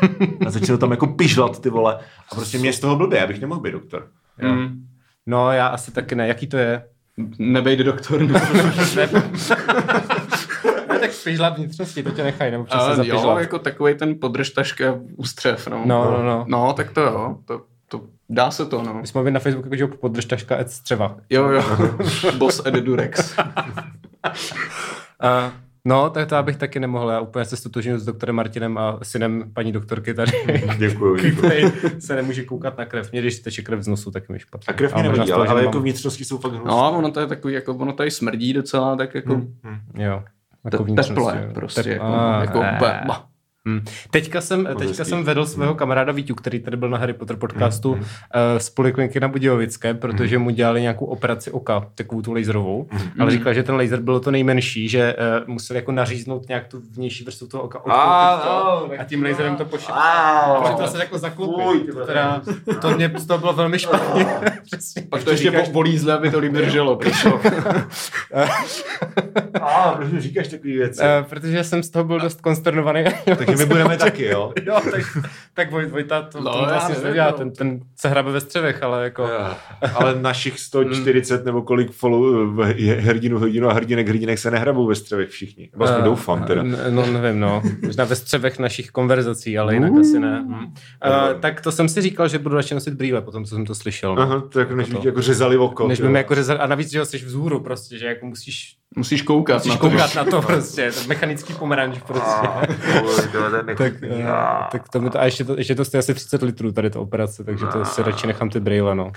A 0.46 0.50
začal 0.50 0.78
tam 0.78 0.90
jako 0.90 1.06
pižlat 1.06 1.62
ty 1.62 1.70
vole. 1.70 1.98
A 2.32 2.34
prostě 2.34 2.58
mě 2.58 2.72
z 2.72 2.80
toho 2.80 2.96
blbě, 2.96 3.18
já 3.18 3.26
bych 3.26 3.40
nemohl 3.40 3.60
být 3.60 3.72
doktor. 3.72 4.08
Mm. 4.42 4.86
No, 5.26 5.52
já 5.52 5.66
asi 5.66 5.90
taky 5.90 6.14
ne. 6.14 6.28
Jaký 6.28 6.46
to 6.46 6.56
je? 6.56 6.84
Nebejde 7.38 7.84
doktor. 7.84 8.22
No. 8.22 8.40
ne, 8.96 9.08
ne 9.12 9.22
tak 11.00 11.10
pižlat 11.24 11.56
vnitřnosti, 11.56 12.02
to 12.02 12.10
tě 12.10 12.22
nechají, 12.22 12.52
nebo 12.52 12.64
přesně 12.64 12.82
Ale 12.82 12.90
jo, 12.90 12.96
zapižlat. 12.96 13.40
jako 13.40 13.58
takový 13.58 13.94
ten 13.94 14.14
podržtaška 14.20 14.94
ústřev, 15.16 15.68
no. 15.68 15.82
No, 15.84 16.10
no, 16.10 16.22
no. 16.22 16.44
No, 16.48 16.72
tak 16.72 16.90
to 16.90 17.00
jo. 17.00 17.36
To, 17.44 17.62
to 17.88 18.00
dá 18.28 18.50
se 18.50 18.66
to, 18.66 18.82
no. 18.82 18.94
My 18.94 19.06
jsme 19.06 19.20
měli 19.20 19.34
na 19.34 19.40
Facebooku, 19.40 19.76
že 19.76 19.86
podržtaška 19.86 20.58
et 20.58 20.70
střeva. 20.70 21.16
Jo, 21.30 21.48
jo. 21.48 21.62
Boss 22.38 22.66
Ed 22.66 22.74
Durex. 22.74 23.38
Uh, 23.38 23.44
No, 25.84 26.10
tak 26.10 26.28
to 26.28 26.34
já 26.34 26.42
bych 26.42 26.56
taky 26.56 26.80
nemohl. 26.80 27.10
Já 27.10 27.20
úplně 27.20 27.44
se 27.44 27.56
stotožňuji 27.56 27.98
s 27.98 28.04
doktorem 28.04 28.36
Martinem 28.36 28.78
a 28.78 28.98
synem 29.02 29.44
paní 29.54 29.72
doktorky 29.72 30.14
tady. 30.14 30.32
Děkuju. 30.78 31.16
Který 31.38 31.64
se 31.98 32.16
nemůže 32.16 32.44
koukat 32.44 32.78
na 32.78 32.84
krev. 32.84 33.12
Mě, 33.12 33.20
když 33.20 33.38
teče 33.38 33.62
krev 33.62 33.82
z 33.82 33.88
nosu, 33.88 34.10
tak 34.10 34.28
mi 34.28 34.38
špatně. 34.38 34.64
A 34.68 34.72
krev 34.72 34.94
mě 34.94 35.02
nevadí, 35.02 35.32
ale, 35.32 35.46
ale 35.48 35.54
mám- 35.60 35.64
jako 35.64 35.80
vnitřnosti 35.80 36.24
jsou 36.24 36.38
fakt 36.38 36.52
hnusné. 36.52 36.70
No, 36.70 36.98
ono 36.98 37.10
to 37.10 37.20
je 37.20 37.26
takový, 37.26 37.54
jako 37.54 37.74
ono 37.74 37.92
tady 37.92 38.10
smrdí 38.10 38.52
docela, 38.52 38.96
tak 38.96 39.14
jako 39.14 39.34
Hm, 39.34 39.54
hm. 39.64 40.02
Jo. 40.02 40.24
vnitřnosti, 40.82 41.38
teple 41.38 41.54
prostě, 41.54 41.80
Tep- 41.82 41.88
jako, 41.92 42.04
a, 42.04 42.40
jako 42.40 42.58
eh. 43.76 43.80
ba, 43.80 43.84
ba. 43.84 43.92
Hm. 44.04 44.08
Teďka 44.10 44.40
jsem, 44.40 44.68
teďka 44.78 45.04
jsem 45.04 45.24
vedl 45.24 45.46
svého 45.46 45.74
kamaráda 45.74 46.12
Víťu, 46.12 46.34
který 46.34 46.60
tady 46.60 46.76
byl 46.76 46.88
na 46.90 46.98
Harry 46.98 47.12
Potter 47.12 47.36
podcastu 47.36 47.94
Mhm. 47.94 48.00
uh, 48.00 48.06
z 48.58 48.70
polikliniky 48.70 49.20
na 49.20 49.28
Budějovické, 49.28 49.94
protože 49.94 50.38
mu 50.38 50.50
dělali 50.50 50.82
nějakou 50.82 51.04
operaci 51.04 51.50
oka, 51.50 51.86
takovou 51.94 52.22
tu 52.22 52.32
laserovou, 52.32 52.86
Mhm. 52.92 53.10
ale 53.20 53.30
říkal, 53.30 53.54
že 53.54 53.62
ten 53.62 53.74
laser 53.74 54.00
bylo 54.00 54.20
to 54.20 54.30
nejmenší, 54.30 54.88
že 54.88 55.16
uh, 55.42 55.48
museli 55.48 55.78
jako 55.78 55.92
naříznout 55.92 56.48
nějak 56.48 56.66
tu 56.68 56.82
vnější 56.92 57.24
vrstvu 57.24 57.46
toho 57.46 57.62
oka 57.62 57.78
A, 57.86 58.36
to, 58.36 58.90
a 58.98 59.04
tím 59.04 59.22
laserem 59.24 59.56
to 59.56 59.64
pošel. 59.64 59.94
A, 59.94 60.60
Takže 60.66 60.82
to 60.82 60.88
se 60.88 60.98
jako 60.98 61.18
zaklopit. 61.18 61.94
To, 61.94 62.06
teda, 62.06 62.42
to 62.80 62.90
mě 62.90 63.08
toho 63.26 63.38
bylo 63.38 63.52
velmi 63.52 63.78
špatně. 63.78 64.26
Pak 65.10 65.24
to 65.24 65.30
ještě 65.30 65.50
po- 65.50 65.70
polízle, 65.72 66.12
aby 66.14 66.30
to 66.30 66.38
líp 66.38 66.52
drželo. 66.52 66.98
A, 69.62 69.92
proč 69.96 70.08
mi 70.12 70.20
říkáš 70.20 70.48
takové 70.48 70.72
věci? 70.72 71.00
Uh, 71.00 71.28
protože 71.28 71.64
jsem 71.64 71.82
z 71.82 71.90
toho 71.90 72.04
byl 72.04 72.20
dost 72.20 72.40
konsternovaný. 72.40 73.04
Takže 73.24 73.56
my 73.58 73.66
budeme 73.66 73.96
taky, 73.96 74.24
jo? 74.24 74.52
jo, 74.64 74.80
tak, 74.90 75.18
tak 75.54 75.70
Voj, 75.70 75.86
Vojta 75.86 76.22
to, 76.22 76.40
No, 76.40 76.52
to 76.52 76.58
já 76.58 76.64
vlastně 76.64 76.94
nevím, 76.94 77.08
nedělá, 77.08 77.30
no. 77.30 77.36
ten, 77.36 77.50
ten 77.50 77.80
se 77.96 78.08
hrabe 78.08 78.32
ve 78.32 78.40
střevech, 78.40 78.82
ale 78.82 79.04
jako... 79.04 79.28
Ale 79.94 80.20
našich 80.20 80.60
140 80.60 81.44
nebo 81.44 81.62
kolik 81.62 81.90
follow, 81.90 82.58
hrdinu, 82.98 83.38
hrdinu 83.38 83.68
a 83.68 83.72
hrdinek, 83.72 84.08
hrdinek 84.08 84.38
se 84.38 84.50
nehrabou 84.50 84.86
ve 84.86 84.94
střevech 84.94 85.28
všichni. 85.28 85.70
Eh, 85.88 86.02
doufám 86.02 86.44
teda. 86.44 86.62
No, 86.90 87.06
nevím, 87.06 87.40
no. 87.40 87.62
Možná 87.82 88.04
ve 88.04 88.16
střevech 88.16 88.58
našich 88.58 88.90
konverzací, 88.90 89.58
ale 89.58 89.74
jinak 89.74 89.92
asi 90.00 90.18
ne. 90.20 90.44
Hm. 90.48 90.54
Uh, 90.54 91.40
tak 91.40 91.60
to 91.60 91.72
jsem 91.72 91.88
si 91.88 92.02
říkal, 92.02 92.28
že 92.28 92.38
budu 92.38 92.54
radši 92.54 92.74
nosit 92.74 92.94
brýle, 92.94 93.22
potom 93.22 93.44
co 93.44 93.54
jsem 93.54 93.66
to 93.66 93.74
slyšel. 93.74 94.14
No. 94.14 94.22
Aha, 94.22 94.40
to 94.40 94.60
jako 94.60 94.74
než 94.74 94.88
by 94.88 94.96
ti 94.96 95.06
jako 95.06 95.22
řezali 95.22 95.56
oko. 95.56 95.88
Než 95.88 96.00
by 96.00 96.08
mi 96.08 96.18
jako 96.18 96.34
řezali, 96.34 96.60
a 96.60 96.66
navíc, 96.66 96.90
že 96.90 97.04
jsi 97.04 97.18
vzhůru 97.18 97.60
prostě, 97.60 97.98
že 97.98 98.06
jako 98.06 98.26
musíš, 98.26 98.76
Musíš 98.96 99.22
koukat 99.22 99.56
musíš 99.56 99.70
na 99.72 99.76
to. 99.78 99.90
koukat 99.90 100.14
na 100.14 100.24
to 100.24 100.42
prostě, 100.42 100.92
to 100.92 101.00
mechanický 101.08 101.54
pomeranč 101.54 101.98
prostě. 102.06 102.48
Tak, 103.76 103.92
uh, 104.10 104.30
A, 104.30 104.68
tak 104.72 104.88
to, 104.88 105.00
mi 105.00 105.10
to, 105.10 105.20
a 105.20 105.24
ještě 105.24 105.44
to, 105.44 105.56
ještě 105.58 105.74
to 105.74 105.84
stojí 105.84 105.98
asi 105.98 106.14
30 106.14 106.42
litrů 106.42 106.72
tady 106.72 106.90
ta 106.90 107.00
operace, 107.00 107.44
takže 107.44 107.66
to 107.66 107.84
si 107.84 108.02
radši 108.02 108.26
nechám 108.26 108.50
ty 108.50 108.60
brýle, 108.60 108.94
no. 108.94 109.12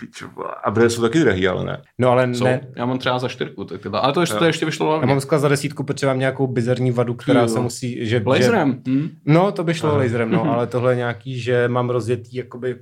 A 0.63 0.71
brýle 0.71 0.89
jsou 0.89 1.01
taky 1.01 1.19
drahý, 1.19 1.47
ale 1.47 1.65
ne. 1.65 1.81
No 1.99 2.09
ale 2.09 2.33
Co? 2.33 2.43
ne, 2.43 2.67
Já 2.75 2.85
mám 2.85 2.97
třeba 2.99 3.19
za 3.19 3.27
čtyřku. 3.27 3.63
Tak 3.65 3.81
tyhle. 3.81 3.99
Ale 3.99 4.13
to 4.13 4.21
ještě, 4.21 4.35
to 4.37 4.45
ještě 4.45 4.65
vyšlo 4.65 4.99
já 5.01 5.05
mám 5.07 5.21
skvěle 5.21 5.39
za 5.39 5.47
desítku, 5.47 5.83
protože 5.83 6.07
mám 6.07 6.19
nějakou 6.19 6.47
bizarní 6.47 6.91
vadu, 6.91 7.13
která 7.13 7.41
Jo. 7.41 7.47
se 7.47 7.59
musí, 7.59 7.97
že, 7.99 8.05
že 8.05 8.23
Laserem. 8.25 8.81
Hm? 8.87 9.09
No, 9.25 9.51
to 9.51 9.63
by 9.63 9.73
šlo 9.73 9.97
laserem, 9.97 10.31
no, 10.31 10.43
ale 10.53 10.67
tohle 10.67 10.91
je 10.91 10.95
nějaký, 10.95 11.39
že 11.39 11.67
mám 11.67 11.89
rozjetý, 11.89 12.35
jakoby, 12.35 12.75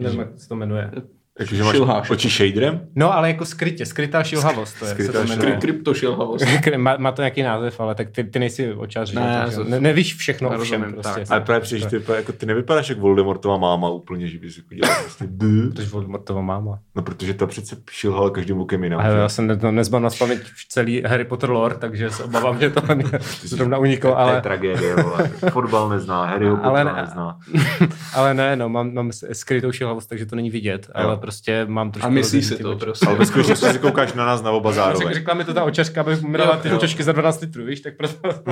nevím, 0.00 0.20
jak 0.20 0.28
se 0.36 0.48
to 0.48 0.56
jmenuje. 0.56 0.90
Jakože 1.38 1.64
máš 1.64 1.72
Šilháš. 1.76 2.10
oči 2.10 2.28
shaderem? 2.28 2.80
No, 2.94 3.14
ale 3.14 3.28
jako 3.28 3.44
skrytě, 3.44 3.86
skrytá 3.86 4.22
šilhavost, 4.22 4.78
to 4.78 4.84
je, 4.84 4.90
Skrytá 4.90 5.12
se 5.12 5.18
to 5.18 5.24
šil- 5.24 5.36
jmenuje. 5.38 5.56
Kryptošilhavost. 5.60 6.44
má, 6.76 6.96
má, 6.96 7.12
to 7.12 7.22
nějaký 7.22 7.42
název, 7.42 7.80
ale 7.80 7.94
tak 7.94 8.10
ty, 8.10 8.24
ty 8.24 8.38
nejsi 8.38 8.72
očář, 8.74 9.08
že? 9.10 9.20
Ne, 9.20 9.46
to- 9.54 9.64
ne, 9.64 9.80
nevíš 9.80 10.14
všechno 10.14 10.50
o 10.50 10.58
všem 10.58 10.92
prostě. 10.92 11.20
tak. 11.20 11.30
Ale 11.30 11.40
právě 11.40 11.60
přijde, 11.60 11.80
že 11.90 12.00
ty, 12.00 12.12
jako, 12.12 12.32
ty 12.32 12.46
nevypadáš 12.46 12.88
jak 12.88 12.98
Voldemortova 12.98 13.56
máma 13.56 13.88
úplně, 13.90 14.26
že 14.28 14.38
bys 14.38 14.56
jako 14.56 14.74
dělal 14.74 14.96
prostě 15.02 15.24
bů. 15.30 15.70
Protože 15.70 15.88
Voldemortova 15.88 16.40
máma. 16.40 16.78
No 16.96 17.02
protože 17.02 17.34
ta 17.34 17.46
přece 17.46 17.76
šilhala 17.90 18.30
každým 18.30 18.56
lukem 18.56 18.84
jinam. 18.84 19.00
Já 19.00 19.28
jsem 19.28 19.46
ne, 19.46 19.58
no, 19.62 19.72
nezbal 19.72 20.00
na 20.00 20.08
paměť 20.18 20.38
celý 20.68 21.02
Harry 21.02 21.24
Potter 21.24 21.50
lore, 21.50 21.74
takže 21.74 22.10
se 22.10 22.24
obávám, 22.24 22.60
že 22.60 22.70
to 22.70 22.80
zrovna 23.42 23.78
uniklo, 23.78 24.10
To 24.12 24.18
je 24.18 24.22
ale, 24.24 24.40
tragédie. 24.40 24.94
Fotbal 25.50 25.88
nezná, 25.88 26.24
Harryho 26.24 26.64
Ale 26.64 26.80
Pottera 26.84 26.96
ne. 26.96 27.02
nezná. 27.02 27.38
ale 28.14 28.34
ne, 28.34 28.56
no, 28.56 28.68
mám, 28.68 28.94
mám 28.94 29.10
skrytou 29.32 29.72
šilhavost, 29.72 30.08
takže 30.08 30.26
to 30.26 30.36
není 30.36 30.50
vidět, 30.50 30.90
ale 30.94 31.16
prostě 31.28 31.66
mám 31.68 31.90
trošku 31.90 32.06
A 32.06 32.10
myslí 32.10 32.38
rozjetý 32.38 32.56
si 32.56 32.62
to 32.62 32.70
oči. 32.70 32.78
prostě. 32.78 33.06
Ale 33.06 33.18
ve 33.18 33.26
skutečnosti 33.26 33.66
si 33.66 33.78
koukáš 33.78 34.12
na 34.12 34.26
nás 34.26 34.42
na 34.42 34.50
oba 34.50 34.72
zároveň. 34.72 35.14
řekla 35.14 35.34
mi 35.34 35.44
to 35.44 35.54
ta 35.54 35.64
očařka, 35.64 36.00
abych 36.00 36.22
mi 36.22 36.38
dala 36.38 36.56
ty 36.56 36.70
čočky 36.80 37.02
za 37.02 37.12
12 37.12 37.40
litrů, 37.40 37.64
víš, 37.64 37.80
tak 37.80 37.96
proto 37.96 38.18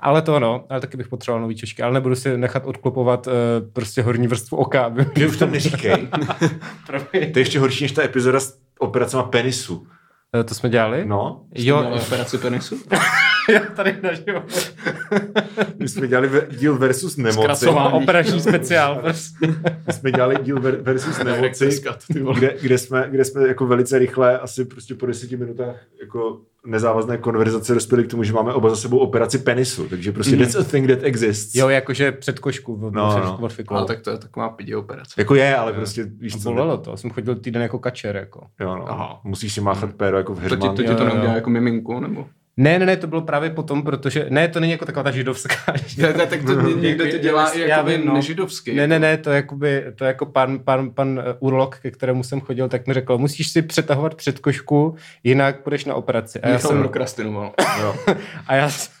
Ale 0.00 0.22
to 0.22 0.40
no, 0.40 0.64
ale 0.70 0.80
taky 0.80 0.96
bych 0.96 1.08
potřeboval 1.08 1.42
nový 1.42 1.56
čočky, 1.56 1.82
ale 1.82 1.94
nebudu 1.94 2.14
si 2.14 2.38
nechat 2.38 2.66
odklopovat 2.66 3.26
uh, 3.26 3.32
prostě 3.72 4.02
horní 4.02 4.26
vrstvu 4.26 4.56
oka. 4.56 4.84
Aby... 4.84 5.04
Ty 5.04 5.26
už 5.26 5.36
to 5.36 5.46
neříkej. 5.46 6.08
To 7.10 7.16
je 7.16 7.30
ještě 7.34 7.60
horší 7.60 7.84
než 7.84 7.92
ta 7.92 8.02
epizoda 8.02 8.40
s 8.40 8.58
operacema 8.78 9.22
penisu. 9.22 9.86
Eh, 10.40 10.44
to 10.44 10.54
jsme 10.54 10.70
dělali? 10.70 11.04
No, 11.06 11.44
Jo, 11.54 11.90
operaci 12.06 12.38
penisu? 12.38 12.78
já 13.52 13.60
tady 13.60 13.96
naživo. 14.02 14.42
my 15.78 15.88
jsme 15.88 16.08
dělali 16.08 16.30
díl 16.50 16.78
versus 16.78 17.16
nemoci. 17.16 17.38
Zkracování. 17.42 17.92
Operační 18.02 18.40
speciál. 18.40 18.96
Prostě. 18.96 19.46
My 19.86 19.92
jsme 19.92 20.12
dělali 20.12 20.36
díl 20.42 20.56
ver- 20.60 20.82
versus 20.82 21.18
nemoci, 21.24 21.80
kde, 22.34 22.54
kde, 22.62 22.78
jsme, 22.78 23.06
kde 23.10 23.24
jsme 23.24 23.48
jako 23.48 23.66
velice 23.66 23.98
rychle, 23.98 24.38
asi 24.38 24.64
prostě 24.64 24.94
po 24.94 25.06
deseti 25.06 25.36
minutách 25.36 25.76
jako 26.00 26.40
nezávazné 26.66 27.18
konverzace 27.18 27.74
dospěli 27.74 28.04
k 28.04 28.10
tomu, 28.10 28.24
že 28.24 28.32
máme 28.32 28.52
oba 28.52 28.70
za 28.70 28.76
sebou 28.76 28.98
operaci 28.98 29.38
penisu. 29.38 29.88
Takže 29.88 30.12
prostě 30.12 30.36
Mhm. 30.36 30.44
that's 30.44 30.56
a 30.56 30.64
thing 30.64 30.88
that 30.88 30.98
exists. 31.02 31.54
Jo, 31.54 31.68
jakože 31.68 32.12
před 32.12 32.38
košku 32.38 32.76
v, 32.76 32.80
No, 32.80 32.90
no, 32.92 33.48
no. 33.70 33.84
tak 33.84 34.00
to 34.00 34.10
je 34.10 34.18
taková 34.18 34.48
pidi 34.48 34.74
operace. 34.74 35.14
Jako 35.18 35.34
je, 35.34 35.56
ale 35.56 35.72
prostě 35.72 36.04
víš 36.18 36.42
co. 36.42 36.50
Bolelo 36.52 36.78
to, 36.78 36.96
jsem 36.96 37.10
chodil 37.10 37.34
týden 37.34 37.62
jako 37.62 37.78
kačer. 37.78 38.16
Jako. 38.16 38.46
Jo, 38.60 38.76
no. 38.76 38.90
Aha. 38.90 39.20
Musíš 39.24 39.52
si 39.52 39.60
máchat 39.60 39.94
péro 39.94 40.16
jako 40.16 40.34
v 40.34 40.48
To 40.48 40.56
ti, 40.56 40.68
to 40.68 40.82
ti 40.82 40.84
to 40.94 41.02
jo, 41.02 41.04
neudělá 41.08 41.24
jo. 41.24 41.34
jako 41.34 41.50
miminku, 41.50 42.00
nebo? 42.00 42.26
Ne, 42.60 42.78
ne, 42.78 42.86
ne, 42.86 42.96
to 42.96 43.06
bylo 43.06 43.22
právě 43.22 43.50
potom, 43.50 43.82
protože, 43.82 44.26
ne, 44.30 44.48
to 44.48 44.60
není 44.60 44.72
jako 44.72 44.84
taková 44.84 45.02
ta 45.02 45.10
židovská. 45.10 45.54
Ne, 45.98 46.12
ne, 46.12 46.26
tak 46.26 46.42
to 46.44 46.52
někdo 46.80 47.10
to 47.10 47.18
dělá 47.18 47.50
i 47.50 47.60
Já 47.60 47.66
jako 47.66 47.88
vím, 47.88 48.06
no. 48.06 48.14
nežidovsky. 48.14 48.74
Ne, 48.74 48.86
ne, 48.86 48.98
ne, 48.98 49.16
to 49.16 49.30
jakoby, 49.30 49.84
to 49.94 50.04
jako 50.04 50.26
pan, 50.26 50.58
pan, 50.58 50.90
pan 50.90 51.22
eh, 51.26 51.34
urolog, 51.40 51.78
ke 51.78 51.90
kterému 51.90 52.22
jsem 52.22 52.40
chodil, 52.40 52.68
tak 52.68 52.86
mi 52.86 52.94
řekl, 52.94 53.18
musíš 53.18 53.48
si 53.48 53.62
přetahovat 53.62 54.14
předkošku, 54.14 54.96
jinak 55.24 55.60
půjdeš 55.62 55.84
na 55.84 55.94
operaci. 55.94 56.40
A 56.40 56.48
já, 56.48 56.58
jsem, 56.58 56.78
prokrastinoval. 56.78 57.52
A, 58.46 58.54
já, 58.54 58.70
jsem, 58.70 58.92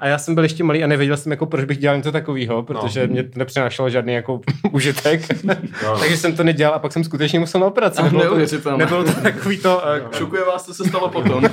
a 0.00 0.06
já 0.08 0.18
jsem 0.18 0.34
byl 0.34 0.42
ještě 0.44 0.64
malý 0.64 0.84
a 0.84 0.86
nevěděl 0.86 1.16
jsem, 1.16 1.32
jako, 1.32 1.46
proč 1.46 1.64
bych 1.64 1.78
dělal 1.78 1.96
něco 1.96 2.12
takového, 2.12 2.62
protože 2.62 3.06
No. 3.06 3.12
mě 3.12 3.22
to 3.22 3.38
nepřinášelo 3.38 3.90
žádný 3.90 4.12
jako 4.14 4.40
užitek. 4.72 5.44
No. 5.44 5.54
Takže 6.00 6.16
jsem 6.16 6.36
to 6.36 6.44
nedělal 6.44 6.74
a 6.74 6.78
pak 6.78 6.92
jsem 6.92 7.04
skutečně 7.04 7.38
musel 7.38 7.60
na 7.60 7.66
operaci. 7.66 8.02
Nebylo 8.02 8.46
to, 8.62 8.76
nebylo 8.76 9.04
to 9.04 9.12
takový 9.12 9.58
to, 9.58 9.82
uh, 10.06 10.12
Šokuje 10.18 10.44
vás, 10.44 10.64
co 10.66 10.74
se 10.74 10.84
stalo 10.84 11.08
potom. 11.08 11.44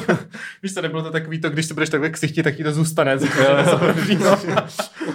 víš 0.64 0.74
co, 0.74 0.82
nebylo 0.82 1.04
to 1.04 1.12
takový 1.12 1.31
to, 1.40 1.50
když 1.50 1.66
se 1.66 1.74
budeš 1.74 1.90
takhle 1.90 2.10
ksichtit, 2.10 2.44
tak 2.44 2.56
ti 2.56 2.64
to 2.64 2.72
zůstane. 2.72 3.18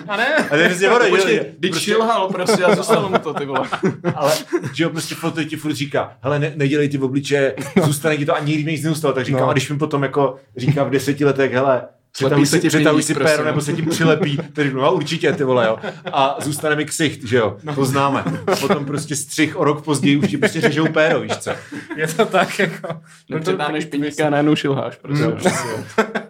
a 0.09 0.17
ne? 0.17 0.37
A 0.37 0.49
to 0.49 0.57
je 0.57 0.69
přesně 0.69 0.91
ono, 0.91 1.09
Počkej, 1.09 1.35
že- 1.35 1.47
když 1.59 1.71
prostě- 1.71 1.85
šilhal 1.91 2.29
prostě 2.29 2.65
a 2.65 2.77
zůstalo 2.77 3.09
mu 3.09 3.19
to, 3.19 3.35
ty 3.35 3.47
vole. 3.47 3.69
Ale, 4.15 4.33
že 4.73 4.85
jo, 4.85 4.91
prostě 4.91 5.15
foto 5.15 5.45
ti 5.45 5.57
furt 5.57 5.73
říká, 5.75 6.13
hele, 6.23 6.39
ne, 6.39 6.53
nedělej 6.57 6.89
ty 6.89 6.99
v 6.99 7.05
obliče, 7.05 7.55
zůstane 7.85 8.17
ti 8.17 8.27
to 8.27 8.37
a 8.37 8.41
nikdy 8.41 8.65
mi 8.65 8.73
nic 8.73 8.85
neustalo. 8.85 9.15
Tak 9.15 9.25
říkám, 9.25 9.41
No. 9.41 9.49
a 9.49 9.53
když 9.53 9.71
mi 9.71 9.79
potom 9.79 10.03
jako 10.03 10.37
říká 10.57 10.85
v 10.85 10.91
deseti 10.91 11.25
letech, 11.25 11.53
hele, 11.53 11.83
přetahuj 12.17 12.47
se 12.47 12.57
si, 12.57 12.69
ti 12.69 12.79
pindík, 12.79 13.03
si 13.03 13.15
péro, 13.15 13.45
nebo 13.45 13.61
se 13.61 13.73
ti 13.73 13.83
přilepí, 13.83 14.39
řeknu, 14.57 14.81
no 14.81 14.95
určitě, 14.95 15.33
ty 15.33 15.45
vole, 15.45 15.67
jo. 15.67 15.79
A 16.13 16.37
zůstane 16.41 16.77
mi 16.77 16.85
ksicht, 16.85 17.25
že 17.25 17.37
jo, 17.37 17.57
to 17.75 17.85
známe. 17.85 18.25
A 18.47 18.57
potom 18.57 18.85
prostě 18.85 19.17
střih 19.17 19.57
o 19.57 19.65
rok 19.65 19.85
později 19.85 20.17
už 20.17 20.29
ti 20.29 20.39
prostě 20.39 20.61
řežou 20.61 20.87
péro, 20.89 21.21
víš 21.21 21.37
co. 21.37 21.51
Je 21.97 22.07
to 22.07 22.27
tak, 22.27 22.59
jako... 22.59 22.89
No 23.31 23.41
přetáhneš 23.41 23.85
pindíka 23.85 24.27
a 24.27 24.31
najednou 24.31 24.57
šilháš. 24.57 24.97
Prostě. 24.97 25.25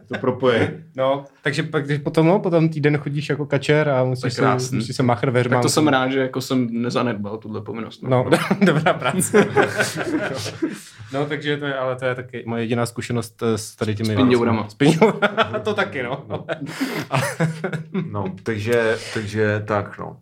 To 0.08 0.18
propoje. 0.20 0.84
No, 0.96 1.24
takže 1.42 1.62
pak, 1.62 1.84
když 1.84 1.98
potom, 1.98 2.26
no, 2.26 2.38
potom 2.38 2.68
týden 2.68 2.96
chodíš 2.96 3.28
jako 3.28 3.46
kačer 3.46 3.88
a 3.88 4.04
musíš, 4.04 4.32
se, 4.32 4.42
musíš 4.72 4.96
se 4.96 5.02
máchat 5.02 5.30
ve 5.30 5.44
Tak 5.44 5.62
to 5.62 5.68
jsem 5.68 5.88
rád, 5.88 6.08
že 6.08 6.20
jako 6.20 6.40
jsem 6.40 6.68
nezanedbal 6.70 7.38
tuhle 7.38 7.60
povinnost. 7.60 8.02
No, 8.02 8.30
dobrá 8.64 8.94
práce. 8.94 9.46
no, 11.12 11.26
takže 11.26 11.56
to 11.56 11.66
je, 11.66 11.74
ale 11.74 11.96
to 11.96 12.04
je 12.04 12.14
taky 12.14 12.42
moje 12.46 12.62
jediná 12.62 12.86
zkušenost 12.86 13.42
eh, 13.42 13.58
s 13.58 13.74
tady 13.74 13.94
těmi... 13.94 14.14
S 14.14 14.16
pindourama. 14.16 14.68
S 14.68 14.74
pindourama. 14.84 15.58
to 15.64 15.74
taky, 15.76 16.02
no. 16.02 16.26
No, 18.10 18.34
takže, 18.42 18.98
takže 19.14 19.62
tak, 19.66 19.98
no. 19.98 20.16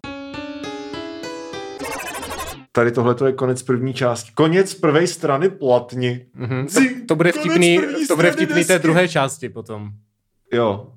Tady 2.72 2.92
tohle 2.92 3.16
je 3.26 3.32
konec 3.32 3.62
první 3.62 3.94
části. 3.94 4.30
Konec 4.34 4.74
prvé 4.74 5.06
strany 5.06 5.48
platni. 5.48 6.26
Mhm. 6.34 6.66
To, 6.66 6.80
to 7.08 7.16
bude 7.16 7.32
vtipný, 7.32 7.80
to 8.08 8.16
bude 8.16 8.32
vtipný 8.32 8.64
té 8.64 8.78
druhé 8.78 9.08
části 9.08 9.48
potom. 9.48 9.90
Jo. 10.52 10.92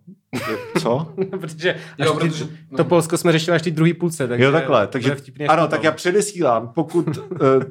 Co? 0.80 1.14
protože, 1.40 1.76
Jo, 1.98 2.14
ty, 2.14 2.28
protože- 2.30 2.48
to 2.78 2.86
Polsko 2.86 3.18
jsme 3.18 3.32
řešili 3.32 3.56
až 3.56 3.62
ty 3.62 3.72
druhý 3.72 3.94
půlce. 3.94 4.28
Takže 4.28 4.46
Jo, 4.46 4.52
takhle. 4.52 4.88
Takže, 4.88 5.16
ano, 5.48 5.68
tak 5.68 5.84
já 5.84 5.92
předesílám, 5.92 6.72
pokud 6.76 7.18
uh, 7.18 7.28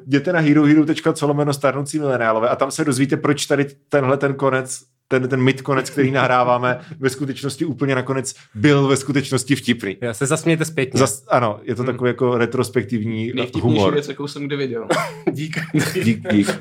jděte 0.07 0.33
na 0.33 0.39
herohero.co 0.39 1.27
lomeno 1.27 1.53
starnoucí 1.53 1.99
mileniálové 1.99 2.49
a 2.49 2.55
tam 2.55 2.71
se 2.71 2.85
dozvíte, 2.85 3.17
proč 3.17 3.45
tady 3.45 3.65
tenhle 3.89 4.17
ten 4.17 4.33
konec 4.33 4.83
ten, 5.09 5.27
ten 5.29 5.41
mid 5.41 5.61
konec, 5.61 5.89
který 5.89 6.11
nahráváme, 6.11 6.79
ve 6.99 7.09
skutečnosti 7.09 7.65
úplně 7.65 7.95
nakonec 7.95 8.35
byl 8.55 8.87
ve 8.87 8.97
skutečnosti 8.97 9.55
vtipný. 9.55 9.97
Já 10.01 10.13
se 10.13 10.25
zasmějte 10.25 10.65
zpětně. 10.65 10.99
Zas, 10.99 11.23
ano, 11.27 11.59
je 11.63 11.75
to 11.75 11.83
takový 11.83 12.09
jako 12.09 12.37
retrospektivní 12.37 13.31
Nejvtipnější 13.33 13.77
humor. 13.77 13.93
věc, 13.93 14.07
jakou 14.07 14.27
jsem 14.27 14.43
kdy 14.43 14.55
viděl. 14.55 14.87
Dík. 15.31 15.57
Dík, 16.03 16.31
dík. 16.31 16.49
Uh, 16.49 16.53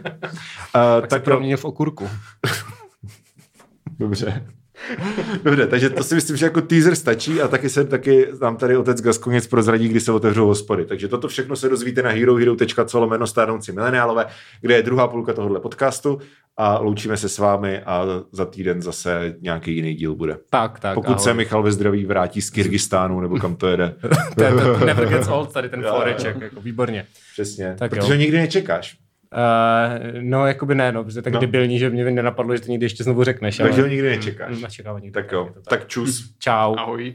tak, 1.01 1.07
tak 1.07 1.25
proměnil 1.25 1.57
v 1.57 1.65
okurku. 1.65 2.09
Dobře. 3.99 4.47
Dobře, 5.43 5.67
takže 5.67 5.91
to 5.91 6.03
si 6.03 6.15
myslím, 6.15 6.37
že 6.37 6.47
jako 6.47 6.61
teaser 6.61 6.95
stačí 6.95 7.41
a 7.43 7.49
taky 7.49 7.69
se 7.69 7.85
taky 7.85 8.29
nám 8.43 8.57
tady 8.57 8.77
otec 8.77 9.01
Gaskonec 9.01 9.47
prozradí, 9.47 9.89
kdy 9.89 10.01
se 10.01 10.13
otevřou 10.13 10.47
hospody. 10.47 10.85
Takže 10.85 11.09
toto 11.09 11.29
všechno 11.29 11.57
se 11.57 11.69
dozvíte 11.69 12.03
na 12.03 12.11
herohero.co 12.11 13.01
lomeno 13.01 13.27
stárnoucí 13.27 13.73
mileniálové, 13.73 14.27
kde 14.61 14.75
je 14.75 14.83
druhá 14.83 15.09
půlka 15.09 15.33
tohohle 15.33 15.61
podcastu 15.61 16.19
a 16.57 16.79
loučíme 16.79 17.17
se 17.17 17.29
s 17.29 17.39
vámi 17.39 17.81
a 17.81 18.07
za 18.33 18.45
týden 18.45 18.83
zase 18.83 19.35
nějaký 19.41 19.77
jiný 19.77 19.95
díl 19.95 20.15
bude. 20.15 20.39
Tak, 20.51 20.81
tak. 20.81 20.95
Pokud 20.95 21.13
ahoj. 21.13 21.23
se 21.23 21.35
Michal 21.35 21.63
ve 21.63 21.73
zdraví 21.73 22.07
vrátí 22.07 22.43
z 22.43 22.51
Kyrgyzstánu 22.51 23.21
nebo 23.21 23.39
kam 23.39 23.57
to 23.57 23.67
jede. 23.67 23.95
to, 24.39 24.45
je 24.45 24.51
to 24.51 24.85
never 24.85 25.09
gets 25.09 25.29
old, 25.29 25.53
tady 25.53 25.69
ten 25.69 25.83
foreček, 25.97 26.41
jako 26.41 26.61
výborně. 26.61 27.07
Přesně, 27.33 27.77
tak 27.79 27.91
protože 27.91 28.13
jo. 28.13 28.19
nikdy 28.19 28.39
nečekáš. 28.39 29.06
Uh, 29.37 30.21
no, 30.21 30.47
jakoby 30.47 30.75
ne, 30.75 30.93
no, 30.93 31.05
protože 31.05 31.23
tak 31.23 31.33
no. 31.33 31.41
debilní, 31.41 31.79
že 31.79 31.91
mě 31.91 32.05
nenapadlo, 32.05 32.57
že 32.57 32.63
to 32.63 32.71
někdy 32.71 32.87
ještě 32.87 33.05
znovu 33.05 33.25
řekneš. 33.25 33.57
Takže 33.57 33.81
ale... 33.81 33.83
ho 33.83 33.89
nikdy 33.89 34.09
nečekáš. 34.09 34.61
Nečekám 34.61 34.97
nikdy. 34.97 35.11
Tak 35.11 35.33
jo, 35.33 35.51
tak 35.69 35.87
čus. 35.87 36.35
Čau. 36.39 36.75
Ahoj. 36.79 37.15